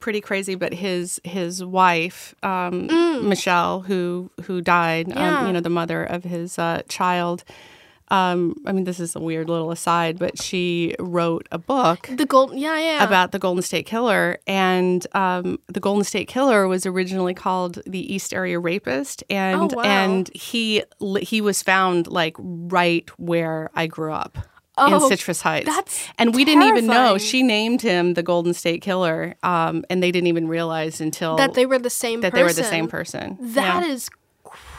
pretty 0.00 0.20
crazy, 0.20 0.54
but 0.54 0.74
his 0.74 1.20
his 1.24 1.64
wife 1.64 2.34
um, 2.42 2.86
Michelle, 3.28 3.80
who 3.80 4.30
who 4.44 4.60
died, 4.60 5.06
Mm. 5.08 5.14
Yeah. 5.16 5.38
um, 5.40 5.46
you 5.46 5.52
know, 5.54 5.60
the 5.60 5.70
mother 5.70 6.04
of 6.04 6.24
his 6.24 6.58
uh, 6.58 6.82
child. 6.88 7.44
Um, 8.08 8.56
I 8.66 8.72
mean, 8.72 8.84
this 8.84 9.00
is 9.00 9.16
a 9.16 9.20
weird 9.20 9.48
little 9.48 9.70
aside, 9.70 10.18
but 10.18 10.40
she 10.40 10.94
wrote 10.98 11.48
a 11.50 11.58
book 11.58 12.08
the 12.12 12.26
gold. 12.26 12.54
Yeah, 12.54 12.78
yeah. 12.78 13.02
about 13.04 13.32
the 13.32 13.38
Golden 13.38 13.62
State 13.62 13.86
Killer, 13.86 14.38
and 14.46 15.06
um, 15.14 15.58
the 15.68 15.80
Golden 15.80 16.04
State 16.04 16.28
Killer 16.28 16.68
was 16.68 16.84
originally 16.86 17.34
called 17.34 17.80
the 17.86 18.14
East 18.14 18.34
Area 18.34 18.58
Rapist, 18.58 19.24
and 19.30 19.72
Oh, 19.72 19.76
wow. 19.76 19.82
and 19.84 20.30
he 20.34 20.82
he 21.22 21.40
was 21.40 21.62
found 21.62 22.06
like 22.06 22.36
right 22.38 23.08
where 23.18 23.70
I 23.74 23.86
grew 23.86 24.12
up. 24.12 24.36
in 24.76 24.92
Oh, 24.92 25.08
Citrus 25.08 25.40
Heights, 25.40 25.66
that's 25.66 26.08
and 26.18 26.34
we 26.34 26.44
didn't 26.44 26.64
even 26.64 26.86
know. 26.86 27.16
She 27.16 27.42
named 27.44 27.80
him 27.80 28.14
the 28.14 28.22
Golden 28.24 28.52
State 28.52 28.82
Killer, 28.82 29.34
um, 29.44 29.84
and 29.88 30.02
they 30.02 30.10
didn't 30.10 30.26
even 30.26 30.48
realize 30.48 31.00
until 31.00 31.36
that 31.36 31.54
they 31.54 31.64
were 31.64 31.78
the 31.78 31.90
same. 31.90 32.20
that 32.22 32.32
person. 32.32 32.38
they 32.40 32.44
were 32.44 32.52
the 32.52 32.64
same 32.64 32.88
person. 32.88 33.38
That 33.40 33.84
Yeah. 33.84 33.88
is 33.92 34.08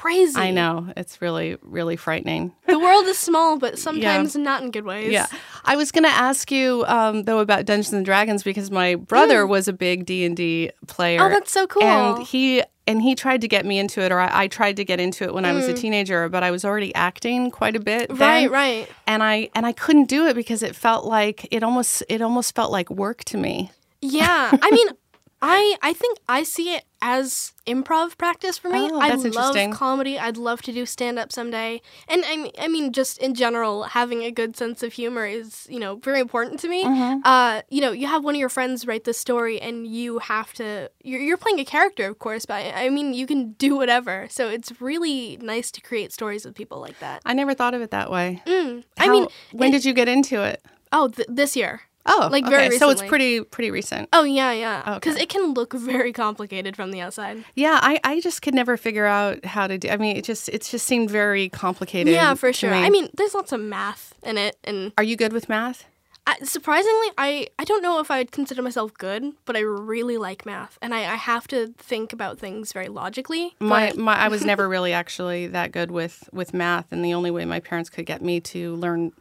crazy. 0.05 0.39
I 0.39 0.51
know 0.51 0.91
it's 0.95 1.21
really 1.21 1.57
really 1.61 1.95
frightening. 1.95 2.53
The 2.67 2.79
world 2.79 3.05
is 3.07 3.17
small, 3.17 3.57
but 3.57 3.77
sometimes 3.87 4.35
not 4.35 4.61
in 4.63 4.71
good 4.71 4.85
ways. 4.85 5.11
Yeah, 5.11 5.27
I 5.63 5.75
was 5.75 5.91
going 5.91 6.03
to 6.03 6.09
ask 6.09 6.51
you 6.51 6.83
um, 6.87 7.23
though 7.23 7.39
about 7.39 7.65
Dungeons 7.65 7.93
and 7.93 8.05
Dragons 8.05 8.43
because 8.43 8.71
my 8.71 8.95
brother 8.95 9.45
was 9.47 9.67
a 9.67 9.73
big 9.73 10.05
D 10.05 10.25
and 10.25 10.35
D 10.37 10.71
player. 10.87 11.19
Mm. 11.19 11.25
Oh, 11.25 11.29
that's 11.29 11.51
so 11.51 11.67
cool. 11.67 11.83
And 11.83 12.23
he 12.25 12.63
and 12.87 13.01
he 13.01 13.15
tried 13.15 13.41
to 13.41 13.47
get 13.47 13.65
me 13.65 13.79
into 13.79 13.99
it, 14.01 14.11
or 14.11 14.19
I, 14.19 14.43
I 14.43 14.47
tried 14.47 14.75
to 14.75 14.85
get 14.85 14.99
into 14.99 15.23
it 15.23 15.33
when 15.33 15.43
I 15.43 15.53
was 15.53 15.67
a 15.67 15.73
Mm. 15.73 15.79
teenager, 15.79 16.29
but 16.29 16.43
I 16.43 16.51
was 16.51 16.63
already 16.63 16.93
acting 16.93 17.49
quite 17.49 17.75
a 17.75 17.79
bit. 17.79 18.09
Right, 18.11 18.17
then, 18.43 18.51
right. 18.51 18.87
And 19.07 19.23
I 19.23 19.49
and 19.55 19.65
I 19.65 19.71
couldn't 19.71 20.05
do 20.07 20.27
it 20.27 20.35
because 20.35 20.61
it 20.61 20.75
felt 20.75 21.05
like 21.05 21.47
it 21.51 21.63
almost 21.63 22.03
it 22.09 22.21
almost 22.21 22.53
felt 22.55 22.71
like 22.71 22.89
work 22.91 23.23
to 23.25 23.37
me. 23.37 23.71
Yeah. 24.01 24.51
I 24.61 24.71
mean, 24.71 24.87
I 25.41 25.77
I 25.81 25.93
think 25.93 26.19
I 26.27 26.43
see 26.43 26.73
it 26.73 26.85
as 27.01 27.53
improv 27.67 28.17
practice 28.17 28.57
for 28.57 28.69
me. 28.69 28.89
Oh, 28.91 28.99
I 28.99 29.13
love 29.13 29.55
comedy. 29.71 30.17
I'd 30.17 30.37
love 30.37 30.61
to 30.63 30.71
do 30.71 30.85
stand 30.85 31.19
up 31.19 31.31
someday. 31.31 31.81
And 32.07 32.23
I 32.25 32.37
mean, 32.37 32.51
I 32.59 32.67
mean, 32.67 32.91
just 32.91 33.19
in 33.19 33.35
general, 33.35 33.83
having 33.83 34.23
a 34.23 34.31
good 34.31 34.55
sense 34.55 34.81
of 34.81 34.93
humor 34.93 35.25
is 35.25 35.67
you 35.69 35.79
know 35.79 35.97
very 35.97 36.19
important 36.19 36.59
to 36.61 36.67
me. 36.67 36.83
Mm-hmm. 36.83 37.21
Uh, 37.23 37.61
you 37.69 37.81
know, 37.81 37.91
you 37.91 38.07
have 38.07 38.23
one 38.23 38.33
of 38.35 38.39
your 38.39 38.49
friends 38.49 38.87
write 38.87 39.03
the 39.03 39.13
story, 39.13 39.59
and 39.61 39.85
you 39.85 40.19
have 40.19 40.53
to. 40.53 40.89
You're, 41.03 41.21
you're 41.21 41.37
playing 41.37 41.59
a 41.59 41.65
character, 41.65 42.07
of 42.07 42.17
course, 42.19 42.45
but 42.45 42.55
I, 42.55 42.85
I 42.85 42.89
mean, 42.89 43.13
you 43.13 43.27
can 43.27 43.51
do 43.53 43.75
whatever. 43.75 44.27
So 44.31 44.47
it's 44.49 44.81
really 44.81 45.37
nice 45.41 45.69
to 45.71 45.81
create 45.81 46.11
stories 46.11 46.45
with 46.45 46.55
people 46.55 46.79
like 46.79 46.99
that. 46.99 47.21
I 47.25 47.33
never 47.33 47.53
thought 47.53 47.73
of 47.73 47.81
it 47.81 47.91
that 47.91 48.09
way. 48.09 48.41
Mm. 48.47 48.83
I 48.97 49.09
mean, 49.09 49.27
when 49.51 49.69
it- 49.69 49.73
did 49.73 49.85
you 49.85 49.93
get 49.93 50.07
into 50.07 50.41
it? 50.43 50.63
oh, 50.91 51.09
th- 51.09 51.27
this 51.29 51.55
year. 51.55 51.81
Oh, 52.05 52.29
like, 52.31 52.45
very 52.47 52.67
okay. 52.67 52.77
So 52.77 52.89
it's 52.89 53.01
pretty 53.01 53.43
pretty 53.43 53.71
recent. 53.71 54.09
Oh 54.13 54.23
yeah, 54.23 54.51
yeah. 54.51 54.95
Because 54.95 55.15
Okay. 55.15 55.23
it 55.23 55.29
can 55.29 55.53
look 55.53 55.73
very 55.73 56.13
complicated 56.13 56.75
from 56.75 56.91
the 56.91 57.01
outside. 57.01 57.43
Yeah, 57.55 57.79
I, 57.81 57.99
I 58.03 58.19
just 58.21 58.41
could 58.41 58.53
never 58.53 58.77
figure 58.77 59.05
out 59.05 59.43
how 59.45 59.67
to 59.67 59.77
do. 59.77 59.89
I 59.89 59.97
mean, 59.97 60.15
it 60.15 60.23
just 60.23 60.49
it 60.49 60.61
just 60.61 60.85
seemed 60.85 61.09
very 61.09 61.49
complicated. 61.49 62.13
Yeah, 62.13 62.33
for 62.35 62.53
sure. 62.53 62.71
me. 62.71 62.77
I 62.77 62.89
mean, 62.89 63.09
there's 63.15 63.33
lots 63.33 63.51
of 63.51 63.59
math 63.59 64.13
in 64.23 64.37
it, 64.37 64.57
and 64.63 64.91
are 64.97 65.03
you 65.03 65.15
good 65.15 65.33
with 65.33 65.49
math? 65.49 65.85
I, 66.27 66.37
surprisingly, 66.43 67.07
I 67.17 67.47
I 67.59 67.63
don't 67.65 67.81
know 67.83 67.99
if 67.99 68.09
I'd 68.09 68.31
consider 68.31 68.61
myself 68.61 68.93
good, 68.95 69.33
but 69.45 69.55
I 69.55 69.59
really 69.59 70.17
like 70.17 70.45
math, 70.45 70.77
and 70.81 70.93
I, 70.93 70.99
I 70.99 71.15
have 71.15 71.47
to 71.49 71.73
think 71.77 72.13
about 72.13 72.39
things 72.39 72.73
very 72.73 72.87
logically. 72.87 73.55
My, 73.59 73.93
my 73.95 74.15
I 74.15 74.27
was 74.27 74.43
never 74.51 74.67
really 74.67 74.91
actually 74.93 75.47
that 75.47 75.71
good 75.71 75.91
with 75.91 76.27
with 76.31 76.53
math, 76.53 76.91
and 76.91 77.03
the 77.05 77.13
only 77.13 77.31
way 77.31 77.45
my 77.45 77.59
parents 77.59 77.89
could 77.89 78.05
get 78.05 78.21
me 78.21 78.39
to 78.41 78.75
learn 78.75 79.11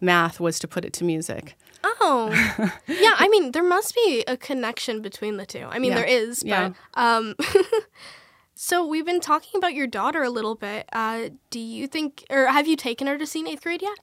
math 0.00 0.40
was 0.40 0.58
to 0.60 0.68
put 0.68 0.84
it 0.84 0.92
to 0.94 1.04
music. 1.04 1.56
Oh, 2.00 2.30
yeah. 2.88 3.14
I 3.16 3.28
mean, 3.28 3.52
there 3.52 3.62
must 3.62 3.94
be 3.94 4.24
a 4.26 4.36
connection 4.36 5.02
between 5.02 5.36
the 5.36 5.46
two. 5.46 5.66
I 5.70 5.78
mean, 5.78 5.90
Yeah. 5.92 5.96
there 5.98 6.06
is, 6.06 6.42
but 6.42 6.48
Yeah. 6.48 6.70
um. 6.94 7.34
So 8.58 8.86
we've 8.86 9.04
been 9.04 9.20
talking 9.20 9.58
about 9.58 9.74
your 9.74 9.86
daughter 9.86 10.22
a 10.22 10.30
little 10.30 10.54
bit. 10.54 10.88
Uh, 10.90 11.28
do 11.50 11.60
you 11.60 11.86
think, 11.86 12.24
or 12.30 12.46
have 12.46 12.66
you 12.66 12.74
taken 12.74 13.06
her 13.06 13.18
to 13.18 13.26
see 13.26 13.40
in 13.40 13.48
eighth 13.48 13.62
grade 13.62 13.82
yet? 13.82 13.98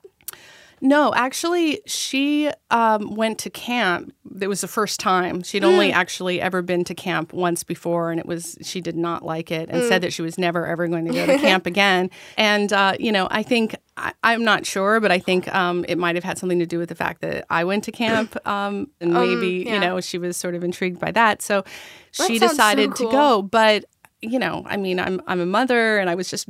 No, 0.83 1.13
actually, 1.13 1.79
she 1.85 2.51
um, 2.69 3.15
went 3.15 3.39
to 3.39 3.49
camp. 3.49 4.13
It 4.41 4.47
was 4.47 4.59
the 4.59 4.67
first 4.67 4.99
time 4.99 5.41
she'd 5.41 5.63
only 5.63 5.93
actually 5.93 6.41
ever 6.41 6.61
been 6.61 6.83
to 6.83 6.93
camp 6.93 7.31
once 7.31 7.63
before, 7.63 8.11
and 8.11 8.19
it 8.19 8.25
was 8.25 8.57
she 8.61 8.81
did 8.81 8.97
not 8.97 9.23
like 9.23 9.49
it 9.49 9.69
and 9.69 9.81
said 9.85 10.01
that 10.01 10.11
she 10.11 10.21
was 10.21 10.37
never 10.37 10.67
ever 10.67 10.89
going 10.89 11.05
to 11.05 11.13
go 11.13 11.25
to 11.25 11.37
camp 11.39 11.65
again. 11.65 12.11
And 12.35 12.73
uh, 12.73 12.97
you 12.99 13.13
know, 13.13 13.29
I 13.31 13.43
think 13.43 13.77
I, 13.95 14.11
I'm 14.25 14.43
not 14.43 14.65
sure, 14.65 14.99
but 14.99 15.09
I 15.09 15.19
think 15.19 15.47
um, 15.55 15.85
it 15.87 15.97
might 15.97 16.15
have 16.15 16.25
had 16.25 16.37
something 16.37 16.59
to 16.59 16.65
do 16.65 16.79
with 16.79 16.89
the 16.89 16.95
fact 16.95 17.21
that 17.21 17.45
I 17.49 17.63
went 17.63 17.85
to 17.85 17.93
camp, 17.93 18.35
um, 18.45 18.89
and 18.99 19.13
maybe 19.13 19.63
yeah. 19.65 19.75
you 19.75 19.79
know 19.79 20.01
she 20.01 20.17
was 20.17 20.35
sort 20.35 20.53
of 20.53 20.65
intrigued 20.65 20.99
by 20.99 21.11
that, 21.11 21.41
so 21.41 21.61
That 21.61 22.27
she 22.27 22.39
sounds 22.39 22.39
so 22.39 22.47
decided 22.57 22.95
to 22.97 23.09
go. 23.09 23.41
But 23.41 23.85
you 24.19 24.37
know, 24.37 24.63
I 24.65 24.75
mean, 24.75 24.99
I'm 24.99 25.21
I'm 25.27 25.39
a 25.39 25.45
mother, 25.45 25.97
and 25.97 26.09
I 26.09 26.15
was 26.15 26.29
just 26.29 26.49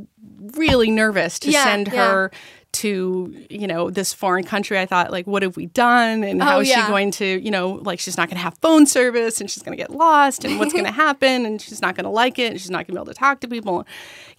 really 0.57 0.89
nervous 0.89 1.37
to 1.39 1.51
Yeah, 1.51 1.63
send 1.65 1.89
yeah. 1.93 2.29
To 2.73 3.33
you 3.49 3.67
know 3.67 3.89
this 3.89 4.13
foreign 4.13 4.43
country 4.43 4.79
i 4.79 4.85
thought 4.85 5.11
like 5.11 5.25
what 5.27 5.43
have 5.43 5.55
we 5.55 5.67
done 5.67 6.23
and 6.23 6.41
how 6.41 6.57
Oh, 6.57 6.61
is 6.61 6.69
yeah. 6.69 6.85
she 6.85 6.91
going 6.91 7.11
to 7.11 7.25
you 7.41 7.51
know 7.51 7.69
like 7.83 7.99
she's 7.99 8.17
not 8.17 8.27
going 8.29 8.37
to 8.37 8.43
have 8.43 8.57
phone 8.61 8.85
service 8.85 9.39
and 9.39 9.49
she's 9.49 9.61
going 9.63 9.77
to 9.77 9.81
get 9.81 9.91
lost 9.91 10.43
and 10.43 10.59
what's 10.59 10.73
going 10.73 10.85
to 10.91 10.91
happen 10.91 11.45
and 11.45 11.61
she's 11.61 11.81
not 11.81 11.95
going 11.95 12.03
to 12.05 12.09
like 12.09 12.39
it 12.39 12.51
and 12.51 12.59
she's 12.59 12.71
not 12.71 12.79
going 12.79 12.87
to 12.87 12.91
be 12.93 12.97
able 12.97 13.05
to 13.05 13.13
talk 13.13 13.39
to 13.41 13.47
people 13.47 13.85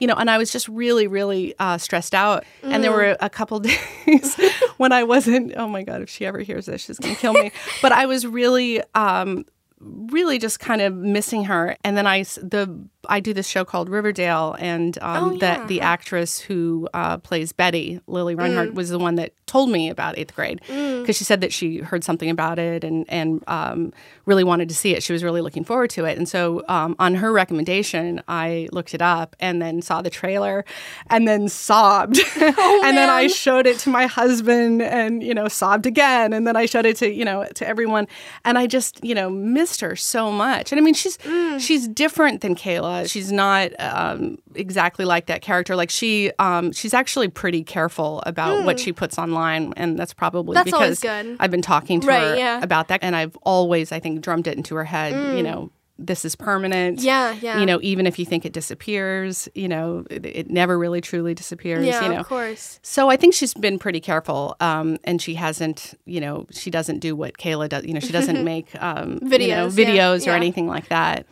you 0.00 0.06
know 0.06 0.14
and 0.14 0.28
i 0.30 0.36
was 0.36 0.50
just 0.52 0.68
really 0.68 1.06
really 1.06 1.54
uh, 1.58 1.78
stressed 1.78 2.14
out 2.14 2.44
and 2.62 2.82
there 2.82 2.90
Mm. 2.90 2.96
were 2.96 3.16
a 3.20 3.30
couple 3.30 3.60
days 4.06 4.36
when 4.76 4.92
i 4.92 5.02
wasn't 5.04 5.52
oh 5.56 5.68
my 5.68 5.82
god 5.82 6.02
if 6.02 6.10
she 6.10 6.26
ever 6.26 6.40
hears 6.40 6.66
this 6.66 6.82
she's 6.82 6.98
going 6.98 7.14
to 7.14 7.20
kill 7.20 7.32
me 7.34 7.50
but 7.82 7.92
i 7.92 8.04
was 8.06 8.26
really 8.26 8.82
um 8.94 9.44
really 9.84 10.38
just 10.38 10.60
kind 10.60 10.80
of 10.80 10.94
missing 10.94 11.44
her. 11.44 11.76
And 11.84 11.96
then 11.96 12.06
i 12.06 12.22
the 12.22 12.78
i 13.06 13.20
do 13.20 13.34
this 13.34 13.46
show 13.46 13.64
called 13.66 13.90
riverdale 13.90 14.56
and 14.58 14.96
um, 15.02 15.24
Oh, 15.24 15.30
the, 15.38 15.46
yeah. 15.46 15.66
the 15.66 15.80
actress 15.82 16.38
who 16.38 16.88
uh, 16.94 17.18
plays 17.18 17.52
betty 17.52 18.00
Lili 18.06 18.34
Reinhart 18.34 18.72
was 18.72 18.88
the 18.88 18.98
one 18.98 19.16
that 19.16 19.32
told 19.46 19.68
me 19.68 19.90
about 19.90 20.16
eighth 20.18 20.34
grade 20.34 20.60
because 20.66 21.16
she 21.16 21.24
said 21.24 21.42
that 21.42 21.52
she 21.52 21.78
heard 21.78 22.02
something 22.02 22.30
about 22.30 22.58
it 22.58 22.82
and 22.82 23.04
and 23.10 23.44
um, 23.46 23.92
really 24.24 24.42
wanted 24.44 24.70
to 24.70 24.74
see 24.74 24.94
it. 24.94 25.02
She 25.02 25.12
was 25.12 25.22
really 25.22 25.42
looking 25.42 25.64
forward 25.64 25.90
to 25.90 26.06
it. 26.06 26.16
And 26.16 26.26
so 26.26 26.62
um, 26.68 26.96
on 26.98 27.14
her 27.16 27.30
recommendation 27.32 28.22
i 28.26 28.68
looked 28.72 28.94
it 28.94 29.02
up 29.02 29.36
and 29.38 29.60
then 29.60 29.82
saw 29.82 30.00
the 30.00 30.10
trailer 30.10 30.64
and 31.08 31.28
then 31.28 31.48
sobbed. 31.48 32.18
And 32.84 32.96
then 32.96 33.10
i 33.10 33.26
showed 33.26 33.66
it 33.66 33.78
to 33.80 33.90
my 33.90 34.06
husband 34.06 34.80
and 34.82 35.22
you 35.22 35.34
know 35.34 35.48
sobbed 35.48 35.86
again. 35.86 36.32
And 36.32 36.46
then 36.46 36.56
i 36.56 36.64
showed 36.66 36.86
it 36.86 36.96
to 36.98 37.12
you 37.12 37.24
know 37.24 37.46
to 37.54 37.66
everyone. 37.68 38.06
And 38.44 38.56
i 38.56 38.66
just 38.66 39.04
you 39.04 39.14
know 39.14 39.28
missed 39.30 39.73
missed 39.74 39.80
her 39.80 39.96
so 39.96 40.30
much. 40.30 40.72
And 40.72 40.80
I 40.80 40.82
mean, 40.84 40.94
she's 40.94 41.18
she's 41.58 41.88
different 41.88 42.40
than 42.40 42.54
Kayla. 42.54 43.10
She's 43.10 43.32
not 43.32 43.70
um, 43.80 44.38
exactly 44.54 45.04
like 45.04 45.26
that 45.26 45.42
character. 45.42 45.74
Like 45.74 45.90
she 45.90 46.30
um, 46.38 46.72
she's 46.72 46.94
actually 46.94 47.28
pretty 47.28 47.64
careful 47.64 48.22
about 48.26 48.64
what 48.64 48.78
she 48.78 48.92
puts 48.92 49.18
online, 49.18 49.72
and 49.76 49.98
that's 49.98 50.14
probably 50.14 50.54
That's 50.54 50.64
because. 50.66 51.04
I've 51.04 51.50
been 51.50 51.62
talking 51.62 52.00
to 52.00 52.06
Right, 52.06 52.20
her 52.22 52.36
yeah. 52.36 52.62
about 52.62 52.88
that, 52.88 53.00
and 53.02 53.16
I've 53.16 53.36
always, 53.42 53.90
I 53.92 53.98
think, 54.00 54.20
drummed 54.20 54.46
it 54.46 54.56
into 54.56 54.74
her 54.76 54.84
head. 54.84 55.36
You 55.36 55.42
know, 55.42 55.70
this 55.98 56.24
is 56.24 56.34
permanent. 56.34 57.00
Yeah, 57.00 57.36
yeah. 57.40 57.58
You 57.58 57.66
know, 57.66 57.78
even 57.82 58.06
if 58.06 58.18
you 58.18 58.26
think 58.26 58.44
it 58.44 58.52
disappears, 58.52 59.48
you 59.54 59.68
know, 59.68 60.04
it, 60.10 60.26
it 60.26 60.50
never 60.50 60.78
really 60.78 61.00
truly 61.00 61.34
disappears. 61.34 61.86
yeah, 61.86 62.02
you 62.02 62.08
know, 62.08 62.16
of 62.16 62.26
course. 62.26 62.80
so 62.82 63.10
I 63.10 63.16
think 63.16 63.34
she's 63.34 63.54
been 63.54 63.78
pretty 63.78 64.00
careful, 64.00 64.56
um, 64.60 64.98
and 65.04 65.22
she 65.22 65.34
hasn't, 65.34 65.98
you 66.04 66.20
know, 66.20 66.46
she 66.50 66.70
doesn't 66.70 66.98
do 66.98 67.14
what 67.14 67.38
Kayla 67.38 67.68
does. 67.68 67.84
You 67.84 67.94
know, 67.94 68.00
she 68.00 68.12
doesn't 68.12 68.44
make 68.44 68.74
um, 68.82 69.20
you 69.22 69.28
know, 69.28 69.68
Videos, 69.68 69.76
yeah, 69.76 70.12
or 70.12 70.18
yeah. 70.18 70.34
anything 70.34 70.66
like 70.66 70.88
that. 70.88 71.26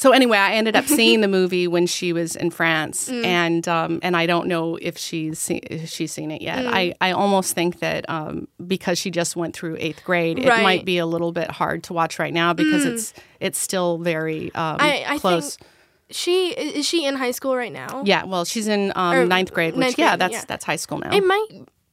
So 0.00 0.12
anyway, 0.12 0.38
I 0.38 0.52
ended 0.54 0.76
up 0.76 0.86
seeing 0.98 1.20
the 1.20 1.28
movie 1.28 1.68
when 1.68 1.86
she 1.86 2.14
was 2.14 2.34
in 2.34 2.50
France, 2.50 3.10
Mm. 3.10 3.24
and 3.26 3.68
um, 3.68 3.98
and 4.02 4.16
I 4.16 4.24
don't 4.24 4.48
know 4.48 4.76
if 4.80 4.96
she's 4.96 5.38
seen, 5.38 5.60
if 5.70 5.90
she's 5.90 6.10
seen 6.10 6.30
it 6.30 6.40
Mm. 6.40 6.44
yet. 6.46 6.66
I, 6.66 6.94
I 7.02 7.12
almost 7.12 7.54
think 7.54 7.80
that 7.80 8.08
um, 8.08 8.48
because 8.66 8.98
she 8.98 9.10
just 9.10 9.36
went 9.36 9.54
through 9.54 9.76
eighth 9.78 10.02
grade, 10.02 10.38
it 10.38 10.48
Right. 10.48 10.60
Mm. 10.60 10.62
might 10.62 10.84
be 10.86 10.96
a 10.96 11.04
little 11.04 11.32
bit 11.32 11.50
hard 11.50 11.82
to 11.84 11.92
watch 11.92 12.18
right 12.18 12.32
now 12.32 12.54
because 12.54 12.86
it's 12.86 13.12
it's 13.40 13.58
still 13.58 13.98
very 13.98 14.46
um, 14.54 14.76
I- 14.80 15.04
I 15.06 15.18
close. 15.18 15.56
think- 15.56 15.68
She 16.12 16.48
is 16.52 16.86
she 16.86 17.04
in 17.04 17.16
high 17.16 17.30
school 17.32 17.54
right 17.54 17.72
now? 17.72 18.02
yeah, 18.06 18.24
well, 18.24 18.44
she's 18.46 18.68
in 18.68 18.92
um, 18.96 19.28
ninth 19.28 19.52
grade, 19.52 19.74
which 19.74 19.80
ninth 19.84 19.98
yeah, 19.98 20.10
grade, 20.16 20.20
that's 20.22 20.32
yeah. 20.32 20.44
that's 20.48 20.64
high 20.64 20.76
school 20.84 20.98
now. 20.98 21.12
It 21.12 21.22
might 21.24 21.46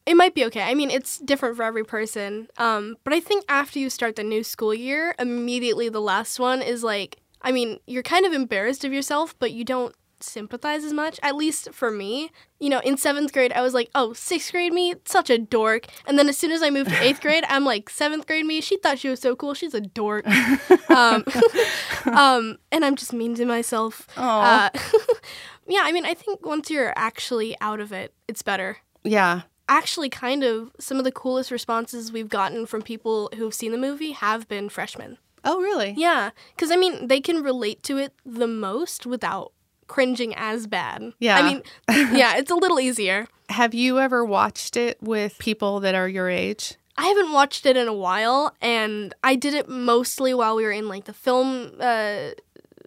it 0.05 0.15
might 0.15 0.33
be 0.33 0.45
okay. 0.45 0.61
I 0.61 0.73
mean, 0.75 0.89
it's 0.89 1.17
different 1.19 1.57
for 1.57 1.63
every 1.63 1.83
person. 1.83 2.47
Um, 2.57 2.95
but 3.03 3.11
I 3.13 3.19
think 3.19 3.43
after 3.49 3.77
you 3.79 3.89
start 3.89 4.15
the 4.15 4.23
new 4.23 4.43
school 4.45 4.73
year, 4.73 5.13
immediately 5.19 5.89
the 5.89 5.99
last 6.01 6.39
one 6.39 6.61
is 6.61 6.81
like 6.83 7.17
I 7.41 7.51
mean, 7.51 7.79
you're 7.85 8.03
kind 8.03 8.25
of 8.25 8.33
embarrassed 8.33 8.83
of 8.83 8.93
yourself, 8.93 9.35
but 9.39 9.51
you 9.51 9.63
don't 9.63 9.95
sympathize 10.19 10.83
as 10.83 10.93
much. 10.93 11.19
At 11.21 11.35
least 11.35 11.73
for 11.73 11.91
me. 11.91 12.31
You 12.59 12.69
know, 12.69 12.79
in 12.79 12.97
seventh 12.97 13.33
grade 13.33 13.53
I 13.53 13.61
was 13.61 13.73
like, 13.73 13.89
Oh, 13.93 14.13
sixth 14.13 14.51
grade 14.51 14.73
me, 14.73 14.95
such 15.05 15.29
a 15.29 15.37
dork. 15.37 15.85
And 16.05 16.17
then 16.17 16.27
as 16.27 16.37
soon 16.37 16.51
as 16.51 16.63
I 16.63 16.69
moved 16.69 16.89
to 16.89 17.03
eighth 17.03 17.21
grade, 17.21 17.43
I'm 17.47 17.65
like, 17.65 17.89
seventh 17.89 18.25
grade 18.25 18.45
me, 18.45 18.61
she 18.61 18.77
thought 18.77 18.99
she 18.99 19.09
was 19.09 19.19
so 19.19 19.35
cool, 19.35 19.53
she's 19.53 19.73
a 19.73 19.81
dork. 19.81 20.27
um, 20.89 21.23
um, 22.05 22.57
and 22.71 22.83
I'm 22.83 22.95
just 22.95 23.13
mean 23.13 23.35
to 23.35 23.45
myself. 23.45 24.07
Uh, 24.17 24.69
yeah, 25.67 25.81
I 25.83 25.91
mean, 25.91 26.05
I 26.05 26.13
think 26.13 26.45
once 26.45 26.71
you're 26.71 26.93
actually 26.95 27.55
out 27.61 27.79
of 27.79 27.91
it, 27.91 28.13
it's 28.27 28.41
better 28.41 28.77
yeah. 29.03 29.41
actually 29.69 30.09
kind 30.09 30.43
of 30.43 30.71
some 30.79 30.97
of 30.97 31.03
the 31.03 31.11
coolest 31.11 31.51
responses 31.51 32.11
we've 32.11 32.29
gotten 32.29 32.65
from 32.65 32.81
people 32.81 33.29
who've 33.35 33.53
seen 33.53 33.71
the 33.71 33.77
movie 33.77 34.11
have 34.11 34.47
been 34.47 34.69
freshmen. 34.69 35.17
Oh, 35.47 35.61
really? 35.61 35.93
Yeah, 35.97 36.31
because 36.55 36.71
I 36.71 36.75
mean, 36.75 37.07
they 37.07 37.21
can 37.21 37.41
relate 37.41 37.81
to 37.83 37.97
it 37.97 38.13
the 38.25 38.47
most 38.47 39.05
without 39.05 39.53
cringing 39.87 40.35
as 40.35 40.67
bad. 40.67 41.13
Yeah. 41.19 41.37
I 41.37 41.41
mean, 41.41 41.63
yeah, 42.15 42.35
it's 42.35 42.51
a 42.51 42.55
little 42.55 42.79
easier. 42.79 43.27
Have 43.49 43.73
you 43.73 43.99
ever 43.99 44.25
watched 44.25 44.75
it 44.75 45.01
with 45.01 45.39
people 45.39 45.79
that 45.79 45.95
are 45.95 46.09
your 46.09 46.29
age? 46.29 46.75
I 46.97 47.07
haven't 47.07 47.31
watched 47.31 47.65
it 47.65 47.77
in 47.77 47.87
a 47.87 47.93
while, 47.93 48.53
and 48.61 49.13
I 49.23 49.35
did 49.35 49.53
it 49.53 49.69
mostly 49.69 50.33
while 50.33 50.55
we 50.55 50.63
were 50.63 50.71
in 50.71 50.89
like 50.89 51.05
the 51.05 51.13
film 51.13 51.73
uh, 51.79 52.31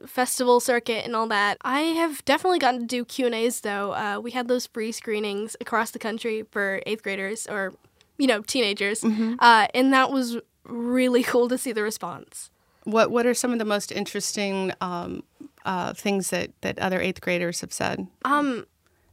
festival 0.06 0.60
circuit 0.60 1.04
and 1.06 1.16
all 1.16 1.28
that. 1.28 1.56
I 1.62 1.80
have 1.80 2.24
definitely 2.24 2.58
gotten 2.58 2.80
to 2.80 2.86
do 2.86 3.04
Q 3.04 3.26
and 3.26 3.34
A's 3.34 3.60
though. 3.60 3.92
Uh, 3.94 4.20
we 4.20 4.32
had 4.32 4.48
those 4.48 4.66
free 4.66 4.92
screenings 4.92 5.56
across 5.60 5.92
the 5.92 5.98
country 5.98 6.44
for 6.50 6.82
eighth 6.86 7.02
graders 7.02 7.46
or 7.46 7.72
you 8.18 8.26
know 8.26 8.42
teenagers, 8.42 9.02
uh, 9.04 9.68
and 9.72 9.92
that 9.92 10.10
was 10.10 10.36
really 10.70 11.22
cool 11.32 11.48
to 11.48 11.58
see 11.58 11.72
the 11.72 11.82
response. 11.82 12.50
What 12.84 13.10
What 13.10 13.26
are 13.26 13.34
some 13.34 13.52
of 13.52 13.58
the 13.58 13.64
most 13.64 13.92
interesting 13.92 14.72
um, 14.80 15.22
uh, 15.64 15.92
things 15.92 16.30
that 16.30 16.50
that 16.62 16.78
other 16.78 17.00
eighth 17.00 17.20
graders 17.20 17.60
have 17.60 17.72
said? 17.72 18.06
Um, 18.24 18.66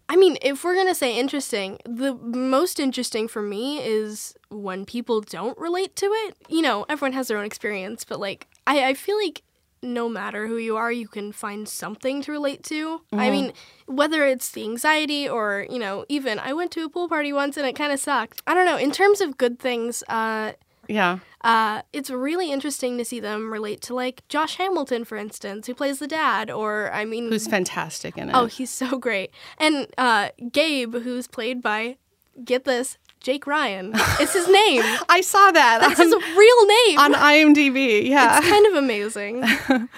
I 0.10 0.16
mean, 0.16 0.38
if 0.42 0.64
we're 0.64 0.76
gonna 0.76 0.96
say 0.96 1.18
interesting, 1.18 1.80
the 1.84 2.14
most 2.14 2.80
interesting 2.80 3.28
for 3.28 3.42
me 3.42 3.80
is 3.80 4.36
when 4.50 4.86
people 4.86 5.20
don't 5.20 5.58
relate 5.58 5.96
to 5.98 6.06
it. 6.06 6.38
You 6.48 6.62
know, 6.62 6.86
everyone 6.88 7.14
has 7.14 7.28
their 7.28 7.38
own 7.38 7.46
experience, 7.46 8.06
but 8.06 8.20
like, 8.20 8.48
I, 8.66 8.90
I 8.90 8.94
feel 8.94 9.18
like 9.18 9.44
no 9.82 10.10
matter 10.10 10.48
who 10.48 10.58
you 10.58 10.76
are, 10.76 10.92
you 10.92 11.08
can 11.08 11.32
find 11.32 11.68
something 11.68 12.22
to 12.24 12.32
relate 12.32 12.64
to. 12.64 13.02
I 13.14 13.30
mean, 13.30 13.54
whether 13.86 14.26
it's 14.26 14.50
the 14.52 14.64
anxiety 14.64 15.30
or, 15.30 15.68
you 15.70 15.78
know, 15.78 16.06
even 16.10 16.40
I 16.40 16.54
went 16.54 16.72
to 16.72 16.84
a 16.84 16.90
pool 16.90 17.08
party 17.08 17.32
once 17.32 17.58
and 17.58 17.66
it 17.66 17.76
kind 17.76 17.92
of 17.92 18.00
sucked. 18.00 18.42
I 18.48 18.54
don't 18.54 18.66
know. 18.66 18.78
In 18.78 18.92
terms 18.92 19.22
of 19.22 19.38
good 19.38 19.60
things, 19.60 20.04
uh, 20.10 20.54
Yeah, 20.88 21.20
uh, 21.42 21.82
it's 21.94 22.10
really 22.10 22.52
interesting 22.52 22.98
to 22.98 23.06
see 23.06 23.20
them 23.20 23.52
relate 23.52 23.82
to 23.82 23.94
like 23.94 24.28
Josh 24.28 24.56
Hamilton, 24.58 25.06
for 25.06 25.18
instance, 25.18 25.68
who 25.68 25.74
plays 25.74 26.00
the 26.00 26.08
dad, 26.08 26.50
or 26.52 26.92
I 26.92 27.06
mean, 27.06 27.30
who's 27.30 27.48
fantastic 27.48 28.18
in 28.18 28.30
it? 28.30 28.36
Oh, 28.36 28.46
he's 28.46 28.70
so 28.70 28.98
great. 28.98 29.32
And 29.58 29.88
uh, 29.98 30.30
Gabe, 30.52 30.96
who's 30.96 31.28
played 31.28 31.62
by, 31.62 31.98
get 32.44 32.64
this, 32.64 32.98
Jake 33.20 33.48
Ryan. 33.48 33.94
It's 34.20 34.34
his 34.34 34.48
name. 34.48 34.84
I 35.10 35.22
saw 35.22 35.52
that 35.52 35.80
That's 35.82 36.00
on, 36.00 36.06
his 36.08 36.14
real 36.38 36.66
name. 36.66 37.00
on 37.00 37.14
IMDb. 37.14 38.08
Yeah. 38.08 38.38
it's 38.38 38.48
kind 38.48 38.66
of 38.68 38.74
amazing. 38.76 39.44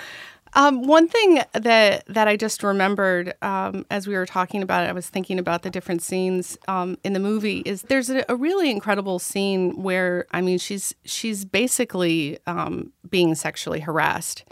Um, 0.54 0.84
one 0.84 1.08
thing 1.08 1.42
that 1.54 2.06
that 2.08 2.28
I 2.28 2.36
just 2.36 2.64
remembered 2.64 3.34
um, 3.42 3.86
as 3.90 4.08
we 4.08 4.16
were 4.16 4.26
talking 4.26 4.62
about 4.62 4.84
it, 4.84 4.90
I 4.90 4.94
was 4.94 5.08
thinking 5.10 5.40
about 5.40 5.62
the 5.62 5.70
different 5.70 6.02
scenes 6.02 6.58
um, 6.68 6.98
in 7.04 7.14
the 7.14 7.20
movie. 7.20 7.60
Is 7.66 7.84
there's 7.84 8.10
a, 8.10 8.26
a 8.30 8.36
really 8.36 8.72
incredible 8.72 9.20
scene 9.20 9.82
where 9.82 10.26
I 10.32 10.42
mean 10.42 10.58
she's 10.58 10.94
she's 11.06 11.46
basically 11.46 12.40
um, 12.48 12.92
being 13.10 13.36
sexually 13.36 13.80
harassed 13.80 14.44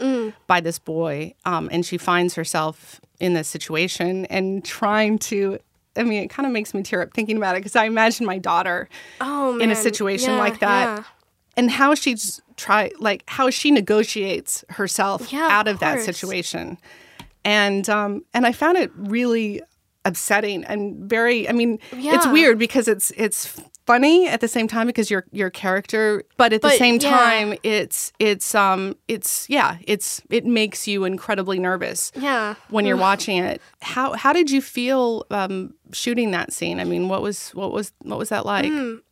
by 0.46 0.60
this 0.60 0.78
boy, 0.78 1.34
um, 1.44 1.68
and 1.72 1.84
she 1.84 1.98
finds 1.98 2.34
herself 2.34 3.00
in 3.20 3.34
this 3.34 3.48
situation 3.48 4.26
and 4.26 4.64
trying 4.64 5.18
to. 5.18 5.58
I 5.96 6.04
mean, 6.04 6.22
it 6.22 6.28
kind 6.28 6.46
of 6.46 6.52
makes 6.52 6.74
me 6.74 6.84
tear 6.84 7.02
up 7.02 7.12
thinking 7.12 7.36
about 7.36 7.56
it 7.56 7.60
because 7.60 7.74
I 7.74 7.86
imagine 7.86 8.24
my 8.24 8.38
daughter 8.38 8.88
Oh 9.20 9.58
in 9.58 9.72
a 9.72 9.74
situation 9.74 10.34
Yeah, 10.34 10.38
like 10.38 10.60
that 10.60 10.98
yeah. 10.98 11.04
And 11.58 11.70
how 11.70 11.94
she's 11.94 12.40
try 12.56 12.90
like 12.98 13.22
how 13.26 13.50
she 13.50 13.70
negotiates 13.70 14.64
herself 14.70 15.32
Yeah, 15.32 15.48
out 15.50 15.68
of 15.68 15.78
that 15.80 16.00
situation. 16.00 16.78
And 17.44 17.88
um 17.88 18.24
and 18.34 18.46
i 18.46 18.52
found 18.52 18.76
it 18.78 18.90
really 18.94 19.60
upsetting 20.04 20.64
and 20.64 21.08
very 21.10 21.48
i 21.48 21.52
mean 21.52 21.78
it's 22.14 22.26
weird 22.26 22.58
because 22.58 22.88
it's 22.88 23.10
it's 23.16 23.60
funny 23.88 24.28
at 24.28 24.40
the 24.42 24.48
same 24.48 24.68
time 24.68 24.86
because 24.86 25.10
your 25.10 25.24
your 25.32 25.48
character 25.48 26.22
but 26.36 26.52
at 26.52 26.60
the 26.60 26.70
same 26.72 26.96
yeah. 26.96 27.10
time 27.10 27.54
it's 27.62 28.12
it's 28.18 28.54
um 28.54 28.94
it's 29.08 29.48
yeah 29.48 29.78
it's 29.86 30.20
it 30.28 30.44
makes 30.44 30.86
you 30.86 31.04
incredibly 31.04 31.58
nervous 31.58 32.12
Yeah. 32.14 32.54
when 32.68 32.84
you're 32.84 32.98
watching 32.98 33.38
it 33.38 33.62
how 33.80 34.12
how 34.12 34.34
did 34.34 34.50
you 34.50 34.60
feel 34.60 35.24
um 35.30 35.72
shooting 35.92 36.32
that 36.32 36.52
scene 36.52 36.80
i 36.80 36.84
mean 36.84 37.08
what 37.08 37.22
was 37.22 37.48
what 37.54 37.72
was 37.72 37.92
what 38.02 38.18
was 38.18 38.28
that 38.28 38.44
like 38.44 38.70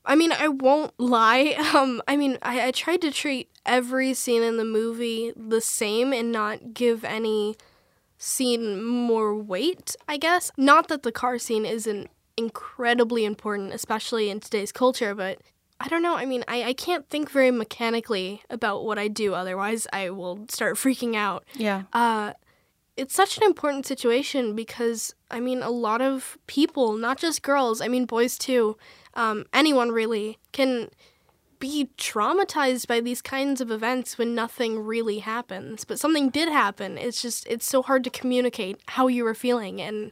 I 0.09 0.15
mean, 0.15 0.31
I 0.31 0.47
won't 0.47 0.93
lie. 0.99 1.57
Um, 1.77 2.01
I 2.07 2.17
mean, 2.17 2.39
I, 2.43 2.69
I 2.69 2.71
tried 2.71 3.01
to 3.03 3.11
treat 3.11 3.51
every 3.67 4.15
scene 4.15 4.43
in 4.45 4.57
the 4.57 4.65
movie 4.65 5.33
the 5.37 5.61
same 5.61 6.13
and 6.13 6.31
not 6.31 6.73
give 6.75 7.05
any 7.05 7.57
scene 8.19 8.83
more 8.85 9.35
weight, 9.35 9.97
I 10.09 10.17
guess. 10.17 10.53
Not 10.57 10.87
that 10.89 11.03
the 11.03 11.13
car 11.13 11.39
scene 11.39 11.67
isn't 11.67 12.09
incredibly 12.37 13.25
important, 13.25 13.73
especially 13.73 14.31
in 14.31 14.41
today's 14.41 14.73
culture, 14.73 15.15
but 15.15 15.39
I 15.81 15.89
don't 15.89 16.03
know. 16.03 16.17
I 16.17 16.25
mean, 16.25 16.45
I, 16.49 16.65
I 16.65 16.73
can't 16.73 17.09
think 17.09 17.31
very 17.31 17.51
mechanically 17.51 18.43
about 18.49 18.85
what 18.85 18.99
I 18.99 19.09
do, 19.09 19.35
otherwise, 19.35 19.87
I 19.93 20.11
will 20.11 20.47
start 20.49 20.77
freaking 20.77 21.15
out. 21.17 21.45
yeah 21.55 21.85
Uh, 21.93 22.33
it's 22.97 23.15
such 23.15 23.37
an 23.37 23.43
important 23.43 23.85
situation 23.85 24.57
because 24.57 25.15
I 25.31 25.39
mean 25.39 25.63
a 25.63 25.71
lot 25.71 26.01
of 26.01 26.39
people, 26.47 26.97
not 26.97 27.19
just 27.19 27.43
girls, 27.43 27.81
I 27.83 27.89
mean 27.89 28.07
boys 28.07 28.39
too, 28.39 28.79
um, 29.15 29.45
anyone 29.53 29.91
really 29.91 30.39
can 30.53 30.89
be 31.59 31.89
traumatized 31.99 32.87
by 32.87 33.01
these 33.01 33.23
kinds 33.23 33.61
of 33.61 33.71
events 33.71 34.19
when 34.19 34.35
nothing 34.35 34.79
really 34.79 35.19
happens. 35.21 35.85
But 35.85 35.99
something 35.99 36.31
did 36.31 36.49
happen. 36.49 36.97
It's 36.99 37.21
just 37.21 37.47
it's 37.47 37.67
so 37.67 37.83
hard 37.83 38.03
to 38.05 38.11
communicate 38.11 38.81
how 38.87 39.09
you 39.09 39.25
were 39.25 39.35
feeling 39.35 39.81
and 39.81 40.11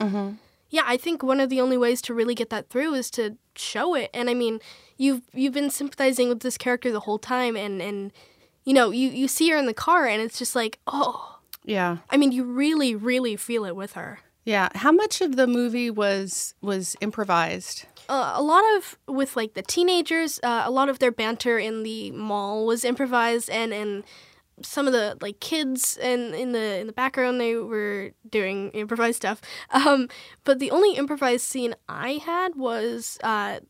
yeah, 0.71 0.83
I 0.87 0.97
think 0.97 1.23
one 1.23 1.41
of 1.41 1.51
the 1.51 1.61
only 1.61 1.77
ways 1.77 2.03
to 2.03 2.15
really 2.15 2.35
get 2.35 2.51
that 2.51 2.69
through 2.69 2.95
is 2.95 3.11
to 3.13 3.37
show 3.55 3.95
it. 3.95 4.11
And 4.13 4.29
I 4.29 4.35
mean, 4.35 4.61
you've 4.97 5.23
you've 5.33 5.55
been 5.55 5.71
sympathizing 5.71 6.29
with 6.29 6.41
this 6.41 6.59
character 6.59 6.91
the 6.91 7.01
whole 7.01 7.19
time 7.19 7.57
and 7.57 7.81
and 7.81 8.13
you 8.65 8.73
know, 8.73 8.91
you 8.91 9.09
you 9.09 9.29
see 9.29 9.51
her 9.51 9.57
in 9.57 9.67
the 9.67 9.75
car 9.75 10.07
and 10.07 10.23
it's 10.23 10.39
just 10.39 10.57
like, 10.57 10.79
"Oh, 10.87 11.39
yeah 11.65 11.99
I 12.11 12.17
mean, 12.17 12.33
you 12.33 12.45
really, 12.45 12.95
really 12.95 13.37
feel 13.37 13.65
it 13.65 13.77
with 13.77 13.93
her. 13.93 14.21
Yeah. 14.45 14.69
How 14.75 14.93
much 14.93 15.21
of 15.21 15.37
the 15.37 15.47
movie 15.47 15.91
was 15.91 16.55
was 16.61 16.97
improvised? 17.01 17.87
Uh, 18.09 18.33
a 18.35 18.43
lot 18.43 18.63
of 18.77 18.99
with 19.09 19.37
like 19.37 19.55
the 19.55 19.63
teenagers, 19.63 20.39
uh, 20.43 20.63
a 20.65 20.71
lot 20.71 20.89
of 20.91 20.99
their 20.99 21.11
banter 21.11 21.59
in 21.59 21.83
the 21.83 22.11
mall 22.11 22.67
was 22.67 22.85
improvised, 22.85 23.49
and 23.49 23.73
and 23.73 24.05
some 24.65 24.87
of 24.87 24.93
the 24.93 25.17
like 25.21 25.39
kids 25.41 25.97
and 26.03 26.35
in 26.35 26.53
the 26.53 26.79
in 26.81 26.87
the 26.87 26.93
background 26.93 27.41
they 27.41 27.55
were 27.57 28.11
doing 28.29 28.71
improvised 28.71 29.17
stuff. 29.17 29.41
Um, 29.71 30.09
but 30.45 30.59
the 30.59 30.71
only 30.71 30.97
improvised 30.97 31.45
scene 31.45 31.75
I 31.89 32.15
had 32.25 32.57
was 32.57 33.19
uh, 33.23 33.61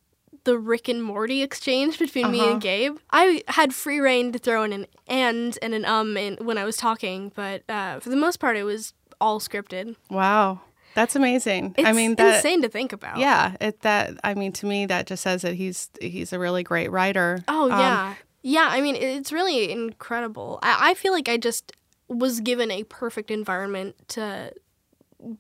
the 0.45 0.59
Rick 0.59 0.89
and 0.89 1.03
Morty 1.03 1.43
exchange 1.43 1.99
between 1.99 2.31
me 2.31 2.41
Uh-huh. 2.41 2.53
and 2.53 2.61
Gabe. 2.61 2.97
I 3.11 3.43
had 3.49 3.75
free 3.75 3.99
rein 4.01 4.33
to 4.33 4.39
throw 4.39 4.63
in 4.63 4.73
an 4.73 4.87
and 5.07 5.59
and 5.63 5.75
an 5.75 5.85
um 5.85 6.17
in, 6.17 6.37
when 6.37 6.59
I 6.59 6.65
was 6.65 6.77
talking, 6.77 7.33
but 7.35 7.63
uh, 7.69 8.01
for 8.01 8.11
the 8.11 8.17
most 8.17 8.39
part, 8.39 8.57
it 8.57 8.65
was 8.65 8.95
all 9.21 9.41
scripted. 9.41 9.97
Wow. 10.11 10.61
That's 10.95 11.17
amazing. 11.17 11.75
It's 11.77 11.89
I 11.89 11.93
mean, 11.93 12.15
that, 12.17 12.37
insane 12.37 12.63
to 12.63 12.69
think 12.69 12.93
about. 12.93 13.19
Yeah, 13.19 13.57
it 13.61 13.81
that 13.81 14.13
I 14.23 14.35
mean 14.35 14.53
to 14.53 14.67
me 14.67 14.87
that 14.87 15.07
just 15.09 15.23
says 15.25 15.43
that 15.43 15.55
he's 15.55 15.91
he's 16.01 16.33
a 16.33 16.39
really 16.39 16.63
great 16.63 16.91
writer. 16.93 17.43
Oh 17.49 17.65
Um, 17.65 18.17
yeah. 18.45 18.69
I 18.71 18.81
mean, 18.81 18.95
it's 18.95 19.33
really 19.33 19.73
incredible. 19.73 20.61
I, 20.63 20.91
I 20.91 20.95
feel 20.95 21.13
like 21.13 21.29
I 21.29 21.37
just 21.37 21.73
was 22.09 22.39
given 22.41 22.71
a 22.71 22.85
perfect 22.85 23.31
environment 23.31 23.97
to 24.09 24.53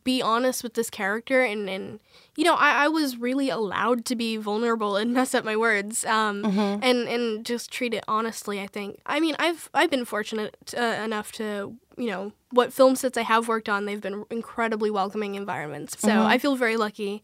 be 0.02 0.22
honest 0.22 0.62
with 0.62 0.74
this 0.74 0.88
character, 0.88 1.42
and 1.42 1.68
and 1.68 2.00
you 2.36 2.44
know, 2.44 2.54
I, 2.54 2.84
I 2.84 2.88
was 2.88 3.18
really 3.18 3.50
allowed 3.50 4.06
to 4.06 4.16
be 4.16 4.38
vulnerable 4.38 4.96
and 4.96 5.12
mess 5.18 5.34
up 5.34 5.44
my 5.44 5.56
words, 5.56 6.04
um, 6.06 6.42
Mm-hmm. 6.42 6.82
and 6.82 7.08
and 7.08 7.44
just 7.44 7.70
treat 7.70 7.92
it 7.92 8.02
honestly. 8.08 8.60
I 8.60 8.66
think. 8.66 9.00
I 9.04 9.20
mean, 9.20 9.36
I've 9.38 9.68
I've 9.74 9.90
been 9.90 10.04
fortunate 10.06 10.56
uh, 10.76 10.80
enough 11.04 11.32
to 11.32 11.76
you 11.98 12.06
know 12.06 12.32
what 12.50 12.72
film 12.72 12.96
sets 12.96 13.18
I 13.18 13.22
have 13.22 13.46
worked 13.46 13.68
on. 13.68 13.84
They've 13.84 14.00
been 14.00 14.24
incredibly 14.30 14.90
welcoming 14.90 15.34
environments, 15.34 16.00
so 16.00 16.22
I 16.22 16.38
feel 16.38 16.56
very 16.56 16.78
lucky. 16.78 17.22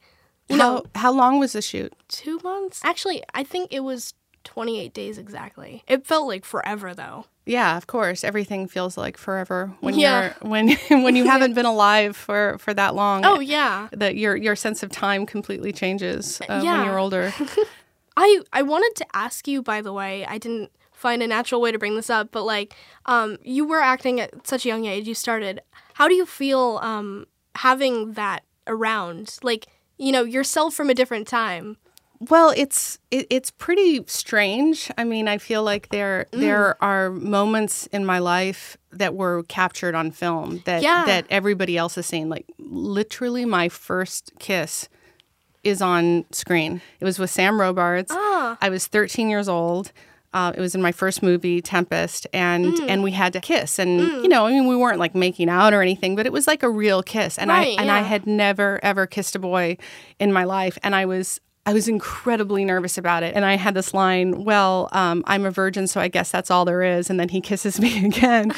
You 0.50 0.56
how 0.58 0.74
know, 0.74 0.84
how 0.96 1.12
long 1.12 1.38
was 1.38 1.52
the 1.54 1.62
shoot? 1.62 1.94
two 2.08 2.40
months. 2.44 2.80
Actually, 2.84 3.22
I 3.32 3.42
think 3.44 3.72
it 3.72 3.80
was 3.80 4.12
28 4.44 4.92
days 4.94 5.18
exactly. 5.18 5.82
It 5.86 6.06
felt 6.06 6.26
like 6.26 6.44
forever 6.44 6.94
though. 6.94 7.26
Yeah, 7.46 7.76
of 7.76 7.86
course. 7.86 8.22
Everything 8.24 8.68
feels 8.68 8.96
like 8.96 9.16
forever 9.16 9.72
when 9.80 9.94
Yeah. 9.98 10.32
you're 10.40 10.48
when 10.50 10.68
when 11.04 11.16
you 11.16 11.24
haven't 11.34 11.54
been 11.54 11.66
alive 11.66 12.16
for 12.16 12.56
for 12.58 12.72
that 12.74 12.94
long. 12.94 13.24
Oh 13.24 13.40
yeah. 13.40 13.88
that 13.92 14.16
your 14.16 14.36
your 14.36 14.56
sense 14.56 14.82
of 14.82 14.90
time 14.90 15.26
completely 15.26 15.72
changes 15.72 16.40
uh, 16.42 16.46
when 16.60 16.64
Yeah. 16.64 16.84
you're 16.84 16.98
older. 16.98 17.32
I 18.16 18.40
I 18.52 18.62
wanted 18.62 18.94
to 18.96 19.06
ask 19.14 19.46
you 19.48 19.62
by 19.62 19.80
the 19.80 19.92
way. 19.92 20.24
I 20.26 20.38
didn't 20.38 20.70
find 20.92 21.22
a 21.22 21.26
natural 21.26 21.60
way 21.60 21.72
to 21.72 21.78
bring 21.78 21.96
this 21.96 22.10
up, 22.10 22.30
but 22.30 22.44
like 22.44 22.74
um 23.06 23.38
you 23.42 23.64
were 23.64 23.80
acting 23.80 24.20
at 24.20 24.46
such 24.46 24.64
a 24.64 24.68
young 24.68 24.84
age. 24.86 25.06
You 25.08 25.14
started. 25.14 25.60
How 25.94 26.08
do 26.08 26.14
you 26.14 26.26
feel 26.26 26.78
um 26.82 27.26
having 27.56 28.12
that 28.14 28.44
around? 28.66 29.38
Like, 29.42 29.66
you 29.98 30.12
know, 30.12 30.24
yourself 30.24 30.74
from 30.74 30.90
a 30.90 30.94
different 30.94 31.26
time. 31.26 31.76
Well, 32.28 32.52
it's 32.54 32.98
it, 33.10 33.26
it's 33.30 33.50
pretty 33.50 34.04
strange. 34.06 34.90
I 34.98 35.04
mean, 35.04 35.26
I 35.26 35.38
feel 35.38 35.62
like 35.62 35.88
there 35.88 36.26
Mm. 36.32 36.40
there 36.40 36.82
are 36.84 37.10
moments 37.10 37.86
in 37.88 38.04
my 38.04 38.18
life 38.18 38.76
that 38.92 39.14
were 39.14 39.42
captured 39.44 39.94
on 39.94 40.10
film 40.10 40.62
that 40.66 40.82
Yeah. 40.82 41.04
that 41.06 41.24
everybody 41.30 41.78
else 41.78 41.94
has 41.94 42.04
seen. 42.06 42.28
Like 42.28 42.44
literally, 42.58 43.44
my 43.46 43.68
first 43.70 44.32
kiss 44.38 44.88
is 45.64 45.80
on 45.80 46.24
screen. 46.30 46.80
It 47.00 47.04
was 47.04 47.18
with 47.18 47.30
Sam 47.30 47.58
Robards. 47.60 48.10
Ah. 48.14 48.58
I 48.60 48.68
was 48.68 48.86
13 48.86 49.28
years 49.30 49.48
old. 49.48 49.92
Uh, 50.32 50.52
it 50.54 50.60
was 50.60 50.74
in 50.76 50.82
my 50.82 50.92
first 50.92 51.22
movie, 51.24 51.60
Tempest, 51.60 52.26
and 52.32 52.66
Mm. 52.74 52.88
and 52.88 53.02
we 53.02 53.12
had 53.12 53.32
to 53.32 53.40
kiss, 53.40 53.78
and 53.78 53.98
you 54.22 54.28
know, 54.28 54.46
I 54.46 54.50
mean, 54.52 54.68
we 54.68 54.76
weren't 54.76 54.98
like 54.98 55.14
making 55.14 55.48
out 55.48 55.72
or 55.72 55.80
anything, 55.82 56.14
but 56.16 56.26
it 56.26 56.32
was 56.32 56.46
like 56.46 56.62
a 56.62 56.70
real 56.70 57.02
kiss, 57.02 57.36
and 57.38 57.48
Right, 57.50 57.76
I 57.78 57.80
and 57.82 57.90
I 57.90 58.02
had 58.02 58.26
never 58.26 58.78
ever 58.82 59.06
kissed 59.06 59.34
a 59.34 59.38
boy 59.38 59.76
in 60.20 60.32
my 60.32 60.44
life, 60.44 60.78
and 60.84 60.94
I 60.94 61.04
was 61.06 61.40
I 61.66 61.72
was 61.72 61.88
incredibly 61.88 62.64
nervous 62.64 62.96
about 62.96 63.22
it. 63.22 63.34
And 63.34 63.44
I 63.44 63.56
had 63.56 63.74
this 63.74 63.92
line, 63.92 64.44
well, 64.44 64.88
um, 64.92 65.22
I'm 65.26 65.44
a 65.44 65.50
virgin, 65.50 65.86
so 65.86 66.00
I 66.00 66.08
guess 66.08 66.30
that's 66.30 66.50
all 66.50 66.64
there 66.64 66.82
is. 66.82 67.10
And 67.10 67.20
then 67.20 67.28
he 67.28 67.40
kisses 67.40 67.80
me 67.80 68.04
again. 68.04 68.52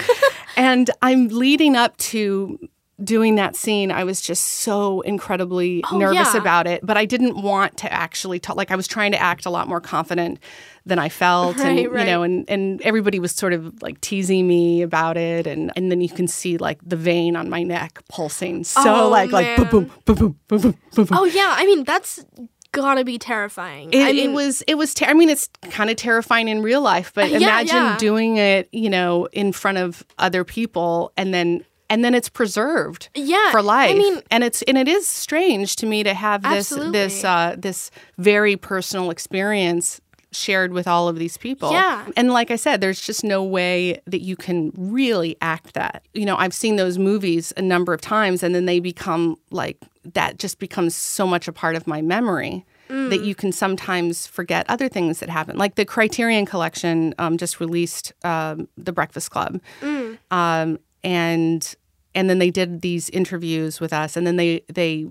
and 0.57 0.90
I'm 1.03 1.28
leading 1.28 1.76
up 1.76 1.96
to 1.98 2.59
doing 3.03 3.34
that 3.36 3.57
scene, 3.57 3.90
I 3.90 4.05
was 4.05 4.20
just 4.20 4.44
so 4.44 5.00
incredibly 5.03 5.82
oh, 5.90 5.98
nervous 5.98 6.34
yeah. 6.34 6.40
about 6.40 6.66
it, 6.66 6.84
but 6.84 6.96
I 6.96 7.05
didn't 7.05 7.42
want 7.42 7.76
to 7.78 7.92
actually 7.92 8.38
talk. 8.38 8.57
Like 8.57 8.70
I 8.70 8.76
was 8.76 8.86
trying 8.86 9.12
to 9.12 9.20
act 9.20 9.46
a 9.46 9.50
lot 9.50 9.68
more 9.68 9.80
confident 9.80 10.38
than 10.84 10.98
I 10.98 11.09
felt, 11.09 11.57
right, 11.57 11.66
and 11.66 11.92
right. 11.92 12.00
you 12.00 12.07
know, 12.07 12.22
and 12.22 12.48
and 12.48 12.80
everybody 12.82 13.18
was 13.18 13.32
sort 13.32 13.53
of 13.53 13.82
like 13.82 14.00
teasing 14.00 14.46
me 14.46 14.82
about 14.82 15.16
it, 15.16 15.46
and 15.46 15.72
and 15.76 15.90
then 15.90 16.00
you 16.00 16.09
can 16.09 16.28
see 16.28 16.59
like 16.59 16.78
the 16.84 16.96
vein 16.96 17.36
on 17.36 17.48
my 17.48 17.62
neck 17.62 18.03
pulsing, 18.09 18.64
so 18.64 19.05
oh, 19.05 19.09
like 19.09 19.30
man. 19.30 19.59
like 19.59 19.70
boom 19.70 19.90
boom 20.05 20.14
boom 20.16 20.16
boom 20.16 20.36
boom 20.48 20.61
boom 20.94 21.05
boom. 21.07 21.09
Oh 21.12 21.24
yeah, 21.24 21.55
I 21.57 21.66
mean 21.66 21.84
that's 21.84 22.24
gotta 22.72 23.04
be 23.04 23.18
terrifying. 23.18 23.92
it, 23.92 24.02
I 24.02 24.12
mean, 24.12 24.30
it 24.30 24.32
was 24.34 24.62
it 24.66 24.74
was 24.76 24.94
ter- 24.94 25.06
I 25.06 25.14
mean 25.14 25.28
it's 25.28 25.48
kind 25.70 25.90
of 25.90 25.96
terrifying 25.96 26.48
in 26.48 26.62
real 26.62 26.80
life 26.80 27.12
but 27.14 27.30
Yeah, 27.30 27.36
imagine 27.38 27.76
yeah. 27.76 27.96
doing 27.98 28.36
it 28.38 28.68
you 28.72 28.90
know 28.90 29.26
in 29.32 29.52
front 29.52 29.78
of 29.78 30.02
other 30.18 30.42
people 30.44 31.12
and 31.16 31.32
then 31.32 31.64
and 31.90 32.02
then 32.02 32.14
it's 32.14 32.30
preserved 32.30 33.10
Yeah, 33.14 33.50
for 33.50 33.60
life. 33.60 33.90
I 33.90 33.98
mean- 33.98 34.22
and 34.30 34.42
it's 34.42 34.62
and 34.62 34.78
it 34.78 34.88
is 34.88 35.06
strange 35.06 35.76
to 35.76 35.86
me 35.86 36.02
to 36.02 36.14
have 36.14 36.42
this 36.42 36.70
this 36.70 37.22
uh, 37.24 37.54
this 37.58 37.90
very 38.18 38.56
personal 38.56 39.10
experience 39.10 40.00
shared 40.34 40.72
with 40.72 40.88
all 40.88 41.08
of 41.08 41.16
these 41.18 41.36
people 41.36 41.70
Yeah. 41.72 42.06
and 42.16 42.32
like 42.32 42.50
i 42.50 42.56
said 42.56 42.80
there's 42.80 43.02
just 43.02 43.22
no 43.22 43.44
way 43.44 44.00
that 44.06 44.22
you 44.22 44.34
can 44.34 44.72
really 44.74 45.36
act 45.42 45.74
that 45.74 46.02
you 46.14 46.24
know 46.24 46.36
i've 46.38 46.54
seen 46.54 46.76
those 46.76 46.96
movies 46.96 47.52
a 47.58 47.60
number 47.60 47.92
of 47.92 48.00
times 48.00 48.42
and 48.42 48.54
then 48.54 48.64
they 48.64 48.80
become 48.80 49.36
like 49.50 49.76
that 50.05 50.38
just 50.38 50.59
becomes 50.59 50.94
so 50.94 51.26
much 51.26 51.46
a 51.48 51.53
part 51.53 51.76
of 51.76 51.86
my 51.86 52.03
memory 52.03 52.64
that 52.88 53.20
Mm. 53.20 53.24
you 53.24 53.34
can 53.34 53.53
sometimes 53.53 54.26
forget 54.26 54.66
other 54.68 54.86
things 54.88 55.20
that 55.20 55.30
happen. 55.30 55.57
Like 55.57 55.76
the 55.76 55.84
criterion 55.86 56.44
collection 56.44 57.14
um, 57.18 57.38
just 57.38 57.59
released 57.59 58.12
um, 58.24 58.68
the 58.76 58.92
breakfast 58.92 59.30
club. 59.30 59.61
Mm. 59.80 60.18
um, 60.30 60.78
and 61.03 61.74
and 62.14 62.28
then 62.28 62.38
they 62.38 62.50
did 62.50 62.82
these 62.82 63.09
interviews 63.11 63.80
with 63.80 63.92
us 63.92 64.16
and 64.16 64.26
then 64.26 64.36
they 64.36 64.62
they 64.72 65.07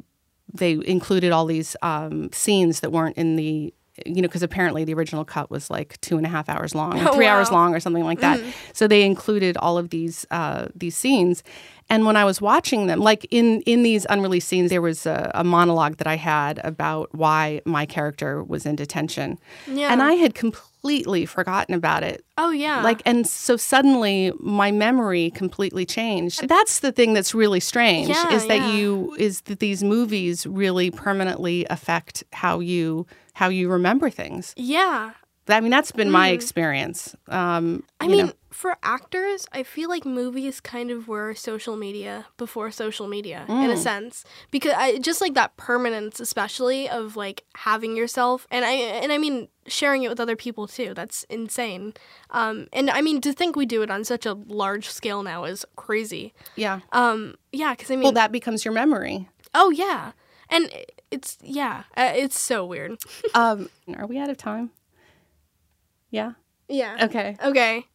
they 0.54 0.74
included 0.86 1.32
all 1.32 1.46
these 1.46 1.76
um, 1.82 2.30
scenes 2.34 2.82
that 2.82 2.92
weren't 2.92 3.18
in 3.18 3.36
the 3.36 3.74
you 4.06 4.22
know 4.22 4.28
because 4.28 4.44
apparently 4.44 4.84
the 4.84 4.94
original 4.94 5.26
cut 5.26 5.50
was 5.52 5.70
like 5.70 6.00
two 6.02 6.18
and 6.18 6.26
a 6.26 6.30
half 6.30 6.48
hours 6.50 6.74
long 6.76 7.00
or 7.00 7.10
Oh, 7.10 7.14
three 7.14 7.26
hours 7.28 7.52
long 7.52 7.74
or 7.76 7.80
something 7.80 8.04
like 8.04 8.20
that. 8.22 8.40
So 8.74 8.88
they 8.88 9.04
included 9.04 9.58
all 9.58 9.78
of 9.78 9.90
these 9.90 10.26
uh, 10.32 10.68
these 10.76 10.96
scenes 10.96 11.44
and 11.92 12.06
when 12.08 12.16
i 12.16 12.26
was 12.32 12.42
watching 12.42 12.88
them 12.88 13.00
like 13.00 13.24
in 13.30 13.62
in 13.74 13.84
these 13.84 14.04
unreleased 14.10 14.48
scenes 14.48 14.70
there 14.74 14.82
was 14.82 15.06
a, 15.06 15.30
a 15.36 15.44
monologue 15.44 15.96
that 15.98 16.08
i 16.08 16.18
had 16.34 16.60
about 16.72 17.14
why 17.24 17.62
my 17.66 17.86
character 17.86 18.32
was 18.44 18.66
in 18.66 18.76
detention 18.76 19.38
Yeah. 19.68 19.92
and 19.92 20.02
i 20.02 20.14
had 20.24 20.34
completely 20.34 21.26
forgotten 21.28 21.76
about 21.76 22.02
it 22.12 22.18
oh 22.44 22.50
yeah, 22.52 22.82
like 22.82 23.02
and 23.06 23.28
so 23.28 23.56
suddenly 23.58 24.32
my 24.40 24.72
memory 24.72 25.30
completely 25.44 25.86
changed 25.86 26.44
uh, 26.44 26.48
that's 26.48 26.80
the 26.80 26.92
thing 26.92 27.14
that's 27.14 27.34
really 27.36 27.60
strange 27.60 28.10
Yeah, 28.10 28.34
is 28.34 28.48
that 28.48 28.58
yeah. 28.66 28.74
you 28.78 29.16
is 29.20 29.42
that 29.42 29.60
these 29.60 29.84
movies 29.84 30.38
really 30.48 30.90
permanently 30.90 31.58
affect 31.70 32.24
how 32.34 32.60
you 32.60 33.06
how 33.34 33.50
you 33.50 33.70
remember 33.70 34.10
things 34.10 34.54
yeah. 34.58 35.12
I 35.48 35.60
mean 35.60 35.72
that's 35.72 35.92
been 35.92 36.10
my 36.12 36.30
experience 36.30 37.16
um 37.28 37.84
I 38.00 38.08
mean, 38.08 38.28
know. 38.28 38.34
for 38.50 38.78
actors, 38.84 39.48
I 39.54 39.62
feel 39.64 39.88
like 39.88 40.06
movies 40.06 40.60
kind 40.60 40.90
of 40.92 41.08
were 41.08 41.36
social 41.36 41.78
media 41.78 42.26
before 42.38 42.72
social 42.72 43.08
media 43.08 43.46
in 43.48 43.70
Mm. 43.70 43.74
a 43.74 43.78
sense 43.78 44.26
because 44.50 44.74
I 44.76 44.98
just 44.98 45.22
like 45.22 45.36
that 45.36 45.56
permanence, 45.56 46.20
especially 46.20 46.90
of 46.90 47.16
like 47.16 47.44
having 47.56 47.96
yourself, 47.96 48.48
and 48.50 48.66
I 48.66 48.72
and 49.04 49.12
I 49.12 49.18
mean 49.20 49.48
sharing 49.68 50.02
it 50.04 50.10
with 50.10 50.20
other 50.20 50.36
people 50.36 50.66
too. 50.68 50.94
That's 50.96 51.24
insane. 51.30 51.94
Um, 52.32 52.68
and 52.74 52.90
I 52.90 53.02
mean 53.02 53.22
to 53.22 53.34
think 53.34 53.56
we 53.56 53.66
do 53.68 53.84
it 53.84 53.92
on 53.92 54.04
such 54.04 54.26
a 54.26 54.34
large 54.34 54.90
scale 54.90 55.22
now 55.24 55.44
is 55.46 55.64
crazy. 55.76 56.34
yeah 56.56 56.80
Um, 56.92 57.36
yeah, 57.52 57.74
because 57.74 57.92
I 57.92 57.96
mean, 57.96 58.04
well 58.04 58.14
that 58.14 58.32
becomes 58.32 58.66
your 58.66 58.74
memory 58.74 59.30
oh 59.54 59.70
yeah, 59.70 60.12
and 60.50 60.70
it's 61.12 61.38
yeah, 61.44 61.84
uh, 61.96 62.12
it's 62.16 62.40
so 62.40 62.66
weird. 62.66 62.98
um 63.36 63.70
are 63.96 64.08
we 64.08 64.18
out 64.18 64.30
of 64.30 64.38
time 64.38 64.72
yeah 66.12 66.34
yeah. 66.70 66.98
okay 67.06 67.36
Okay. 67.44 67.86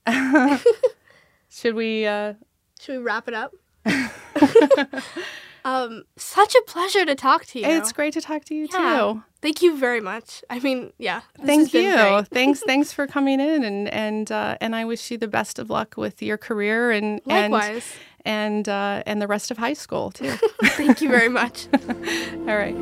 should 1.49 1.75
we 1.75 2.07
uh 2.07 2.35
Should 2.81 2.99
we 2.99 3.03
wrap 3.03 3.29
it 3.29 3.35
up? 3.35 3.55
um, 5.65 6.05
such 6.17 6.55
a 6.55 6.63
pleasure 6.67 7.05
to 7.07 7.15
talk 7.15 7.47
to 7.47 7.61
you. 7.61 7.67
it's 7.67 7.93
great 7.93 8.13
to 8.15 8.21
talk 8.21 8.45
to 8.47 8.55
you 8.55 8.67
Yeah. 8.73 9.13
too 9.13 9.23
Thank 9.47 9.63
you 9.63 9.79
very 9.79 10.01
much. 10.01 10.43
I 10.51 10.59
mean, 10.59 10.93
yeah. 10.99 11.21
Thank 11.45 11.73
you. 11.73 12.23
thanks, 12.33 12.63
thanks 12.67 12.93
for 12.93 13.07
coming 13.07 13.39
in, 13.39 13.63
and 13.63 13.87
and 13.91 14.33
uh, 14.33 14.57
and 14.61 14.75
I 14.75 14.85
wish 14.85 15.09
you 15.13 15.19
the 15.19 15.29
best 15.29 15.61
of 15.61 15.71
luck 15.71 15.95
with 15.97 16.21
your 16.21 16.37
career 16.37 16.91
and 16.91 17.21
Likewise. 17.27 17.85
and 18.25 18.67
and 18.67 18.69
uh, 18.69 19.03
and 19.07 19.23
the 19.23 19.29
rest 19.29 19.53
of 19.53 19.59
high 19.59 19.75
school 19.75 20.11
too. 20.11 20.33
Thank 20.75 21.01
you 21.01 21.09
very 21.09 21.29
much. 21.29 21.69
All 22.49 22.57
right. 22.57 22.75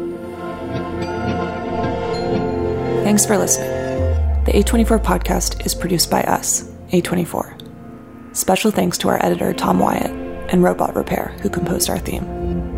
Thanks 3.05 3.27
for 3.27 3.37
listening. 3.37 3.74
The 4.45 4.53
A24 4.53 5.03
podcast 5.03 5.65
is 5.65 5.75
produced 5.75 6.11
by 6.11 6.23
us, 6.25 6.65
A24. 6.91 8.37
Special 8.37 8.71
thanks 8.71 8.99
to 8.99 9.09
our 9.09 9.25
editor, 9.25 9.55
Tom 9.55 9.79
Wyatt, 9.79 10.11
and 10.53 10.63
Robot 10.63 10.95
Repair, 10.95 11.35
who 11.41 11.49
composed 11.49 11.89
our 11.89 11.99
theme. 11.99 12.74